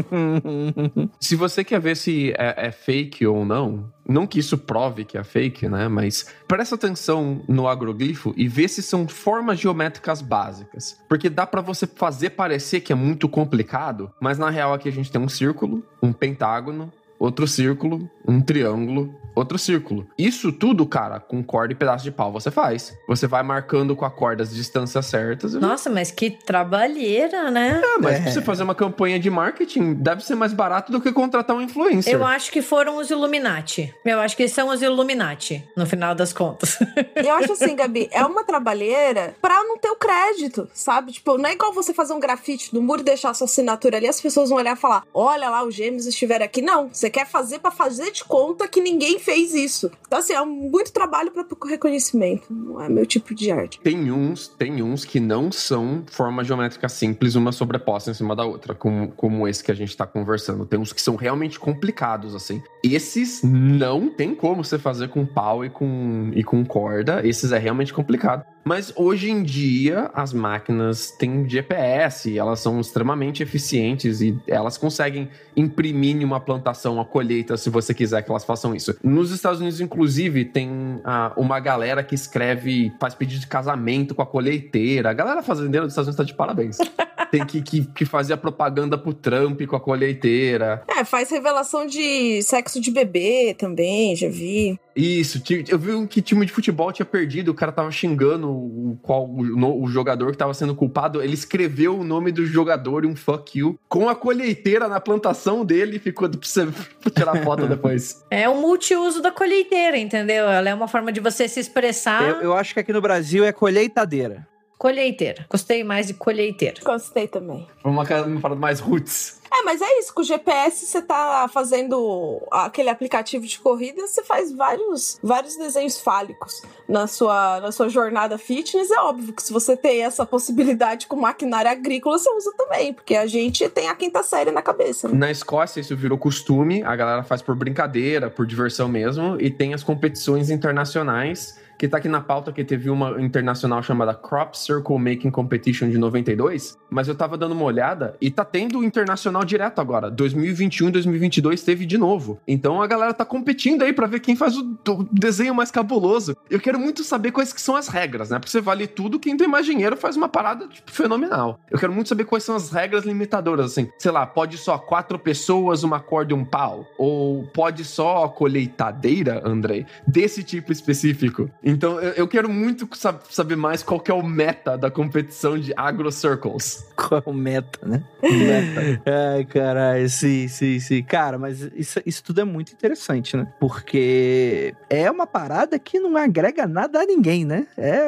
Se 1.21 1.37
você 1.37 1.65
quer 1.65 1.81
ver 1.81 1.97
se 1.97 2.33
é, 2.37 2.69
é 2.69 2.73
fake 2.73 3.27
ou 3.27 3.45
não, 3.45 3.91
não 4.09 4.27
que 4.27 4.39
isso 4.39 4.59
prove 4.59 5.05
que 5.05 5.17
é 5.17 5.25
fake, 5.25 5.69
né? 5.69 5.89
Mas 5.89 6.27
presta 6.47 6.75
atenção 6.75 7.43
no 7.49 7.69
agroglifo 7.69 8.35
e 8.37 8.49
vê 8.49 8.69
se 8.69 8.83
são 8.83 9.07
formas 9.09 9.59
geométricas 9.59 10.21
básicas. 10.21 10.97
Porque 11.09 11.31
dá 11.31 11.47
pra 11.47 11.61
você 11.61 11.87
fazer 11.87 12.31
parecer 12.31 12.81
que 12.81 12.93
é 12.93 12.97
muito 12.97 13.29
complicado, 13.29 14.13
mas 14.21 14.39
na 14.39 14.51
real 14.51 14.75
aqui 14.75 14.89
a 14.89 14.93
gente 14.93 15.11
tem 15.11 15.21
um 15.21 15.29
círculo, 15.29 15.83
um 16.03 16.13
pentágono, 16.13 16.93
outro 17.23 17.47
círculo, 17.47 18.11
um 18.27 18.41
triângulo, 18.41 19.15
outro 19.35 19.57
círculo. 19.59 20.07
Isso 20.19 20.51
tudo, 20.53 20.85
cara, 20.85 21.21
com 21.21 21.43
corda 21.43 21.73
e 21.73 21.77
pedaço 21.77 22.03
de 22.05 22.11
pau 22.11 22.33
você 22.33 22.51
faz. 22.51 22.93
Você 23.09 23.27
vai 23.29 23.43
marcando 23.43 23.95
com 23.95 24.05
a 24.05 24.11
corda 24.11 24.43
as 24.43 24.53
distâncias 24.55 25.07
certas. 25.07 25.55
Nossa, 25.55 25.89
mas 25.89 26.11
que 26.11 26.31
trabalheira, 26.31 27.51
né? 27.51 27.81
É, 27.83 27.99
mas 27.99 28.17
É. 28.17 28.21
pra 28.23 28.31
você 28.33 28.43
fazer 28.43 28.63
uma 28.65 28.75
campanha 28.75 29.19
de 29.21 29.31
marketing, 29.31 29.95
deve 29.95 30.25
ser 30.25 30.35
mais 30.35 30.53
barato 30.53 30.91
do 30.91 31.01
que 31.01 31.13
contratar 31.13 31.57
um 31.57 31.63
influencer. 31.63 32.13
Eu 32.13 32.27
acho 32.27 32.51
que 32.51 32.61
foram 32.61 32.97
os 32.97 33.09
Illuminati. 33.11 33.95
Eu 34.05 34.21
acho 34.21 34.37
que 34.37 34.49
são 34.49 34.69
os 34.69 34.83
Illuminati, 34.83 35.65
no 35.77 35.87
final 35.87 36.15
das 36.15 36.33
contas. 36.33 36.79
E 37.23 37.27
eu 37.27 37.35
acho 37.35 37.53
assim, 37.53 37.77
Gabi, 37.77 38.09
é 38.11 38.25
uma 38.25 38.45
trabalheira 38.45 39.35
pra 39.41 39.63
não 39.65 39.79
ter 39.79 39.89
o 39.91 39.97
crédito, 39.97 40.69
sabe? 40.75 41.13
Tipo, 41.13 41.39
não 41.39 41.49
é 41.49 41.53
igual 41.53 41.73
você 41.73 41.95
fazer 41.95 42.13
um 42.15 42.21
grafite 42.21 42.75
no 42.75 42.83
muro 42.83 43.01
e 43.01 43.05
deixar 43.05 43.33
sua 43.35 43.45
assinatura 43.45 43.97
ali, 43.97 44.09
as 44.09 44.21
pessoas 44.21 44.49
vão 44.49 44.59
olhar 44.59 44.77
e 44.77 44.81
falar: 44.81 45.05
olha 45.15 45.49
lá, 45.49 45.65
os 45.65 45.75
gêmeos 45.75 46.07
estiveram 46.07 46.45
aqui. 46.45 46.61
Não, 46.61 46.89
você 46.89 47.12
quer 47.13 47.27
fazer 47.29 47.59
pra 47.61 47.71
fazer 47.71 48.11
de 48.11 48.25
conta 48.25 48.67
que 48.67 48.81
ninguém 48.81 49.19
fez 49.19 49.55
isso. 49.55 49.91
Então, 50.07 50.19
assim, 50.19 50.33
é 50.33 50.45
muito 50.45 50.93
trabalho 50.93 51.31
pra 51.31 51.45
pouco 51.45 51.69
reconhecimento. 51.69 52.53
Não 52.53 52.81
é 52.81 52.89
meu 52.89 53.07
tipo 53.07 53.35
de 53.35 53.51
arte. 53.51 53.79
Tem 53.81 54.11
uns, 54.11 54.49
tem 54.49 54.83
uns 54.83 55.05
que 55.05 55.21
não 55.21 55.53
são 55.53 56.03
forma 56.11 56.43
geométrica 56.43 56.89
simples, 56.89 57.35
uma 57.35 57.53
sobreposta 57.53 58.11
em 58.11 58.15
cima 58.15 58.35
da 58.35 58.45
outra, 58.45 58.75
como, 58.75 59.13
como 59.13 59.47
esse 59.47 59.63
que 59.63 59.71
a 59.71 59.75
gente 59.75 59.97
tá 59.97 60.07
conversando. 60.07 60.67
Tem 60.67 60.81
uns 60.81 60.93
que 60.93 61.03
são 61.03 61.15
realmente 61.15 61.61
complicados, 61.61 62.35
assim. 62.35 62.63
Esses 62.83 63.43
não 63.43 64.09
tem 64.09 64.35
como 64.35 64.65
você 64.65 64.79
fazer 64.79 65.09
com 65.09 65.27
pau 65.27 65.65
e 65.65 65.71
com, 65.71 66.31
e 66.35 66.43
com 66.43 66.65
corda. 66.65 67.27
Esses 67.27 67.53
é 67.53 67.59
realmente 67.59 67.93
complicado. 67.93 68.45
Mas 68.65 68.93
hoje 68.97 69.31
em 69.31 69.43
dia, 69.43 70.11
as 70.15 70.33
máquinas 70.33 71.11
têm 71.11 71.49
GPS, 71.49 72.37
elas 72.37 72.61
são 72.61 72.81
extremamente 72.81 73.43
eficientes 73.43 74.21
e 74.21 74.39
elas 74.47 74.79
conseguem 74.79 75.29
imprimir 75.57 76.17
em 76.17 76.25
uma 76.25 76.41
plantação 76.41 77.01
a 77.01 77.05
colheita 77.05 77.57
se 77.57 77.69
você 77.71 77.93
quiser 77.93 78.23
que 78.23 78.31
elas 78.31 78.45
façam 78.45 78.75
isso. 78.75 78.97
Nos 79.03 79.31
Estados 79.31 79.61
Unidos, 79.61 79.81
inclusive, 79.81 80.45
tem 80.45 81.01
ah, 81.05 81.33
uma 81.37 81.59
galera 81.59 82.03
que 82.05 82.15
escreve, 82.15 82.93
faz 83.01 83.15
pedido 83.15 83.41
de 83.41 83.47
casamento 83.47 84.15
com 84.15 84.23
a 84.23 84.27
colheiteira. 84.27 85.11
A 85.11 85.13
galera 85.13 85.43
fazendeira 85.43 85.87
dos 85.87 85.93
Estados 85.93 86.09
Unidos 86.09 86.17
tá 86.17 86.25
de 86.25 86.35
parabéns. 86.35 86.79
tem 87.33 87.47
que, 87.47 87.63
que, 87.63 87.85
que 87.87 88.05
fazer 88.05 88.35
a 88.35 88.37
propaganda 88.37 88.99
pro 88.99 89.15
Trump 89.15 89.63
com 89.63 89.75
a 89.75 89.81
colheiteira. 89.81 90.83
É, 90.87 91.03
faz 91.03 91.31
revelação 91.31 91.87
de 91.87 92.43
sexo 92.43 92.79
de 92.79 92.91
bebê 92.91 93.57
também, 93.59 94.15
já 94.15 94.29
vi. 94.29 94.79
Isso, 94.95 95.43
eu 95.69 95.79
vi 95.79 95.95
um 95.95 96.07
que 96.07 96.21
time 96.21 96.45
de 96.45 96.53
futebol 96.53 96.93
tinha 96.93 97.07
perdido, 97.07 97.51
o 97.51 97.55
cara 97.55 97.73
tava 97.73 97.91
xingando 97.91 98.52
o, 98.53 98.99
qual, 99.03 99.27
o, 99.27 99.83
o 99.83 99.89
jogador 99.89 100.33
que 100.33 100.39
tava 100.39 100.55
sendo 100.55 100.75
culpado. 100.75 101.23
Ele 101.23 101.35
escreveu 101.35 101.99
o 101.99 102.05
nome 102.05 102.33
do 102.33 102.47
jogador 102.47 103.05
e 103.05 103.09
um 103.09 103.17
fuck 103.17 103.59
you 103.59 103.79
com 103.89 104.09
a 104.09 104.15
colheiteira 104.15 104.89
na 104.89 105.01
plantação 105.01 105.65
dele 105.65 105.97
e 105.97 105.99
ficou 105.99 106.29
pra 106.29 106.39
você 106.41 106.67
tirar 107.15 107.43
foto 107.43 107.67
depois. 107.67 108.25
É 108.31 108.49
o 108.49 108.55
multiuso 108.61 109.21
da 109.21 109.31
colheiteira, 109.31 109.99
entendeu? 109.99 110.49
Ela 110.49 110.71
é 110.71 110.75
uma 110.75 110.89
forma 110.89 111.13
de 111.13 111.21
você 111.21 111.49
se 111.49 111.61
expressar. 111.61 112.23
Eu, 112.23 112.41
eu 112.43 112.55
acho 112.55 112.75
que 112.75 112.81
aqui 112.81 112.93
no 112.93 113.01
Brasil 113.01 113.45
é 113.45 113.53
colheitadeira. 113.53 114.47
Colheiteira. 114.79 115.47
Gostei 115.49 115.85
mais 115.85 116.09
de 116.09 116.15
colheiteira. 116.15 116.81
Gostei 116.83 117.29
também. 117.29 117.69
Foi 117.81 117.91
uma, 117.91 118.03
uma 118.03 118.41
parada 118.41 118.61
mais 118.61 118.81
roots. 118.81 119.42
É, 119.53 119.63
mas 119.65 119.83
é 119.83 119.99
isso, 119.99 120.15
com 120.15 120.23
o 120.23 120.25
GPS 120.25 120.87
você 120.87 121.03
tá 121.03 121.47
fazendo 121.53 122.41
aquele 122.51 122.89
aplicativo 122.89 123.47
de 123.47 123.59
corrida, 123.59 124.07
você 124.07 124.23
faz 124.23 124.51
vários, 124.51 125.19
vários 125.23 125.57
desenhos 125.57 126.01
fálicos 126.01 126.63
na 126.89 127.07
sua, 127.07 127.61
na 127.61 127.71
sua 127.71 127.91
jornada 127.91 128.39
fitness. 128.39 128.91
É 128.91 128.99
óbvio 129.01 129.35
que 129.35 129.43
se 129.43 129.53
você 129.53 129.77
tem 129.77 130.05
essa 130.05 130.25
possibilidade 130.25 131.07
com 131.07 131.17
maquinária 131.17 131.71
agrícola, 131.71 132.19
você 132.19 132.31
usa 132.35 132.53
também, 132.57 132.95
porque 132.95 133.15
a 133.15 133.27
gente 133.27 133.69
tem 133.69 133.89
a 133.89 133.95
quinta 133.95 134.23
série 134.23 134.51
na 134.51 134.63
cabeça. 134.63 135.09
Né? 135.09 135.19
Na 135.19 135.31
Escócia, 135.31 135.81
isso 135.81 135.95
virou 135.95 136.17
costume, 136.17 136.83
a 136.83 136.97
galera 136.97 137.23
faz 137.23 137.43
por 137.43 137.55
brincadeira, 137.55 138.31
por 138.31 138.47
diversão 138.47 138.89
mesmo, 138.89 139.39
e 139.39 139.51
tem 139.51 139.75
as 139.75 139.85
competições 139.85 140.49
internacionais 140.49 141.61
que 141.83 141.89
tá 141.89 141.97
aqui 141.97 142.09
na 142.09 142.21
pauta 142.21 142.53
que 142.53 142.63
teve 142.63 142.89
uma 142.89 143.21
internacional 143.21 143.83
chamada 143.83 144.15
Crop 144.15 144.57
Circle 144.57 144.97
Making 145.01 145.33
Competition 145.33 145.91
de 145.91 145.99
92, 145.99 146.79
mas 146.89 147.09
eu 147.09 147.15
tava 147.17 147.37
dando 147.37 147.57
uma 147.57 147.65
olhada 147.65 148.17
e 148.21 148.31
tá 148.31 148.45
tendo 148.45 148.85
internacional 148.85 149.45
direto 149.45 149.81
agora. 149.81 150.09
2021 150.09 150.91
e 150.91 150.93
2022 150.93 151.61
teve 151.65 151.85
de 151.85 151.99
novo. 151.99 152.39
Então 152.47 152.81
a 152.81 152.87
galera 152.87 153.13
tá 153.13 153.25
competindo 153.25 153.83
aí 153.83 153.93
para 153.93 154.07
ver 154.07 154.21
quem 154.21 154.37
faz 154.37 154.57
o, 154.57 154.79
o, 154.91 155.09
desenho 155.11 155.57
mais 155.57 155.73
cabuloso. 155.73 156.37
Eu 156.49 156.61
quero 156.61 156.79
muito 156.79 157.03
saber 157.03 157.33
quais 157.33 157.53
que 157.53 157.61
são 157.61 157.75
as 157.75 157.89
regras, 157.89 158.31
né? 158.31 158.39
Porque 158.39 158.53
você 158.53 158.61
vale 158.61 158.87
tudo, 158.87 159.19
quem 159.19 159.37
tem 159.37 159.49
mais 159.49 159.67
dinheiro 159.67 159.97
faz 159.97 160.17
uma 160.17 160.29
parada 160.29 160.69
tipo, 160.69 160.89
fenomenal. 160.89 161.59
Eu 161.69 161.81
quero 161.81 161.93
muito 161.93 162.09
saber 162.09 162.27
quais 162.27 162.45
são 162.45 162.55
as 162.55 162.71
regras 162.71 163.05
limitadoras, 163.05 163.73
assim. 163.73 163.89
Sei 163.99 164.13
lá, 164.13 164.25
pode 164.25 164.57
só 164.57 164.79
quatro 164.79 165.19
pessoas, 165.19 165.83
uma 165.83 165.99
corda 165.99 166.33
e 166.33 166.37
um 166.37 166.45
pau? 166.45 166.87
Ou 166.97 167.43
pode 167.53 167.85
só 167.85 168.29
colheitadeira, 168.29 169.43
Andrei? 169.45 169.85
Desse 170.07 170.45
tipo 170.45 170.71
específico. 170.71 171.51
Então 171.73 171.99
eu, 172.01 172.13
eu 172.13 172.29
quero 172.29 172.49
muito 172.49 172.89
sab 172.95 173.21
saber 173.31 173.57
mais 173.57 173.83
qual 173.83 173.99
que 173.99 174.11
é 174.11 174.15
o 174.15 174.23
meta 174.23 174.77
da 174.77 174.91
competição 174.91 175.59
de 175.59 175.73
Agro 175.77 176.13
Circles. 176.13 176.87
Qual 176.95 177.23
é 177.27 177.31
o 177.31 177.33
meta, 177.33 177.81
né? 177.85 178.05
meta. 178.23 179.03
Ai, 179.35 179.45
caralho, 179.45 180.09
sim, 180.09 180.47
sim, 180.47 180.79
sim. 180.79 181.03
Cara, 181.03 181.37
mas 181.37 181.61
isso, 181.75 182.01
isso 182.07 182.23
tudo 182.23 182.41
é 182.41 182.45
muito 182.45 182.73
interessante, 182.73 183.37
né? 183.37 183.53
Porque 183.59 184.75
é 184.89 185.11
uma 185.11 185.27
parada 185.27 185.79
que 185.79 185.99
não 185.99 186.17
agrega 186.17 186.67
nada 186.67 187.01
a 187.01 187.07
ninguém, 187.07 187.45
né? 187.45 187.67
É, 187.77 188.07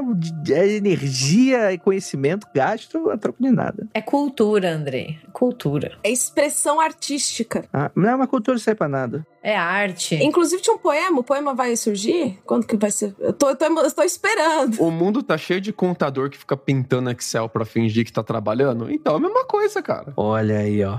é 0.50 0.68
energia 0.68 1.72
e 1.72 1.78
conhecimento 1.78 2.46
gasto 2.54 3.10
a 3.10 3.16
troco 3.16 3.42
de 3.42 3.50
nada. 3.50 3.88
É 3.92 4.00
cultura, 4.00 4.72
André. 4.72 5.16
Cultura. 5.32 5.98
É 6.04 6.10
expressão 6.10 6.80
artística. 6.80 7.64
Ah, 7.72 7.90
não 7.96 8.08
é 8.08 8.14
uma 8.14 8.28
cultura 8.28 8.58
sem 8.58 8.74
pra 8.74 8.88
nada. 8.88 9.26
É 9.44 9.54
arte. 9.54 10.14
Inclusive 10.14 10.62
tinha 10.62 10.74
um 10.74 10.78
poema. 10.78 11.20
O 11.20 11.22
poema 11.22 11.52
vai 11.52 11.76
surgir? 11.76 12.38
Quando 12.46 12.66
que 12.66 12.78
vai 12.78 12.90
ser? 12.90 13.14
Eu 13.18 13.30
tô, 13.30 13.50
eu 13.50 13.56
tô, 13.56 13.66
eu 13.66 13.90
tô 13.90 14.02
esperando. 14.02 14.80
O 14.80 14.90
mundo 14.90 15.22
tá 15.22 15.36
cheio 15.36 15.60
de 15.60 15.70
contador 15.70 16.30
que 16.30 16.38
fica 16.38 16.56
pintando 16.56 17.10
Excel 17.10 17.46
pra 17.46 17.66
fingir 17.66 18.06
que 18.06 18.12
tá 18.12 18.22
trabalhando. 18.22 18.90
Então 18.90 19.12
é 19.12 19.16
a 19.18 19.20
mesma 19.20 19.44
coisa, 19.44 19.82
cara. 19.82 20.14
Olha 20.16 20.60
aí, 20.60 20.82
ó. 20.82 20.96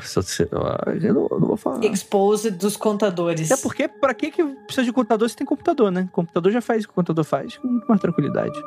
Eu 1.01 1.13
não, 1.15 1.27
eu 1.31 1.39
não 1.39 1.47
vou 1.47 1.57
falar. 1.57 1.83
Expose 1.85 2.51
dos 2.51 2.77
contadores. 2.77 3.49
É 3.49 3.57
porque, 3.57 3.87
pra 3.87 4.13
que, 4.13 4.29
que 4.29 4.43
precisa 4.43 4.85
de 4.85 4.93
computador 4.93 5.27
se 5.27 5.35
tem 5.35 5.47
computador, 5.47 5.91
né? 5.91 6.07
O 6.07 6.11
computador 6.11 6.51
já 6.51 6.61
faz 6.61 6.83
o 6.83 6.87
que 6.87 6.91
o 6.91 6.95
computador 6.95 7.25
faz 7.25 7.57
com 7.57 7.67
muito 7.67 7.87
mais 7.87 7.99
tranquilidade. 7.99 8.61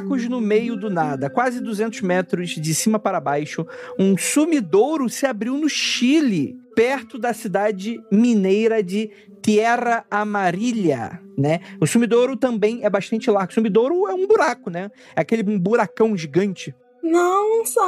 Buracos 0.00 0.28
no 0.28 0.40
meio 0.40 0.76
do 0.76 0.88
nada, 0.88 1.28
quase 1.28 1.60
200 1.60 2.00
metros 2.02 2.50
de 2.50 2.74
cima 2.74 2.98
para 2.98 3.20
baixo, 3.20 3.66
um 3.98 4.16
sumidouro 4.16 5.08
se 5.08 5.26
abriu 5.26 5.56
no 5.56 5.68
Chile, 5.68 6.56
perto 6.74 7.18
da 7.18 7.32
cidade 7.32 8.00
mineira 8.10 8.82
de 8.82 9.10
Tierra 9.42 10.04
Amarilla, 10.10 11.20
né? 11.36 11.60
O 11.80 11.86
sumidouro 11.86 12.36
também 12.36 12.84
é 12.84 12.90
bastante 12.90 13.30
largo. 13.30 13.50
O 13.50 13.54
sumidouro 13.54 14.08
é 14.08 14.14
um 14.14 14.26
buraco, 14.26 14.70
né? 14.70 14.90
É 15.14 15.20
aquele 15.20 15.42
buracão 15.42 16.16
gigante. 16.16 16.74
Nossa! 17.02 17.80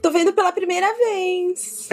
Tô 0.00 0.10
vendo 0.10 0.32
pela 0.32 0.52
primeira 0.52 0.86
vez. 0.96 1.88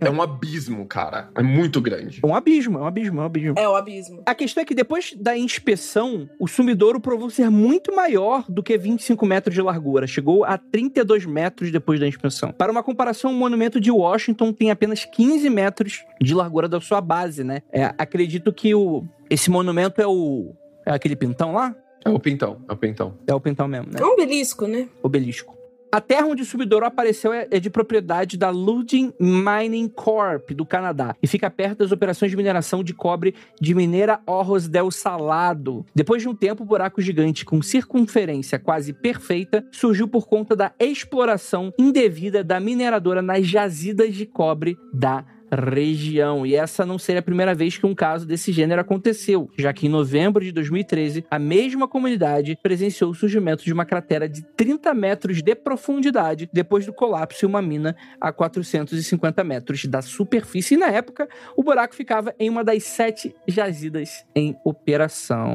é 0.00 0.10
um 0.10 0.20
abismo, 0.20 0.86
cara. 0.86 1.28
É 1.34 1.42
muito 1.42 1.80
grande. 1.80 2.20
É 2.22 2.26
um 2.26 2.34
abismo, 2.34 2.78
é 2.78 2.82
um 2.82 2.86
abismo, 2.86 3.20
é 3.20 3.22
um 3.22 3.26
abismo. 3.26 3.54
É 3.58 3.68
um 3.68 3.74
abismo. 3.74 4.22
A 4.26 4.34
questão 4.34 4.62
é 4.62 4.64
que 4.64 4.74
depois 4.74 5.14
da 5.16 5.36
inspeção, 5.36 6.28
o 6.38 6.46
sumidouro 6.46 7.00
provou 7.00 7.30
ser 7.30 7.50
muito 7.50 7.94
maior 7.94 8.44
do 8.48 8.62
que 8.62 8.76
25 8.76 9.24
metros 9.26 9.54
de 9.54 9.62
largura. 9.62 10.06
Chegou 10.06 10.44
a 10.44 10.58
32 10.58 11.26
metros 11.26 11.70
depois 11.70 11.98
da 12.00 12.06
inspeção. 12.06 12.52
Para 12.52 12.72
uma 12.72 12.82
comparação, 12.82 13.30
o 13.30 13.34
monumento 13.34 13.80
de 13.80 13.90
Washington 13.90 14.52
tem 14.52 14.70
apenas 14.70 15.04
15 15.04 15.48
metros 15.50 16.04
de 16.20 16.34
largura 16.34 16.68
da 16.68 16.80
sua 16.80 17.00
base, 17.00 17.44
né? 17.44 17.62
É, 17.72 17.84
acredito 17.98 18.52
que 18.52 18.74
o, 18.74 19.04
esse 19.30 19.50
monumento 19.50 20.00
é 20.00 20.06
o. 20.06 20.54
É 20.84 20.92
aquele 20.92 21.16
pintão 21.16 21.52
lá? 21.52 21.74
É 22.04 22.08
o 22.08 22.20
pintão, 22.20 22.62
é 22.68 22.72
o 22.72 22.76
pintão. 22.76 23.18
É 23.26 23.34
o 23.34 23.40
pintão 23.40 23.66
mesmo, 23.66 23.92
né? 23.92 23.98
É 24.00 24.04
um 24.04 24.12
obelisco, 24.12 24.66
né? 24.68 24.88
Obelisco. 25.02 25.56
A 25.90 26.00
terra 26.00 26.26
onde 26.26 26.42
o 26.42 26.44
sumidouro 26.44 26.84
apareceu 26.84 27.32
é, 27.32 27.46
é 27.50 27.60
de 27.60 27.70
propriedade 27.70 28.36
da 28.36 28.50
Ludin 28.50 29.12
Mining 29.20 29.88
Corp, 29.88 30.50
do 30.50 30.66
Canadá, 30.66 31.14
e 31.22 31.26
fica 31.26 31.48
perto 31.48 31.78
das 31.78 31.92
operações 31.92 32.30
de 32.30 32.36
mineração 32.36 32.82
de 32.82 32.92
cobre 32.92 33.34
de 33.60 33.74
Mineira 33.74 34.20
Orros 34.26 34.68
del 34.68 34.90
Salado. 34.90 35.86
Depois 35.94 36.22
de 36.22 36.28
um 36.28 36.34
tempo, 36.34 36.64
o 36.64 36.66
buraco 36.66 37.00
gigante 37.00 37.44
com 37.44 37.62
circunferência 37.62 38.58
quase 38.58 38.92
perfeita 38.92 39.64
surgiu 39.70 40.08
por 40.08 40.26
conta 40.26 40.56
da 40.56 40.72
exploração 40.78 41.72
indevida 41.78 42.42
da 42.42 42.58
mineradora 42.58 43.22
nas 43.22 43.46
jazidas 43.46 44.14
de 44.14 44.26
cobre 44.26 44.76
da 44.92 45.24
região. 45.52 46.46
E 46.46 46.54
essa 46.54 46.84
não 46.84 46.98
seria 46.98 47.20
a 47.20 47.22
primeira 47.22 47.54
vez 47.54 47.76
que 47.76 47.86
um 47.86 47.94
caso 47.94 48.26
desse 48.26 48.52
gênero 48.52 48.80
aconteceu, 48.80 49.50
já 49.56 49.72
que 49.72 49.86
em 49.86 49.90
novembro 49.90 50.44
de 50.44 50.52
2013, 50.52 51.24
a 51.30 51.38
mesma 51.38 51.88
comunidade 51.88 52.58
presenciou 52.62 53.10
o 53.10 53.14
surgimento 53.14 53.64
de 53.64 53.72
uma 53.72 53.84
cratera 53.84 54.28
de 54.28 54.42
30 54.56 54.94
metros 54.94 55.42
de 55.42 55.54
profundidade 55.54 56.48
depois 56.52 56.86
do 56.86 56.92
colapso 56.92 57.44
em 57.44 57.48
uma 57.48 57.62
mina 57.62 57.96
a 58.20 58.32
450 58.32 59.44
metros 59.44 59.84
da 59.84 60.02
superfície. 60.02 60.74
E 60.74 60.78
na 60.78 60.88
época, 60.88 61.28
o 61.56 61.62
buraco 61.62 61.94
ficava 61.94 62.34
em 62.38 62.50
uma 62.50 62.64
das 62.64 62.84
sete 62.84 63.34
jazidas 63.46 64.24
em 64.34 64.56
operação. 64.64 65.48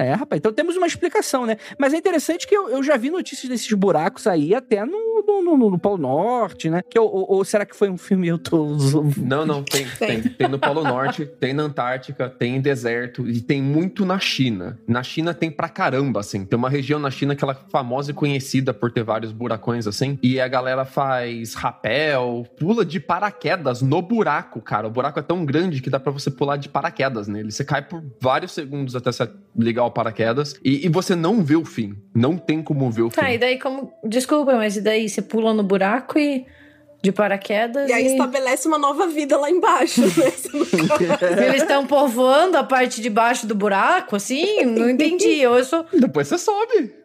É, 0.00 0.14
rapaz, 0.14 0.38
então 0.38 0.52
temos 0.52 0.76
uma 0.76 0.86
explicação, 0.86 1.44
né? 1.44 1.58
Mas 1.78 1.92
é 1.92 1.96
interessante 1.98 2.46
que 2.46 2.56
eu, 2.56 2.70
eu 2.70 2.82
já 2.82 2.96
vi 2.96 3.10
notícias 3.10 3.50
desses 3.50 3.70
buracos 3.72 4.26
aí 4.26 4.54
até 4.54 4.84
no, 4.84 5.22
no, 5.26 5.42
no, 5.42 5.70
no 5.70 5.78
Polo 5.78 5.98
Norte, 5.98 6.70
né? 6.70 6.82
Que, 6.88 6.98
ou, 6.98 7.26
ou, 7.30 7.44
será 7.44 7.66
que 7.66 7.76
foi 7.76 7.90
um 7.90 7.98
filme 7.98 8.28
eu 8.28 8.38
tô... 8.38 8.76
Não, 9.18 9.44
não, 9.44 9.62
tem, 9.62 9.86
tem. 9.98 10.22
Tem 10.22 10.48
no 10.48 10.58
Polo 10.58 10.82
Norte, 10.82 11.26
tem 11.26 11.52
na 11.52 11.64
Antártica, 11.64 12.30
tem 12.30 12.56
em 12.56 12.60
deserto 12.60 13.28
e 13.28 13.40
tem 13.42 13.60
muito 13.62 14.06
na 14.06 14.18
China. 14.18 14.78
Na 14.88 15.02
China 15.02 15.34
tem 15.34 15.50
pra 15.50 15.68
caramba, 15.68 16.20
assim. 16.20 16.44
Tem 16.46 16.58
uma 16.58 16.70
região 16.70 16.98
na 16.98 17.10
China 17.10 17.36
que 17.36 17.44
ela 17.44 17.52
é 17.52 17.70
famosa 17.70 18.10
e 18.10 18.14
conhecida 18.14 18.72
por 18.72 18.90
ter 18.90 19.02
vários 19.02 19.32
buracões, 19.32 19.86
assim. 19.86 20.18
E 20.22 20.40
a 20.40 20.48
galera 20.48 20.86
faz 20.86 21.52
rapel, 21.52 22.46
pula 22.58 22.84
de 22.84 22.98
paraquedas 22.98 23.82
no 23.82 24.00
buraco, 24.00 24.62
cara. 24.62 24.86
O 24.86 24.90
buraco 24.90 25.18
é 25.18 25.22
tão 25.22 25.44
grande 25.44 25.82
que 25.82 25.90
dá 25.90 26.00
para 26.00 26.12
você 26.12 26.30
pular 26.30 26.56
de 26.56 26.70
paraquedas 26.70 27.28
nele. 27.28 27.52
Você 27.52 27.64
cai 27.64 27.82
por 27.82 28.02
vários 28.20 28.52
segundos 28.52 28.96
até 28.96 29.12
você 29.12 29.28
ligar 29.56 29.84
o 29.84 29.89
paraquedas 29.90 30.54
e, 30.64 30.86
e, 30.86 30.88
você 30.88 31.14
não 31.14 31.42
vê 31.42 31.56
o 31.56 31.64
fim. 31.64 31.96
Não 32.14 32.36
tem 32.36 32.62
como 32.62 32.90
ver 32.90 33.02
o 33.02 33.08
tá, 33.08 33.22
fim. 33.22 33.28
Tá, 33.28 33.34
e 33.34 33.38
daí 33.38 33.58
como. 33.58 33.92
Desculpa, 34.04 34.54
mas 34.54 34.76
e 34.76 34.80
daí 34.80 35.08
você 35.08 35.22
pula 35.22 35.52
no 35.54 35.62
buraco 35.62 36.18
e. 36.18 36.46
De 37.02 37.10
paraquedas. 37.10 37.88
E 37.88 37.92
aí 37.94 38.04
e... 38.04 38.06
estabelece 38.08 38.68
uma 38.68 38.78
nova 38.78 39.06
vida 39.06 39.38
lá 39.38 39.50
embaixo, 39.50 40.02
né? 40.02 40.08
Eles 41.46 41.62
estão 41.62 41.86
povoando 41.86 42.58
a 42.58 42.62
parte 42.62 43.00
de 43.00 43.08
baixo 43.08 43.46
do 43.46 43.54
buraco, 43.54 44.16
assim? 44.16 44.66
Não 44.66 44.90
entendi. 44.90 45.38
Eu 45.40 45.64
sou... 45.64 45.86
Depois 45.94 46.28
você 46.28 46.36
sobe. 46.36 46.99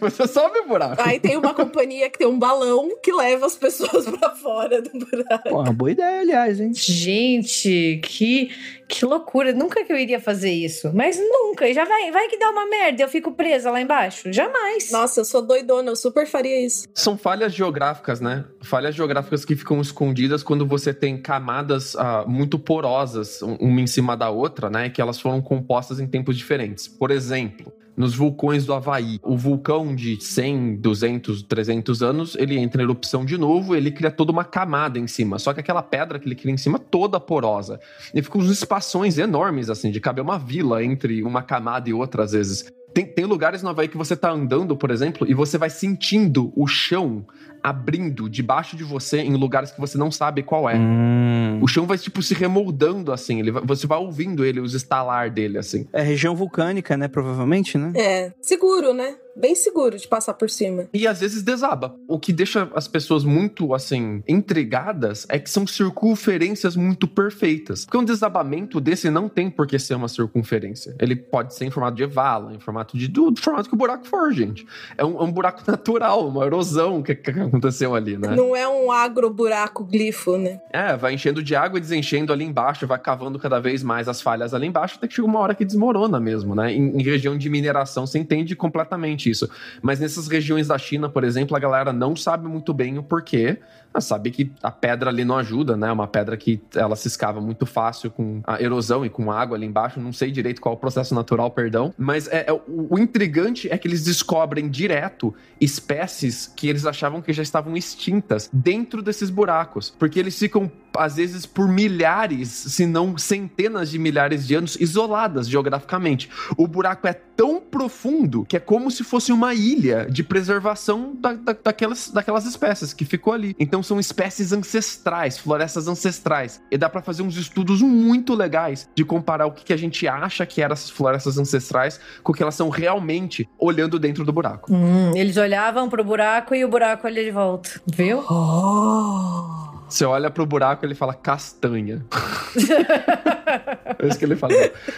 Você 0.00 0.26
sobe 0.26 0.60
o 0.60 0.68
buraco. 0.68 1.02
Aí 1.04 1.18
tem 1.18 1.36
uma 1.36 1.54
companhia 1.54 2.08
que 2.10 2.18
tem 2.18 2.26
um 2.26 2.38
balão 2.38 2.90
que 3.02 3.12
leva 3.12 3.46
as 3.46 3.56
pessoas 3.56 4.06
para 4.10 4.30
fora 4.34 4.80
do 4.80 4.90
buraco. 4.90 5.48
Pô, 5.48 5.60
uma 5.60 5.72
boa 5.72 5.90
ideia, 5.90 6.20
aliás, 6.20 6.60
hein? 6.60 6.72
Gente, 6.74 8.00
que, 8.02 8.50
que 8.88 9.04
loucura. 9.04 9.52
Nunca 9.52 9.84
que 9.84 9.92
eu 9.92 9.98
iria 9.98 10.20
fazer 10.20 10.50
isso. 10.50 10.90
Mas 10.94 11.18
nunca. 11.18 11.72
Já 11.72 11.84
vai, 11.84 12.10
vai 12.10 12.28
que 12.28 12.38
dá 12.38 12.50
uma 12.50 12.66
merda. 12.66 13.02
Eu 13.02 13.08
fico 13.08 13.32
presa 13.32 13.70
lá 13.70 13.80
embaixo. 13.80 14.32
Jamais. 14.32 14.90
Nossa, 14.90 15.20
eu 15.20 15.24
sou 15.24 15.42
doidona. 15.42 15.90
Eu 15.90 15.96
super 15.96 16.26
faria 16.26 16.64
isso. 16.64 16.86
São 16.94 17.16
falhas 17.16 17.52
geográficas, 17.52 18.20
né? 18.20 18.44
Falhas 18.62 18.94
geográficas 18.94 19.44
que 19.44 19.56
ficam 19.56 19.80
escondidas 19.80 20.42
quando 20.42 20.66
você 20.66 20.92
tem 20.92 21.20
camadas 21.20 21.94
uh, 21.94 22.28
muito 22.28 22.58
porosas, 22.58 23.40
uma 23.42 23.80
em 23.80 23.86
cima 23.86 24.16
da 24.16 24.30
outra, 24.30 24.70
né? 24.70 24.90
Que 24.90 25.00
elas 25.00 25.20
foram 25.20 25.40
compostas 25.40 26.00
em 26.00 26.06
tempos 26.06 26.36
diferentes. 26.36 26.88
Por 26.88 27.10
exemplo, 27.10 27.72
nos 27.96 28.14
vulcões 28.14 28.66
do 28.66 28.74
Havaí. 28.74 29.18
O 29.22 29.36
vulcão 29.36 29.94
de 29.94 30.20
100, 30.20 30.76
200, 30.76 31.42
300 31.42 32.02
anos, 32.02 32.36
ele 32.36 32.58
entra 32.58 32.82
em 32.82 32.84
erupção 32.84 33.24
de 33.24 33.38
novo, 33.38 33.74
ele 33.74 33.90
cria 33.90 34.10
toda 34.10 34.30
uma 34.30 34.44
camada 34.44 34.98
em 34.98 35.06
cima. 35.06 35.38
Só 35.38 35.54
que 35.54 35.60
aquela 35.60 35.82
pedra 35.82 36.18
que 36.18 36.28
ele 36.28 36.34
cria 36.34 36.52
em 36.52 36.58
cima 36.58 36.78
toda 36.78 37.18
porosa. 37.18 37.80
E 38.14 38.22
fica 38.22 38.38
uns 38.38 38.50
espações 38.50 39.16
enormes, 39.18 39.70
assim, 39.70 39.90
de 39.90 40.00
caber 40.00 40.22
uma 40.22 40.38
vila 40.38 40.84
entre 40.84 41.22
uma 41.22 41.42
camada 41.42 41.88
e 41.88 41.94
outra, 41.94 42.24
às 42.24 42.32
vezes. 42.32 42.66
Tem, 42.92 43.04
tem 43.04 43.24
lugares 43.24 43.62
no 43.62 43.68
Havaí 43.68 43.88
que 43.88 43.96
você 43.96 44.16
tá 44.16 44.30
andando, 44.30 44.76
por 44.76 44.90
exemplo, 44.90 45.26
e 45.28 45.34
você 45.34 45.58
vai 45.58 45.68
sentindo 45.68 46.52
o 46.56 46.66
chão 46.66 47.26
abrindo 47.66 48.30
debaixo 48.30 48.76
de 48.76 48.84
você 48.84 49.18
em 49.18 49.34
lugares 49.34 49.72
que 49.72 49.80
você 49.80 49.98
não 49.98 50.08
sabe 50.08 50.44
qual 50.44 50.70
é. 50.70 50.76
Hum. 50.76 51.58
O 51.60 51.66
chão 51.66 51.84
vai, 51.84 51.98
tipo, 51.98 52.22
se 52.22 52.32
remoldando, 52.32 53.12
assim. 53.12 53.40
Ele 53.40 53.50
vai- 53.50 53.62
você 53.64 53.88
vai 53.88 53.98
ouvindo 53.98 54.44
ele, 54.44 54.60
os 54.60 54.72
estalar 54.72 55.30
dele, 55.30 55.58
assim. 55.58 55.88
É 55.92 56.00
região 56.00 56.36
vulcânica, 56.36 56.96
né? 56.96 57.08
Provavelmente, 57.08 57.76
né? 57.76 57.92
É, 57.96 58.32
seguro, 58.40 58.94
né? 58.94 59.16
Bem 59.38 59.54
seguro 59.54 59.98
de 59.98 60.08
passar 60.08 60.32
por 60.32 60.48
cima. 60.48 60.88
E 60.94 61.06
às 61.06 61.20
vezes 61.20 61.42
desaba. 61.42 61.94
O 62.08 62.18
que 62.18 62.32
deixa 62.32 62.70
as 62.74 62.88
pessoas 62.88 63.22
muito, 63.22 63.74
assim, 63.74 64.22
intrigadas 64.26 65.26
é 65.28 65.38
que 65.38 65.50
são 65.50 65.66
circunferências 65.66 66.74
muito 66.74 67.06
perfeitas. 67.06 67.84
Porque 67.84 67.98
um 67.98 68.04
desabamento 68.04 68.80
desse 68.80 69.10
não 69.10 69.28
tem 69.28 69.50
por 69.50 69.66
que 69.66 69.78
ser 69.78 69.94
uma 69.94 70.08
circunferência. 70.08 70.94
Ele 70.98 71.14
pode 71.14 71.54
ser 71.54 71.66
em 71.66 71.70
formato 71.70 71.96
de 71.98 72.06
vala, 72.06 72.54
em 72.54 72.58
formato 72.60 72.96
de. 72.96 73.08
do, 73.08 73.30
do 73.30 73.38
formato 73.40 73.68
que 73.68 73.74
o 73.74 73.78
buraco 73.78 74.06
for, 74.06 74.32
gente. 74.32 74.66
É 74.96 75.04
um, 75.04 75.18
é 75.20 75.22
um 75.24 75.30
buraco 75.32 75.62
natural, 75.70 76.28
uma 76.28 76.46
erosão 76.46 77.02
que, 77.02 77.14
que 77.14 77.30
aconteceu 77.56 77.94
ali, 77.94 78.16
né? 78.16 78.34
Não 78.36 78.54
é 78.54 78.68
um 78.68 78.92
agro-buraco 78.92 79.84
glifo, 79.84 80.36
né? 80.36 80.60
É, 80.70 80.96
vai 80.96 81.14
enchendo 81.14 81.42
de 81.42 81.54
água 81.54 81.78
e 81.78 81.80
desenchendo 81.80 82.32
ali 82.32 82.44
embaixo, 82.44 82.86
vai 82.86 82.98
cavando 82.98 83.38
cada 83.38 83.58
vez 83.58 83.82
mais 83.82 84.08
as 84.08 84.20
falhas 84.20 84.54
ali 84.54 84.66
embaixo, 84.66 84.96
até 84.96 85.08
que 85.08 85.14
chega 85.14 85.26
uma 85.26 85.40
hora 85.40 85.54
que 85.54 85.64
desmorona 85.64 86.20
mesmo, 86.20 86.54
né? 86.54 86.72
Em, 86.72 86.98
em 86.98 87.02
região 87.02 87.36
de 87.36 87.48
mineração 87.48 88.06
você 88.06 88.18
entende 88.18 88.54
completamente 88.54 89.30
isso. 89.30 89.48
Mas 89.82 89.98
nessas 90.00 90.28
regiões 90.28 90.68
da 90.68 90.78
China, 90.78 91.08
por 91.08 91.24
exemplo, 91.24 91.56
a 91.56 91.60
galera 91.60 91.92
não 91.92 92.14
sabe 92.14 92.48
muito 92.48 92.72
bem 92.72 92.98
o 92.98 93.02
porquê. 93.02 93.58
Sabe 93.98 94.30
que 94.30 94.52
a 94.62 94.70
pedra 94.70 95.08
ali 95.08 95.24
não 95.24 95.38
ajuda, 95.38 95.74
né? 95.74 95.90
Uma 95.90 96.06
pedra 96.06 96.36
que 96.36 96.60
ela 96.74 96.94
se 96.96 97.08
escava 97.08 97.40
muito 97.40 97.64
fácil 97.64 98.10
com 98.10 98.42
a 98.46 98.60
erosão 98.60 99.06
e 99.06 99.08
com 99.08 99.32
água 99.32 99.56
ali 99.56 99.64
embaixo. 99.64 99.98
Não 99.98 100.12
sei 100.12 100.30
direito 100.30 100.60
qual 100.60 100.74
é 100.74 100.76
o 100.76 100.78
processo 100.78 101.14
natural, 101.14 101.50
perdão. 101.50 101.94
Mas 101.96 102.28
é, 102.28 102.44
é- 102.46 102.52
o, 102.52 102.88
o 102.90 102.98
intrigante 102.98 103.70
é 103.72 103.78
que 103.78 103.88
eles 103.88 104.04
descobrem 104.04 104.68
direto 104.68 105.34
espécies 105.58 106.52
que 106.54 106.68
eles 106.68 106.84
achavam 106.84 107.22
que 107.22 107.32
já 107.32 107.42
estavam 107.46 107.76
extintas 107.76 108.50
dentro 108.52 109.02
desses 109.02 109.30
buracos. 109.30 109.94
Porque 109.98 110.18
eles 110.18 110.38
ficam, 110.38 110.70
às 110.98 111.16
vezes, 111.16 111.46
por 111.46 111.68
milhares, 111.68 112.48
se 112.48 112.86
não 112.86 113.16
centenas 113.18 113.90
de 113.90 113.98
milhares 113.98 114.46
de 114.46 114.54
anos, 114.54 114.76
isoladas 114.80 115.48
geograficamente. 115.48 116.28
O 116.56 116.66
buraco 116.66 117.06
é 117.06 117.12
tão 117.12 117.60
profundo 117.60 118.44
que 118.48 118.56
é 118.56 118.60
como 118.60 118.90
se 118.90 119.04
fosse 119.04 119.30
uma 119.32 119.52
ilha 119.54 120.06
de 120.10 120.22
preservação 120.22 121.14
da- 121.18 121.34
da- 121.34 121.56
daquelas, 121.64 122.10
daquelas 122.10 122.46
espécies 122.46 122.94
que 122.94 123.04
ficou 123.04 123.32
ali. 123.32 123.54
Então 123.58 123.82
são 123.82 124.00
espécies 124.00 124.52
ancestrais, 124.52 125.38
florestas 125.38 125.86
ancestrais. 125.88 126.62
E 126.70 126.78
dá 126.78 126.88
pra 126.88 127.02
fazer 127.02 127.22
uns 127.22 127.36
estudos 127.36 127.82
muito 127.82 128.34
legais 128.34 128.88
de 128.94 129.04
comparar 129.04 129.46
o 129.46 129.52
que, 129.52 129.64
que 129.64 129.72
a 129.72 129.76
gente 129.76 130.06
acha 130.08 130.46
que 130.46 130.62
eram 130.62 130.72
essas 130.72 130.90
florestas 130.90 131.38
ancestrais 131.38 132.00
com 132.22 132.32
o 132.32 132.34
que 132.34 132.42
elas 132.42 132.54
são 132.54 132.68
realmente 132.70 133.48
olhando 133.58 133.98
dentro 133.98 134.24
do 134.24 134.32
buraco. 134.32 134.72
Hum, 134.72 135.12
eles 135.14 135.36
olhavam 135.36 135.88
pro 135.88 136.02
buraco 136.04 136.54
e 136.54 136.64
o 136.64 136.68
buraco 136.68 137.06
olha 137.06 137.22
de 137.22 137.30
volta. 137.30 137.68
Viu? 137.86 138.20
Oh. 138.30 139.75
Você 139.88 140.04
olha 140.04 140.30
pro 140.30 140.44
buraco 140.44 140.84
e 140.84 140.86
ele 140.86 140.94
fala 140.94 141.14
castanha. 141.14 142.04
é 143.98 144.06
isso 144.06 144.18
que 144.18 144.24
ele 144.24 144.36
falou. 144.36 144.56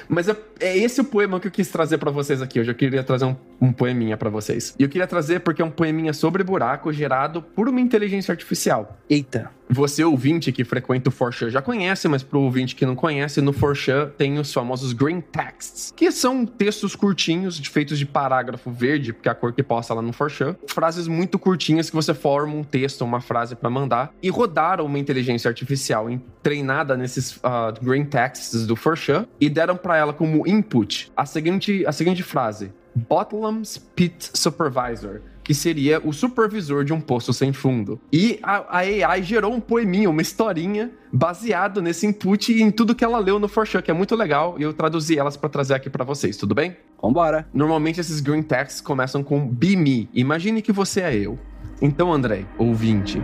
Mas 0.08 0.28
é, 0.28 0.36
é 0.60 0.76
esse 0.76 1.00
o 1.00 1.04
poema 1.04 1.38
que 1.38 1.46
eu 1.46 1.50
quis 1.50 1.68
trazer 1.68 1.98
pra 1.98 2.10
vocês 2.10 2.40
aqui. 2.40 2.60
Hoje 2.60 2.70
eu 2.70 2.74
queria 2.74 3.02
trazer 3.02 3.24
um, 3.24 3.36
um 3.60 3.72
poeminha 3.72 4.16
pra 4.16 4.30
vocês. 4.30 4.74
E 4.78 4.82
eu 4.82 4.88
queria 4.88 5.06
trazer 5.06 5.40
porque 5.40 5.60
é 5.60 5.64
um 5.64 5.70
poeminha 5.70 6.12
sobre 6.12 6.42
buraco 6.42 6.92
gerado 6.92 7.42
por 7.42 7.68
uma 7.68 7.80
inteligência 7.80 8.32
artificial. 8.32 8.98
Eita. 9.08 9.50
Você, 9.70 10.02
ouvinte 10.02 10.50
que 10.50 10.64
frequenta 10.64 11.10
o 11.10 11.12
Forchan, 11.12 11.50
já 11.50 11.60
conhece, 11.60 12.08
mas 12.08 12.22
pro 12.22 12.40
ouvinte 12.40 12.74
que 12.74 12.86
não 12.86 12.96
conhece, 12.96 13.42
no 13.42 13.52
Forchan 13.52 14.10
tem 14.16 14.38
os 14.38 14.50
famosos 14.50 14.94
green 14.94 15.20
texts, 15.20 15.92
que 15.94 16.10
são 16.10 16.46
textos 16.46 16.96
curtinhos, 16.96 17.58
feitos 17.58 17.98
de 17.98 18.06
parágrafo 18.06 18.70
verde, 18.70 19.12
porque 19.12 19.28
é 19.28 19.32
a 19.32 19.34
cor 19.34 19.52
que 19.52 19.62
posta 19.62 19.92
lá 19.92 20.00
no 20.00 20.12
Forchan. 20.12 20.56
Frases 20.66 21.06
muito 21.06 21.38
curtinhas 21.38 21.90
que 21.90 21.96
você 21.96 22.14
forma 22.14 22.54
um 22.54 22.64
texto, 22.64 23.04
uma 23.04 23.20
frase 23.20 23.54
pra 23.54 23.68
mandar. 23.68 24.10
E 24.22 24.30
rodaram 24.78 24.86
uma 24.86 24.98
inteligência 24.98 25.48
artificial 25.48 26.08
treinada 26.42 26.96
nesses 26.96 27.38
ah, 27.42 27.72
green 27.82 28.04
texts 28.04 28.66
do 28.66 28.76
Forchan 28.76 29.26
e 29.40 29.50
deram 29.50 29.76
pra 29.76 29.96
ela 29.96 30.12
como 30.12 30.46
input 30.46 31.10
a 31.16 31.26
seguinte, 31.26 31.84
a 31.86 31.92
seguinte 31.92 32.22
frase. 32.22 32.72
Bottomless 32.94 33.78
Pit 33.94 34.30
Supervisor, 34.34 35.20
que 35.44 35.54
seria 35.54 36.00
o 36.04 36.12
supervisor 36.12 36.84
de 36.84 36.92
um 36.92 37.00
poço 37.00 37.32
sem 37.32 37.52
fundo. 37.52 38.00
E 38.12 38.40
a, 38.42 38.78
a 38.78 38.78
AI 38.78 39.22
gerou 39.22 39.52
um 39.52 39.60
poeminha, 39.60 40.10
uma 40.10 40.22
historinha, 40.22 40.90
baseado 41.12 41.80
nesse 41.80 42.06
input 42.06 42.52
e 42.52 42.60
em 42.60 42.72
tudo 42.72 42.94
que 42.94 43.04
ela 43.04 43.18
leu 43.18 43.38
no 43.38 43.46
Forchan, 43.46 43.82
que 43.82 43.90
é 43.90 43.94
muito 43.94 44.16
legal, 44.16 44.56
e 44.58 44.62
eu 44.62 44.72
traduzi 44.72 45.16
elas 45.16 45.36
pra 45.36 45.48
trazer 45.48 45.74
aqui 45.74 45.88
pra 45.88 46.04
vocês, 46.04 46.36
tudo 46.36 46.56
bem? 46.56 46.76
Vambora. 47.00 47.46
Normalmente 47.54 48.00
esses 48.00 48.20
green 48.20 48.42
texts 48.42 48.80
começam 48.80 49.22
com 49.22 49.46
Be 49.46 49.76
Me. 49.76 50.08
Imagine 50.12 50.60
que 50.60 50.72
você 50.72 51.02
é 51.02 51.14
eu. 51.14 51.38
Então, 51.80 52.12
André, 52.12 52.44
ouvinte. 52.58 53.22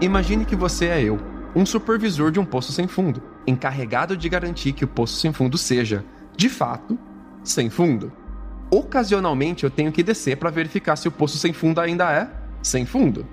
Imagine 0.00 0.44
que 0.44 0.54
você 0.54 0.86
é 0.86 1.02
eu, 1.02 1.18
um 1.56 1.66
supervisor 1.66 2.30
de 2.30 2.38
um 2.38 2.44
poço 2.44 2.70
sem 2.70 2.86
fundo, 2.86 3.20
encarregado 3.44 4.16
de 4.16 4.28
garantir 4.28 4.72
que 4.72 4.84
o 4.84 4.88
poço 4.88 5.16
sem 5.16 5.32
fundo 5.32 5.58
seja, 5.58 6.04
de 6.36 6.48
fato, 6.48 6.96
sem 7.42 7.68
fundo. 7.68 8.12
Ocasionalmente 8.70 9.64
eu 9.64 9.70
tenho 9.70 9.90
que 9.90 10.04
descer 10.04 10.36
para 10.36 10.50
verificar 10.50 10.94
se 10.94 11.08
o 11.08 11.10
poço 11.10 11.36
sem 11.36 11.52
fundo 11.52 11.80
ainda 11.80 12.12
é 12.12 12.30
sem 12.62 12.86
fundo. 12.86 13.26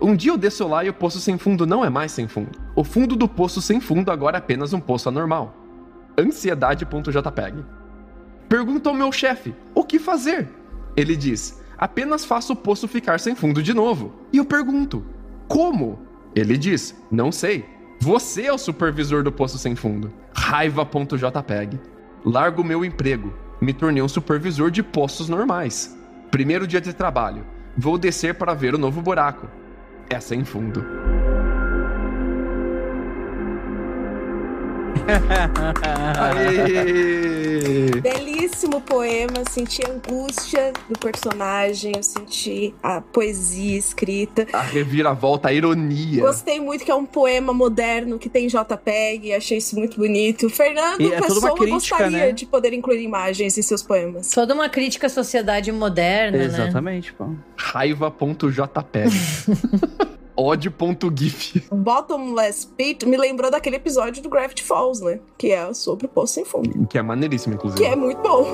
Um 0.00 0.16
dia 0.16 0.30
eu 0.30 0.38
desço 0.38 0.66
lá 0.66 0.82
e 0.82 0.88
o 0.88 0.94
poço 0.94 1.20
sem 1.20 1.36
fundo 1.36 1.66
não 1.66 1.84
é 1.84 1.90
mais 1.90 2.12
sem 2.12 2.26
fundo. 2.26 2.58
O 2.74 2.82
fundo 2.82 3.14
do 3.14 3.28
poço 3.28 3.60
sem 3.60 3.78
fundo 3.78 4.10
agora 4.10 4.38
é 4.38 4.40
apenas 4.40 4.72
um 4.72 4.80
poço 4.80 5.10
anormal. 5.10 5.54
Ansiedade.jpg. 6.18 7.62
Pergunto 8.48 8.88
ao 8.88 8.94
meu 8.94 9.12
chefe: 9.12 9.54
o 9.74 9.84
que 9.84 9.98
fazer? 9.98 10.48
Ele 10.96 11.14
diz: 11.14 11.60
apenas 11.76 12.24
faça 12.24 12.54
o 12.54 12.56
poço 12.56 12.88
ficar 12.88 13.20
sem 13.20 13.34
fundo 13.34 13.62
de 13.62 13.74
novo. 13.74 14.14
E 14.32 14.38
eu 14.38 14.44
pergunto: 14.46 15.04
como? 15.48 16.05
Ele 16.36 16.58
diz: 16.58 16.94
não 17.10 17.32
sei. 17.32 17.64
Você 17.98 18.42
é 18.42 18.52
o 18.52 18.58
supervisor 18.58 19.22
do 19.22 19.32
poço 19.32 19.56
sem 19.56 19.74
fundo. 19.74 20.12
Raiva.jpg. 20.34 21.80
Largo 22.22 22.62
meu 22.62 22.84
emprego. 22.84 23.32
Me 23.58 23.72
tornei 23.72 24.02
um 24.02 24.08
supervisor 24.08 24.70
de 24.70 24.82
poços 24.82 25.30
normais. 25.30 25.96
Primeiro 26.30 26.66
dia 26.66 26.80
de 26.80 26.92
trabalho. 26.92 27.46
Vou 27.74 27.96
descer 27.96 28.34
para 28.34 28.52
ver 28.52 28.74
o 28.74 28.78
novo 28.78 29.00
buraco. 29.00 29.48
É 30.10 30.20
sem 30.20 30.44
fundo. 30.44 30.84
Belíssimo 38.02 38.80
poema, 38.80 39.44
senti 39.48 39.82
a 39.84 39.90
angústia 39.90 40.72
do 40.88 40.98
personagem, 40.98 41.92
eu 41.96 42.02
senti 42.02 42.74
a 42.82 43.00
poesia 43.00 43.78
escrita. 43.78 44.46
A 44.52 44.62
reviravolta, 44.62 45.48
a 45.48 45.52
ironia. 45.52 46.22
Gostei 46.22 46.58
muito 46.60 46.84
que 46.84 46.90
é 46.90 46.94
um 46.94 47.06
poema 47.06 47.52
moderno 47.52 48.18
que 48.18 48.28
tem 48.28 48.48
JPEG, 48.48 49.32
achei 49.34 49.58
isso 49.58 49.76
muito 49.76 49.96
bonito. 49.96 50.50
Fernando 50.50 51.00
E 51.00 51.12
é 51.12 51.20
toda 51.20 51.34
uma 51.34 51.52
Pessoa 51.52 51.54
crítica, 51.56 51.96
gostaria 51.96 52.26
né? 52.26 52.32
de 52.32 52.46
poder 52.46 52.72
incluir 52.72 53.02
imagens 53.02 53.56
em 53.56 53.62
seus 53.62 53.82
poemas. 53.82 54.30
Toda 54.30 54.54
uma 54.54 54.68
crítica 54.68 55.06
à 55.06 55.10
sociedade 55.10 55.70
moderna, 55.70 56.38
né? 56.38 56.44
Exatamente, 56.44 57.12
pô. 57.12 57.30
Raiva.jpg. 57.56 58.56
Ódio.gif. 60.36 61.64
Bottomless 61.72 62.66
Pit 62.76 63.06
me 63.06 63.16
lembrou 63.16 63.50
daquele 63.50 63.76
episódio 63.76 64.22
do 64.22 64.28
Gravity 64.28 64.62
Falls, 64.62 65.02
né? 65.02 65.18
Que 65.38 65.52
é 65.52 65.72
sobre 65.72 66.06
o 66.06 66.08
Poço 66.08 66.34
Sem 66.34 66.44
Fundo. 66.44 66.86
Que 66.86 66.98
é 66.98 67.02
maneiríssimo, 67.02 67.54
inclusive. 67.54 67.82
Que 67.82 67.88
é 67.88 67.96
muito 67.96 68.20
bom. 68.20 68.44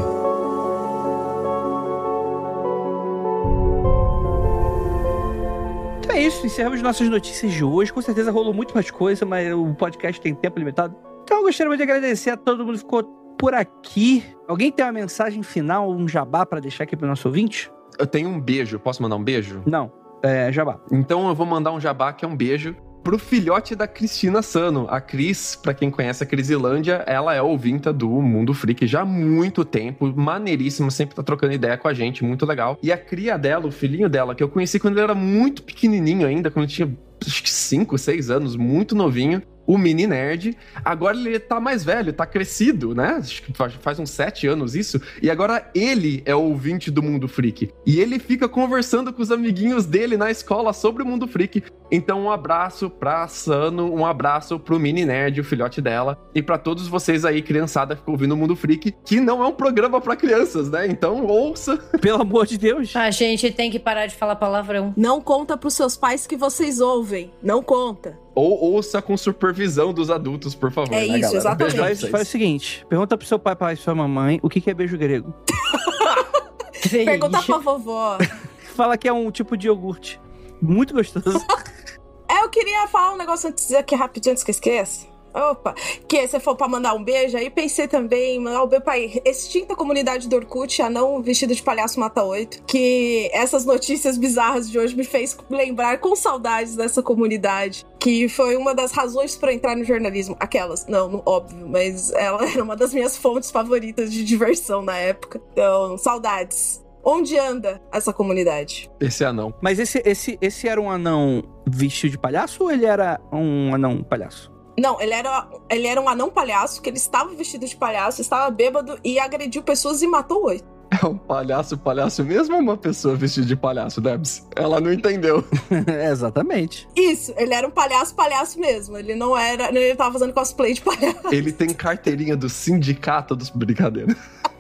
Então 6.01 6.17
é 6.17 6.23
isso, 6.23 6.47
encerramos 6.47 6.81
nossas 6.83 7.09
notícias 7.09 7.53
de 7.53 7.65
hoje. 7.65 7.93
Com 7.93 8.01
certeza 8.03 8.31
rolou 8.31 8.55
muito 8.55 8.75
mais 8.75 8.91
coisa, 8.91 9.27
mas 9.27 9.53
o 9.53 9.75
podcast 9.75 10.21
tem 10.21 10.35
tempo 10.35 10.59
limitado. 10.59 10.95
Então 11.25 11.39
eu 11.39 11.45
gostaria 11.45 11.77
de 11.77 11.83
agradecer 11.83 12.31
a 12.31 12.37
todo 12.37 12.65
mundo 12.65 12.75
que 12.75 12.81
ficou 12.81 13.05
por 13.39 13.55
aqui. 13.55 14.25
Alguém 14.47 14.71
tem 14.71 14.85
uma 14.85 14.93
mensagem 14.93 15.43
final, 15.43 15.91
um 15.91 16.07
jabá 16.07 16.47
pra 16.47 16.61
deixar 16.61 16.85
aqui 16.85 16.97
pro 16.97 17.09
nosso 17.09 17.27
ouvinte? 17.27 17.73
Eu 17.99 18.07
tenho 18.07 18.29
um 18.29 18.41
beijo. 18.41 18.79
Posso 18.79 19.03
mandar 19.03 19.17
um 19.17 19.25
beijo? 19.25 19.63
Não, 19.67 19.91
é 20.23 20.53
jabá. 20.53 20.81
Então 20.91 21.29
eu 21.29 21.35
vou 21.35 21.47
mandar 21.47 21.73
um 21.73 21.81
jabá 21.81 22.13
que 22.13 22.25
é 22.25 22.29
um 22.29 22.37
beijo 22.37 22.77
pro 23.03 23.19
filhote 23.19 23.75
da 23.75 23.87
Cristina 23.87 24.43
Sano. 24.43 24.87
A 24.89 25.01
Cris, 25.01 25.57
pra 25.57 25.75
quem 25.75 25.91
conhece 25.91 26.23
a 26.23 26.27
Crisilândia, 26.27 27.05
ela 27.07 27.35
é 27.35 27.43
ouvinta 27.43 27.93
do 27.93 28.09
Mundo 28.09 28.55
Freak 28.55 28.87
já 28.87 29.01
há 29.01 29.05
muito 29.05 29.65
tempo, 29.65 30.13
maneiríssima, 30.15 30.91
sempre 30.91 31.17
tá 31.17 31.23
trocando 31.23 31.53
ideia 31.53 31.77
com 31.77 31.89
a 31.89 31.93
gente, 31.93 32.25
muito 32.25 32.47
legal. 32.47 32.79
E 32.83 32.93
a 32.93 32.97
cria 32.97 33.37
dela, 33.37 33.67
o 33.67 33.73
filhinho 33.73 34.09
dela, 34.09 34.35
que 34.35 34.43
eu 34.43 34.49
conheci 34.49 34.79
quando 34.79 34.95
ele 34.95 35.05
era 35.05 35.15
muito 35.15 35.63
pequenininho 35.63 36.27
ainda, 36.27 36.51
quando 36.51 36.69
tinha 36.69 36.89
acho 37.27 37.43
que 37.43 37.51
5, 37.51 37.97
6 37.99 38.31
anos, 38.31 38.57
muito 38.57 38.95
novinho. 38.95 39.43
O 39.67 39.77
mini 39.79 40.07
nerd. 40.07 40.57
Agora 40.85 41.17
ele 41.17 41.39
tá 41.39 41.61
mais 41.61 41.85
velho, 41.85 42.13
tá 42.13 42.27
crescido, 42.27 42.95
né? 42.95 43.17
Acho 43.19 43.43
que 43.43 43.53
faz- 43.53 43.99
uns 43.99 44.11
sete 44.11 44.47
anos 44.47 44.75
isso. 44.75 45.01
E 45.21 45.31
agora 45.31 45.71
ele 45.75 46.23
é 46.25 46.35
o 46.35 46.41
ouvinte 46.41 46.91
do 46.91 47.03
Mundo 47.03 47.29
Freak. 47.29 47.71
E 47.87 48.01
ele 48.01 48.19
fica 48.19 48.49
conversando 48.49 49.13
com 49.13 49.23
os 49.23 49.31
amiguinhos 49.31 49.87
dele 49.87 50.17
na 50.17 50.31
escola 50.31 50.73
sobre 50.73 51.03
o 51.03 51.07
Mundo 51.07 51.27
Freak. 51.29 51.63
Então, 51.91 52.23
um 52.23 52.31
abraço 52.31 52.89
pra 52.89 53.29
Sano, 53.29 53.93
um 53.95 54.07
abraço 54.07 54.59
pro 54.59 54.81
mini 54.81 55.05
nerd, 55.05 55.41
o 55.41 55.45
filhote 55.45 55.81
dela. 55.83 56.19
E 56.35 56.43
pra 56.43 56.57
todos 56.57 56.89
vocês 56.89 57.25
aí, 57.25 57.43
criançada, 57.43 57.95
que 57.95 58.01
ficam 58.01 58.15
ouvindo 58.15 58.33
o 58.33 58.37
Mundo 58.37 58.57
Freak, 58.57 58.95
que 59.05 59.21
não 59.21 59.43
é 59.45 59.47
um 59.47 59.53
programa 59.53 60.01
pra 60.01 60.17
crianças, 60.17 60.71
né? 60.71 60.87
Então, 60.87 61.27
ouça. 61.27 61.77
Pelo 62.01 62.23
amor 62.23 62.47
de 62.47 62.57
Deus. 62.57 62.97
A 62.97 63.11
gente 63.11 63.51
tem 63.51 63.71
que 63.71 63.79
parar 63.79 64.07
de 64.07 64.15
falar 64.15 64.37
palavrão. 64.37 64.95
Não 64.97 65.21
conta 65.21 65.57
pros 65.57 65.75
seus 65.75 65.97
pais 65.97 66.27
que 66.27 66.37
vocês 66.37 66.81
ouvem. 66.81 67.31
Não 67.43 67.63
conta. 67.63 68.19
Ou 68.35 68.73
ouça 68.73 69.03
com 69.03 69.17
supervisão 69.17 69.93
dos 69.93 70.11
adultos, 70.11 70.55
por 70.55 70.73
favor. 70.73 70.95
É 70.95 71.07
né, 71.07 71.19
isso, 71.19 71.21
galera? 71.21 71.37
exatamente. 71.37 72.11
Faz, 72.11 72.29
o 72.29 72.31
seguinte: 72.31 72.87
pergunta 72.89 73.17
pro 73.17 73.27
seu 73.27 73.39
pai, 73.39 73.55
pai 73.55 73.75
e 73.75 73.77
sua 73.77 73.95
mamãe 73.95 74.41
o 74.43 74.49
que, 74.49 74.61
que 74.61 74.71
é 74.71 74.75
beijo 74.75 74.97
grego. 74.97 75.35
Pergunta 76.91 77.43
pra 77.43 77.59
vovó. 77.59 78.19
Fala 78.75 78.97
que 78.97 79.07
é 79.07 79.13
um 79.13 79.31
tipo 79.31 79.57
de 79.57 79.67
iogurte. 79.67 80.21
Muito 80.61 80.95
gostoso. 80.95 81.39
É, 82.31 82.45
eu 82.45 82.49
queria 82.49 82.89
falar 82.89 83.13
um 83.13 83.19
negócio 83.19 83.51
antes 83.51 83.71
aqui 83.75 83.95
rapidinho 83.95 84.33
antes 84.33 84.43
que 84.43 84.51
eu 84.51 84.55
esqueça. 84.55 85.07
Opa, 85.35 85.75
que 86.07 86.27
você 86.27 86.39
for 86.39 86.57
pra 86.57 86.69
mandar 86.69 86.95
um 86.95 87.03
beijo, 87.03 87.37
aí 87.37 87.49
pensei 87.49 87.89
também 87.89 88.37
em 88.37 88.39
mandar 88.39 88.63
um 88.63 88.67
beijo 88.67 88.85
pra 88.85 88.99
extinta 88.99 89.75
comunidade 89.75 90.29
do 90.29 90.37
Orkut, 90.37 90.83
anão 90.83 91.23
vestido 91.23 91.55
de 91.55 91.63
palhaço 91.63 91.99
mata 91.99 92.23
oito, 92.23 92.63
que 92.65 93.31
essas 93.33 93.65
notícias 93.65 94.19
bizarras 94.19 94.71
de 94.71 94.79
hoje 94.79 94.95
me 94.95 95.05
fez 95.05 95.37
lembrar 95.49 95.99
com 95.99 96.15
saudades 96.15 96.77
dessa 96.77 97.03
comunidade, 97.03 97.85
que 97.99 98.29
foi 98.29 98.57
uma 98.57 98.75
das 98.75 98.93
razões 98.93 99.37
pra 99.37 99.53
entrar 99.53 99.77
no 99.77 99.85
jornalismo. 99.85 100.37
Aquelas, 100.39 100.87
não, 100.87 101.09
não, 101.09 101.23
óbvio, 101.25 101.69
mas 101.69 102.13
ela 102.13 102.45
era 102.51 102.63
uma 102.63 102.77
das 102.77 102.93
minhas 102.93 103.17
fontes 103.17 103.51
favoritas 103.51 104.13
de 104.13 104.25
diversão 104.25 104.83
na 104.83 104.97
época. 104.97 105.41
Então, 105.53 105.97
saudades. 105.97 106.83
Onde 107.05 107.37
anda 107.37 107.83
essa 107.93 108.13
comunidade? 108.13 108.89
Esse 109.01 109.25
anão. 109.25 109.53
Mas 109.61 109.81
esse, 109.81 110.01
esse, 110.05 110.39
esse 110.41 110.69
era 110.69 110.81
um 110.81 110.89
anão 110.89 111.43
vestido 111.67 112.13
de 112.13 112.19
palhaço 112.19 112.63
ou 112.63 112.71
ele 112.71 112.87
era 112.87 113.21
um 113.33 113.75
anão 113.75 114.05
palhaço? 114.05 114.52
Não, 114.79 115.01
ele 115.01 115.13
era, 115.13 115.47
ele 115.71 115.87
era 115.87 116.01
um 116.01 116.09
anão 116.09 116.31
palhaço, 116.31 116.81
que 116.81 116.89
ele 116.89 116.97
estava 116.97 117.35
vestido 117.35 117.67
de 117.67 117.77
palhaço, 117.77 118.21
estava 118.21 118.51
bêbado 118.51 118.99
e 119.05 119.19
agrediu 119.19 119.63
pessoas 119.63 120.03
e 120.03 120.07
matou 120.07 120.45
oito. 120.47 120.73
É 121.03 121.07
um 121.07 121.17
palhaço, 121.17 121.79
palhaço 121.79 122.23
mesmo 122.23 122.55
ou 122.55 122.61
uma 122.61 122.77
pessoa 122.77 123.17
vestida 123.17 123.47
de 123.47 123.57
palhaço, 123.57 123.99
Debs? 123.99 124.47
Ela 124.55 124.79
não 124.79 124.93
entendeu. 124.93 125.43
É, 125.89 126.11
Exatamente. 126.11 126.87
Isso, 126.95 127.33
ele 127.37 127.55
era 127.55 127.67
um 127.67 127.71
palhaço, 127.71 128.15
palhaço 128.15 128.61
mesmo. 128.61 128.99
Ele 128.99 129.15
não 129.15 129.37
era. 129.37 129.69
Ele 129.69 129.95
tava 129.97 130.13
fazendo 130.13 130.35
cosplay 130.35 130.75
de 130.75 130.83
palhaço. 130.83 131.33
Ele 131.33 131.51
tem 131.51 131.73
carteirinha 131.73 132.37
do 132.37 132.49
sindicato 132.49 133.35
dos 133.35 133.49
brincadeiros. 133.51 134.15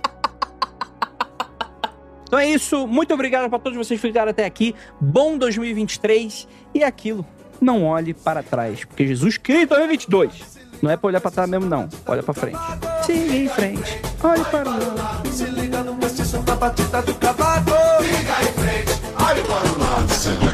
Então 2.32 2.40
é 2.40 2.48
isso. 2.48 2.86
Muito 2.86 3.12
obrigado 3.12 3.50
pra 3.50 3.58
todos 3.58 3.76
vocês 3.76 4.00
que 4.00 4.06
ficaram 4.06 4.30
até 4.30 4.46
aqui. 4.46 4.74
Bom 4.98 5.36
2023 5.36 6.48
e 6.74 6.82
aquilo. 6.82 7.26
Não 7.62 7.84
olhe 7.84 8.12
para 8.12 8.42
trás, 8.42 8.84
porque 8.84 9.06
Jesus 9.06 9.38
Cristo 9.38 9.68
2022. 9.68 10.58
Não 10.82 10.90
é 10.90 10.96
pra 10.96 11.06
olhar 11.06 11.20
pra 11.20 11.30
trás 11.30 11.48
mesmo, 11.48 11.68
não. 11.68 11.88
Olha 12.08 12.20
pra 12.20 12.34
frente. 12.34 12.58
Siga 13.06 13.36
em 13.36 13.48
frente. 13.48 14.00
Olhe 14.20 14.44
para 14.46 14.68
o 14.68 14.96
lado. 14.96 15.28
Se 15.28 15.44
liga 15.44 15.84
no 15.84 15.94
mestiço 15.94 16.42
da 16.42 16.56
batida 16.56 17.00
do 17.02 17.14
cavaco. 17.14 17.70
Fica 18.02 18.42
em 18.42 18.52
frente, 18.52 18.92
olhe 19.16 19.42
para 19.44 19.72
o 19.72 19.78
lado. 19.78 20.08
Se 20.10 20.30
liga. 20.30 20.52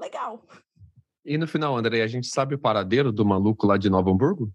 Legal. 0.00 0.42
E 1.22 1.36
no 1.36 1.46
final, 1.46 1.76
André, 1.76 2.02
a 2.02 2.06
gente 2.06 2.28
sabe 2.28 2.54
o 2.54 2.58
paradeiro 2.58 3.12
do 3.12 3.26
maluco 3.26 3.66
lá 3.66 3.76
de 3.76 3.90
Novo 3.90 4.10
Hamburgo? 4.10 4.50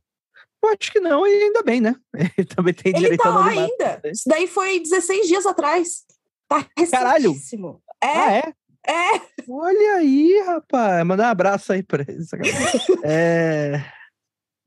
Eu 0.63 0.69
acho 0.69 0.91
que 0.91 0.99
não, 0.99 1.25
e 1.27 1.43
ainda 1.43 1.61
bem, 1.63 1.79
né? 1.79 1.95
Ele 2.37 2.47
também 2.47 2.73
tem 2.73 2.91
Ele 2.91 2.99
direito 3.01 3.21
tá 3.21 3.29
ao 3.29 3.35
lá 3.35 3.47
ainda. 3.49 4.01
Isso 4.05 4.23
daí 4.27 4.47
foi 4.47 4.79
16 4.79 5.27
dias 5.27 5.45
atrás. 5.45 6.03
Tá 6.49 6.65
Caralho. 6.91 7.29
recentíssimo. 7.31 7.81
Ah, 8.03 8.33
É, 8.33 8.53
é? 8.87 9.15
é. 9.15 9.21
Olha 9.49 9.95
aí, 9.97 10.43
rapaz. 10.45 11.05
Mandar 11.05 11.27
um 11.27 11.31
abraço 11.31 11.73
aí 11.73 11.83
pra 11.83 12.03
ele. 12.07 12.23
É. 13.03 13.83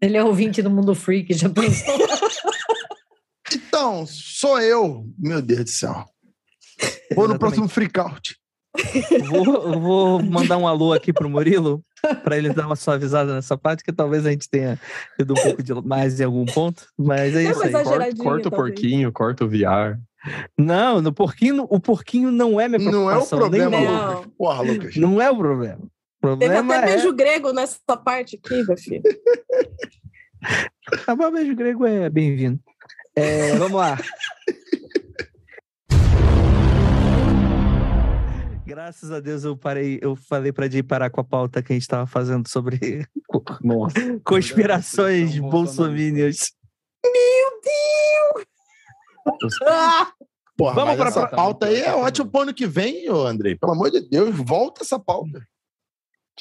Ele 0.00 0.16
é 0.16 0.24
ouvinte 0.24 0.62
do 0.62 0.70
Mundo 0.70 0.94
Freak, 0.94 1.32
já 1.34 1.48
pensou? 1.48 1.94
Então, 3.52 4.06
sou 4.06 4.60
eu. 4.60 5.04
Meu 5.18 5.42
Deus 5.42 5.64
do 5.64 5.70
céu. 5.70 5.92
Vou 7.14 7.26
no 7.26 7.34
Exatamente. 7.34 7.38
próximo 7.40 7.68
freakout. 7.68 8.36
Vou, 9.28 9.80
vou 9.80 10.22
mandar 10.22 10.56
um 10.56 10.68
alô 10.68 10.92
aqui 10.92 11.12
pro 11.12 11.28
Murilo, 11.28 11.84
pra 12.24 12.36
ele 12.36 12.52
dar 12.52 12.66
uma 12.66 12.76
suavizada 12.76 13.34
nessa 13.34 13.56
parte, 13.56 13.84
que 13.84 13.92
talvez 13.92 14.26
a 14.26 14.30
gente 14.30 14.48
tenha 14.48 14.78
ido 15.18 15.32
um 15.32 15.42
pouco 15.42 15.62
de 15.62 15.74
mais 15.86 16.20
em 16.20 16.24
algum 16.24 16.44
ponto, 16.44 16.86
mas 16.98 17.34
é 17.34 17.42
isso 17.44 17.62
aí. 17.62 17.72
Corta, 17.72 18.16
corta 18.16 18.48
o 18.48 18.50
talvez. 18.50 18.50
porquinho, 18.50 19.12
corta 19.12 19.44
o 19.44 19.48
VR. 19.48 19.98
Não, 20.58 21.00
no 21.00 21.12
porquinho, 21.12 21.66
o 21.70 21.80
porquinho 21.80 22.30
não 22.30 22.60
é 22.60 22.68
minha 22.68 22.90
Não 22.90 23.10
é 23.10 23.16
o 23.16 23.26
problema, 23.26 23.70
nem- 23.70 23.84
Não. 23.84 24.14
Lucas. 24.14 24.32
Porra, 24.36 24.62
Lucas. 24.62 24.96
Não 24.96 25.20
é 25.20 25.30
o 25.30 25.36
problema. 25.36 25.80
O 26.22 26.36
Teve 26.36 26.52
problema 26.52 26.76
até 26.76 26.84
é... 26.84 26.94
beijo 26.94 27.12
grego 27.14 27.52
nessa 27.52 27.96
parte 27.96 28.38
aqui, 28.42 28.62
meu 28.62 28.76
filho. 28.76 29.02
Ah, 31.06 31.14
mas 31.14 31.32
beijo 31.34 31.54
grego 31.54 31.84
é 31.84 32.08
bem-vindo. 32.08 32.58
É, 33.14 33.54
vamos 33.56 33.78
lá. 33.78 33.98
Graças 38.70 39.10
a 39.10 39.18
Deus 39.18 39.42
eu 39.42 39.56
parei, 39.56 39.98
eu 40.00 40.14
falei 40.14 40.52
pra 40.52 40.70
Jay 40.70 40.80
parar 40.80 41.10
com 41.10 41.20
a 41.20 41.24
pauta 41.24 41.60
que 41.60 41.72
a 41.72 41.76
gente 41.76 41.88
tava 41.88 42.06
fazendo 42.06 42.48
sobre 42.48 43.04
Nossa. 43.64 43.94
conspirações 44.24 45.34
São 45.34 45.50
bolsominions. 45.50 46.52
Ah, 49.66 50.12
Porra, 50.56 50.74
Vamos 50.74 50.98
mas 50.98 50.98
pra- 50.98 51.08
essa 51.08 51.26
pauta 51.28 51.66
aí 51.66 51.80
é 51.80 51.94
ótimo 51.94 52.30
pro 52.30 52.42
ano 52.42 52.54
que 52.54 52.66
vem, 52.66 53.08
Andrei. 53.08 53.56
Pelo 53.56 53.72
amor 53.72 53.90
de 53.90 54.00
Deus, 54.08 54.34
volta 54.36 54.82
essa 54.82 54.98
pauta. 55.00 55.42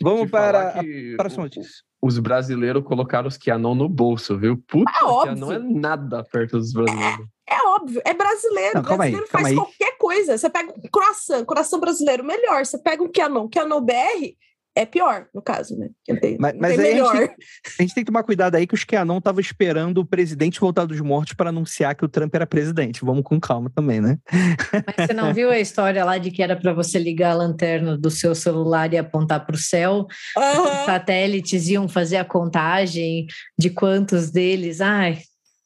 Vamos 0.02 0.30
para 0.30 0.80
a 0.80 0.84
próxima 1.18 1.44
notícia. 1.44 1.84
Os 2.02 2.18
brasileiros 2.18 2.84
colocaram 2.86 3.28
os 3.28 3.36
Kianon 3.38 3.76
no 3.76 3.90
bolso, 3.90 4.38
viu? 4.38 4.58
Puta, 4.68 4.90
Ah, 4.96 5.06
óbvio. 5.08 5.36
Kianon 5.36 5.52
é 5.52 5.60
nada 5.60 6.24
perto 6.24 6.58
dos 6.58 6.72
brasileiros. 6.72 7.26
É 7.48 7.68
óbvio, 7.68 8.02
é 8.06 8.14
brasileiro. 8.14 8.82
Não, 8.82 8.92
aí, 8.92 8.98
brasileiro 8.98 9.28
calma 9.28 9.32
faz 9.32 9.46
aí. 9.48 9.56
qualquer 9.56 9.98
coisa. 9.98 10.38
Você 10.38 10.50
pega 10.50 10.72
um 10.72 10.82
croissant, 10.92 11.46
croissant 11.46 11.80
brasileiro, 11.80 12.24
melhor. 12.24 12.66
Você 12.66 12.78
pega 12.78 13.04
um 13.04 13.12
Canon, 13.12 13.50
Canon 13.50 13.82
BR, 13.82 14.34
é 14.82 14.86
pior, 14.86 15.28
no 15.34 15.42
caso, 15.42 15.78
né? 15.78 15.90
Não 16.08 16.20
tem, 16.20 16.38
Mas- 16.40 16.54
não 16.54 16.62
mas 16.62 16.76
tem 16.78 16.86
aí 16.86 16.92
a 16.94 17.04
gente 17.04 17.14
melhor. 17.14 17.30
A 17.78 17.82
gente 17.82 17.94
tem 17.94 18.04
que 18.04 18.06
tomar 18.12 18.24
cuidado 18.24 18.56
aí 18.56 18.66
que 18.66 18.74
os 18.74 18.84
QAnon 18.86 19.18
estavam 19.18 19.42
esperando 19.42 20.00
o 20.00 20.06
presidente 20.06 20.60
voltar 20.60 20.86
dos 20.86 21.00
mortos 21.02 21.34
para 21.34 21.50
anunciar 21.50 21.96
que 21.96 22.06
o 22.06 22.08
Trump 22.08 22.34
era 22.34 22.48
presidente. 22.48 23.04
Vamos 23.04 23.24
com 23.24 23.40
calma 23.40 23.70
também, 23.74 24.00
né? 24.02 24.18
Mas 24.32 25.08
você 25.08 25.14
não 25.14 25.34
viu 25.34 25.50
a 25.50 25.60
história 25.60 26.04
lá 26.06 26.18
de 26.18 26.32
que 26.32 26.42
era 26.42 26.56
para 26.56 26.74
você 26.74 26.98
ligar 26.98 27.32
a 27.32 27.36
lanterna 27.36 27.98
do 27.98 28.10
seu 28.10 28.34
celular 28.34 28.94
e 28.94 28.98
apontar 28.98 29.46
para 29.46 29.56
o 29.56 29.60
céu? 29.60 30.08
Os 30.38 30.44
Aham. 30.44 30.86
satélites 30.86 31.68
iam 31.68 31.88
fazer 31.88 32.18
a 32.18 32.26
contagem 32.26 33.28
de 33.58 33.70
quantos 33.70 34.32
deles. 34.32 34.82
Ai, 34.82 35.20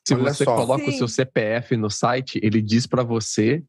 Se 0.07 0.13
Olha 0.13 0.23
você 0.33 0.43
só. 0.43 0.55
coloca 0.55 0.83
o 0.83 0.91
Sim. 0.91 0.97
seu 0.97 1.07
CPF 1.07 1.77
no 1.77 1.89
site, 1.89 2.39
ele 2.43 2.61
diz 2.61 2.85
pra 2.87 3.03
você 3.03 3.63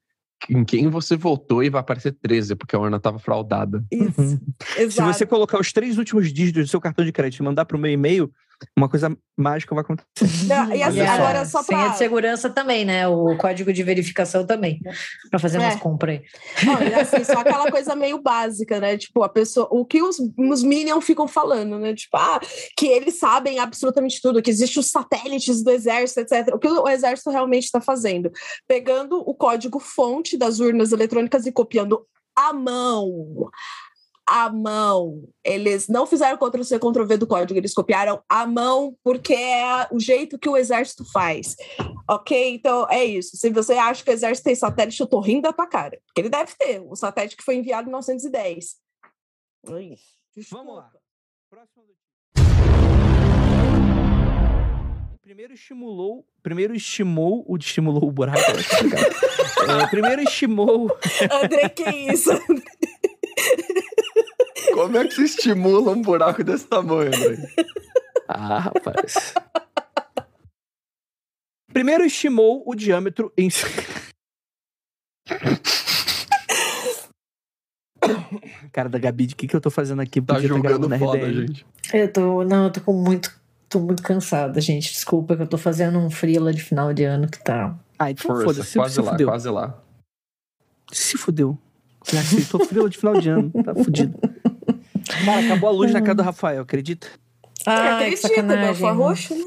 em 0.48 0.64
quem 0.64 0.88
você 0.88 1.16
votou 1.16 1.62
e 1.62 1.70
vai 1.70 1.80
aparecer 1.80 2.12
13, 2.12 2.54
porque 2.56 2.74
a 2.76 2.78
urna 2.78 3.00
tava 3.00 3.18
fraudada. 3.18 3.84
Isso, 3.90 4.20
Uhum. 4.20 4.38
Se 4.76 4.82
exato. 4.82 5.12
você 5.12 5.26
colocar 5.26 5.58
os 5.60 5.72
três 5.72 5.98
últimos 5.98 6.32
dígitos 6.32 6.64
do 6.64 6.68
seu 6.68 6.80
cartão 6.80 7.04
de 7.04 7.12
crédito 7.12 7.40
e 7.40 7.42
mandar 7.44 7.64
para 7.64 7.76
o 7.76 7.80
meu 7.80 7.90
e-mail, 7.90 8.30
uma 8.76 8.88
coisa 8.88 9.16
mágica 9.36 9.74
vai 9.74 9.82
acontecer. 9.82 10.08
Não, 10.46 10.74
e 10.74 10.82
assim, 10.82 11.04
só. 11.04 11.12
agora 11.12 11.44
só 11.44 11.62
senha 11.62 11.80
pra... 11.84 11.88
de 11.90 11.98
segurança 11.98 12.50
também, 12.50 12.84
né? 12.84 13.06
O 13.08 13.36
código 13.36 13.72
de 13.72 13.82
verificação 13.82 14.46
também, 14.46 14.80
para 15.30 15.38
fazer 15.38 15.58
umas 15.58 15.74
É. 15.74 15.78
compras 15.78 16.18
aí. 16.18 16.66
Não, 16.66 16.82
e 16.82 16.94
assim, 16.94 17.24
só 17.24 17.40
aquela 17.40 17.70
coisa 17.70 17.94
meio 17.94 18.20
básica, 18.22 18.80
né? 18.80 18.96
Tipo, 18.96 19.22
a 19.22 19.28
pessoa. 19.28 19.68
O 19.70 19.84
que 19.84 20.02
os, 20.02 20.16
os 20.38 20.62
Minions 20.62 21.04
ficam 21.04 21.26
falando, 21.26 21.78
né? 21.78 21.94
Tipo, 21.94 22.16
ah, 22.16 22.40
que 22.76 22.86
eles 22.86 23.18
sabem 23.18 23.58
absolutamente 23.58 24.20
tudo, 24.20 24.42
que 24.42 24.50
existem 24.50 24.80
os 24.80 24.90
satélites 24.90 25.62
do 25.62 25.70
exército, 25.70 26.20
etc. 26.20 26.54
O 26.54 26.58
que 26.58 26.68
o 26.68 26.88
exército 26.88 27.30
realmente 27.30 27.64
está 27.64 27.80
fazendo? 27.80 28.30
Pegando 28.66 29.18
o 29.18 29.34
código 29.34 29.78
fonte 29.80 30.36
das 30.36 30.60
urnas 30.60 30.92
eletrônicas 30.92 31.46
e 31.46 31.52
copiando 31.52 32.06
à 32.36 32.52
mão. 32.52 33.48
À 34.26 34.50
mão. 34.50 35.28
Eles 35.44 35.88
não 35.88 36.06
fizeram 36.06 36.38
Ctrl-C, 36.38 36.78
Ctrl-V 36.78 37.16
do 37.18 37.26
código, 37.26 37.58
eles 37.58 37.74
copiaram 37.74 38.22
à 38.28 38.46
mão, 38.46 38.96
porque 39.02 39.34
é 39.34 39.86
o 39.90 40.00
jeito 40.00 40.38
que 40.38 40.48
o 40.48 40.56
exército 40.56 41.04
faz. 41.12 41.56
Ok? 42.08 42.54
Então 42.54 42.86
é 42.90 43.04
isso. 43.04 43.36
Se 43.36 43.50
você 43.50 43.74
acha 43.74 44.02
que 44.02 44.10
o 44.10 44.12
exército 44.12 44.44
tem 44.44 44.54
satélite, 44.54 45.00
eu 45.00 45.06
tô 45.06 45.20
rindo 45.20 45.42
da 45.42 45.52
tua 45.52 45.66
cara. 45.66 46.00
Porque 46.06 46.22
ele 46.22 46.30
deve 46.30 46.52
ter. 46.56 46.80
O 46.80 46.96
satélite 46.96 47.36
que 47.36 47.44
foi 47.44 47.56
enviado 47.56 47.82
em 47.82 47.90
1910. 47.90 48.76
Ai, 49.68 49.94
desculpa. 50.34 50.64
Vamos 50.64 50.76
lá. 50.76 50.90
Próxima 51.50 51.84
notícia. 51.84 52.04
Primeiro 55.22 55.54
estimulou. 55.54 56.26
Primeiro 56.42 56.74
estimou. 56.74 57.44
O 57.48 57.56
estimulou 57.56 58.04
o 58.08 58.12
buraco. 58.12 58.40
complicado. 58.44 59.34
É, 59.64 59.86
primeiro 59.86 60.20
estimou. 60.20 60.94
André, 61.42 61.70
que 61.70 61.88
isso? 61.88 62.28
Como 64.84 64.98
é 64.98 65.08
que 65.08 65.14
se 65.14 65.24
estimula 65.24 65.92
um 65.92 66.02
buraco 66.02 66.44
desse 66.44 66.66
tamanho, 66.66 67.08
André? 67.08 67.38
Ah, 68.26 68.58
rapaz. 68.58 69.34
Primeiro 71.70 72.06
estimou 72.06 72.62
o 72.66 72.74
diâmetro 72.74 73.30
em. 73.36 73.50
Cara 78.72 78.88
da 78.88 78.98
Gabi, 78.98 79.26
de 79.26 79.36
que, 79.36 79.46
que 79.46 79.54
eu 79.54 79.60
tô 79.60 79.70
fazendo 79.70 80.00
aqui? 80.00 80.22
Tá 80.22 80.32
Podia 80.34 80.48
tá 80.48 80.54
julgando 80.54 80.88
gravando 80.88 81.12
foda, 81.12 81.30
gente. 81.30 81.66
Eu 81.92 82.10
tô. 82.10 82.42
Não, 82.44 82.64
eu 82.64 82.72
tô 82.72 82.80
com 82.80 82.94
muito. 82.94 83.30
Tô 83.68 83.78
muito 83.78 84.02
cansada, 84.02 84.58
gente. 84.58 84.90
Desculpa 84.90 85.36
que 85.36 85.42
eu 85.42 85.46
tô 85.46 85.58
fazendo 85.58 85.98
um 85.98 86.10
freela 86.10 86.50
de 86.50 86.62
final 86.62 86.94
de 86.94 87.04
ano 87.04 87.28
que 87.28 87.44
tá. 87.44 87.78
Ah, 87.98 88.10
então 88.10 88.26
Força, 88.26 88.44
foda-se. 88.44 88.70
Se, 88.70 88.78
quase 88.78 88.94
se 88.94 89.02
lá, 89.02 89.10
fudeu. 89.10 89.28
quase 89.28 89.50
lá. 89.50 89.82
Se 90.90 91.18
fudeu. 91.18 91.58
Já 92.10 92.20
aceitou 92.20 92.64
frila 92.64 92.88
de 92.88 92.96
final 92.96 93.20
de 93.20 93.28
ano. 93.28 93.50
Tá 93.62 93.74
fudido. 93.74 94.18
Cara, 95.24 95.40
acabou 95.40 95.70
a 95.70 95.72
luz 95.72 95.92
na 95.92 96.00
casa 96.00 96.14
do 96.14 96.22
Rafael, 96.22 96.62
acredita? 96.62 97.08
Ai, 97.66 98.10
que 98.10 98.14
Acredita, 98.26 98.42
meu, 98.42 98.74
foi 98.74 98.92
roxo, 98.92 99.34
né? 99.34 99.44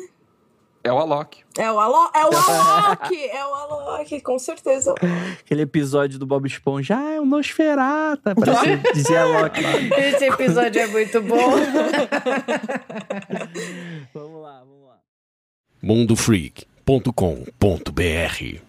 É 0.84 0.92
o 0.92 0.98
Alok. 1.00 1.40
É 1.58 1.70
o 1.70 1.78
Alok, 1.80 2.18
é 2.18 2.26
o 2.26 2.30
Alok, 2.32 3.30
é 3.30 3.46
o 3.46 3.54
Alok, 3.54 4.22
com 4.22 4.40
certeza. 4.40 4.96
Aquele 5.40 5.64
episódio 5.64 6.18
do 6.18 6.26
Bob 6.26 6.48
Esponja. 6.48 6.96
Ah, 6.98 7.16
é 7.16 7.20
um 7.20 7.26
Nosferata. 7.26 8.34
Parece 8.34 8.78
que 8.80 8.94
dizia 8.94 9.24
a 9.24 9.26
Loki 9.26 9.60
lá. 9.62 9.74
Esse 10.00 10.24
episódio 10.26 10.82
é 10.82 10.88
muito 10.88 11.22
bom. 11.22 11.38
Vamos 14.14 14.42
lá, 14.42 14.60
vamos 14.60 14.88
lá. 14.88 14.96
mundofreak.com.br 15.84 18.62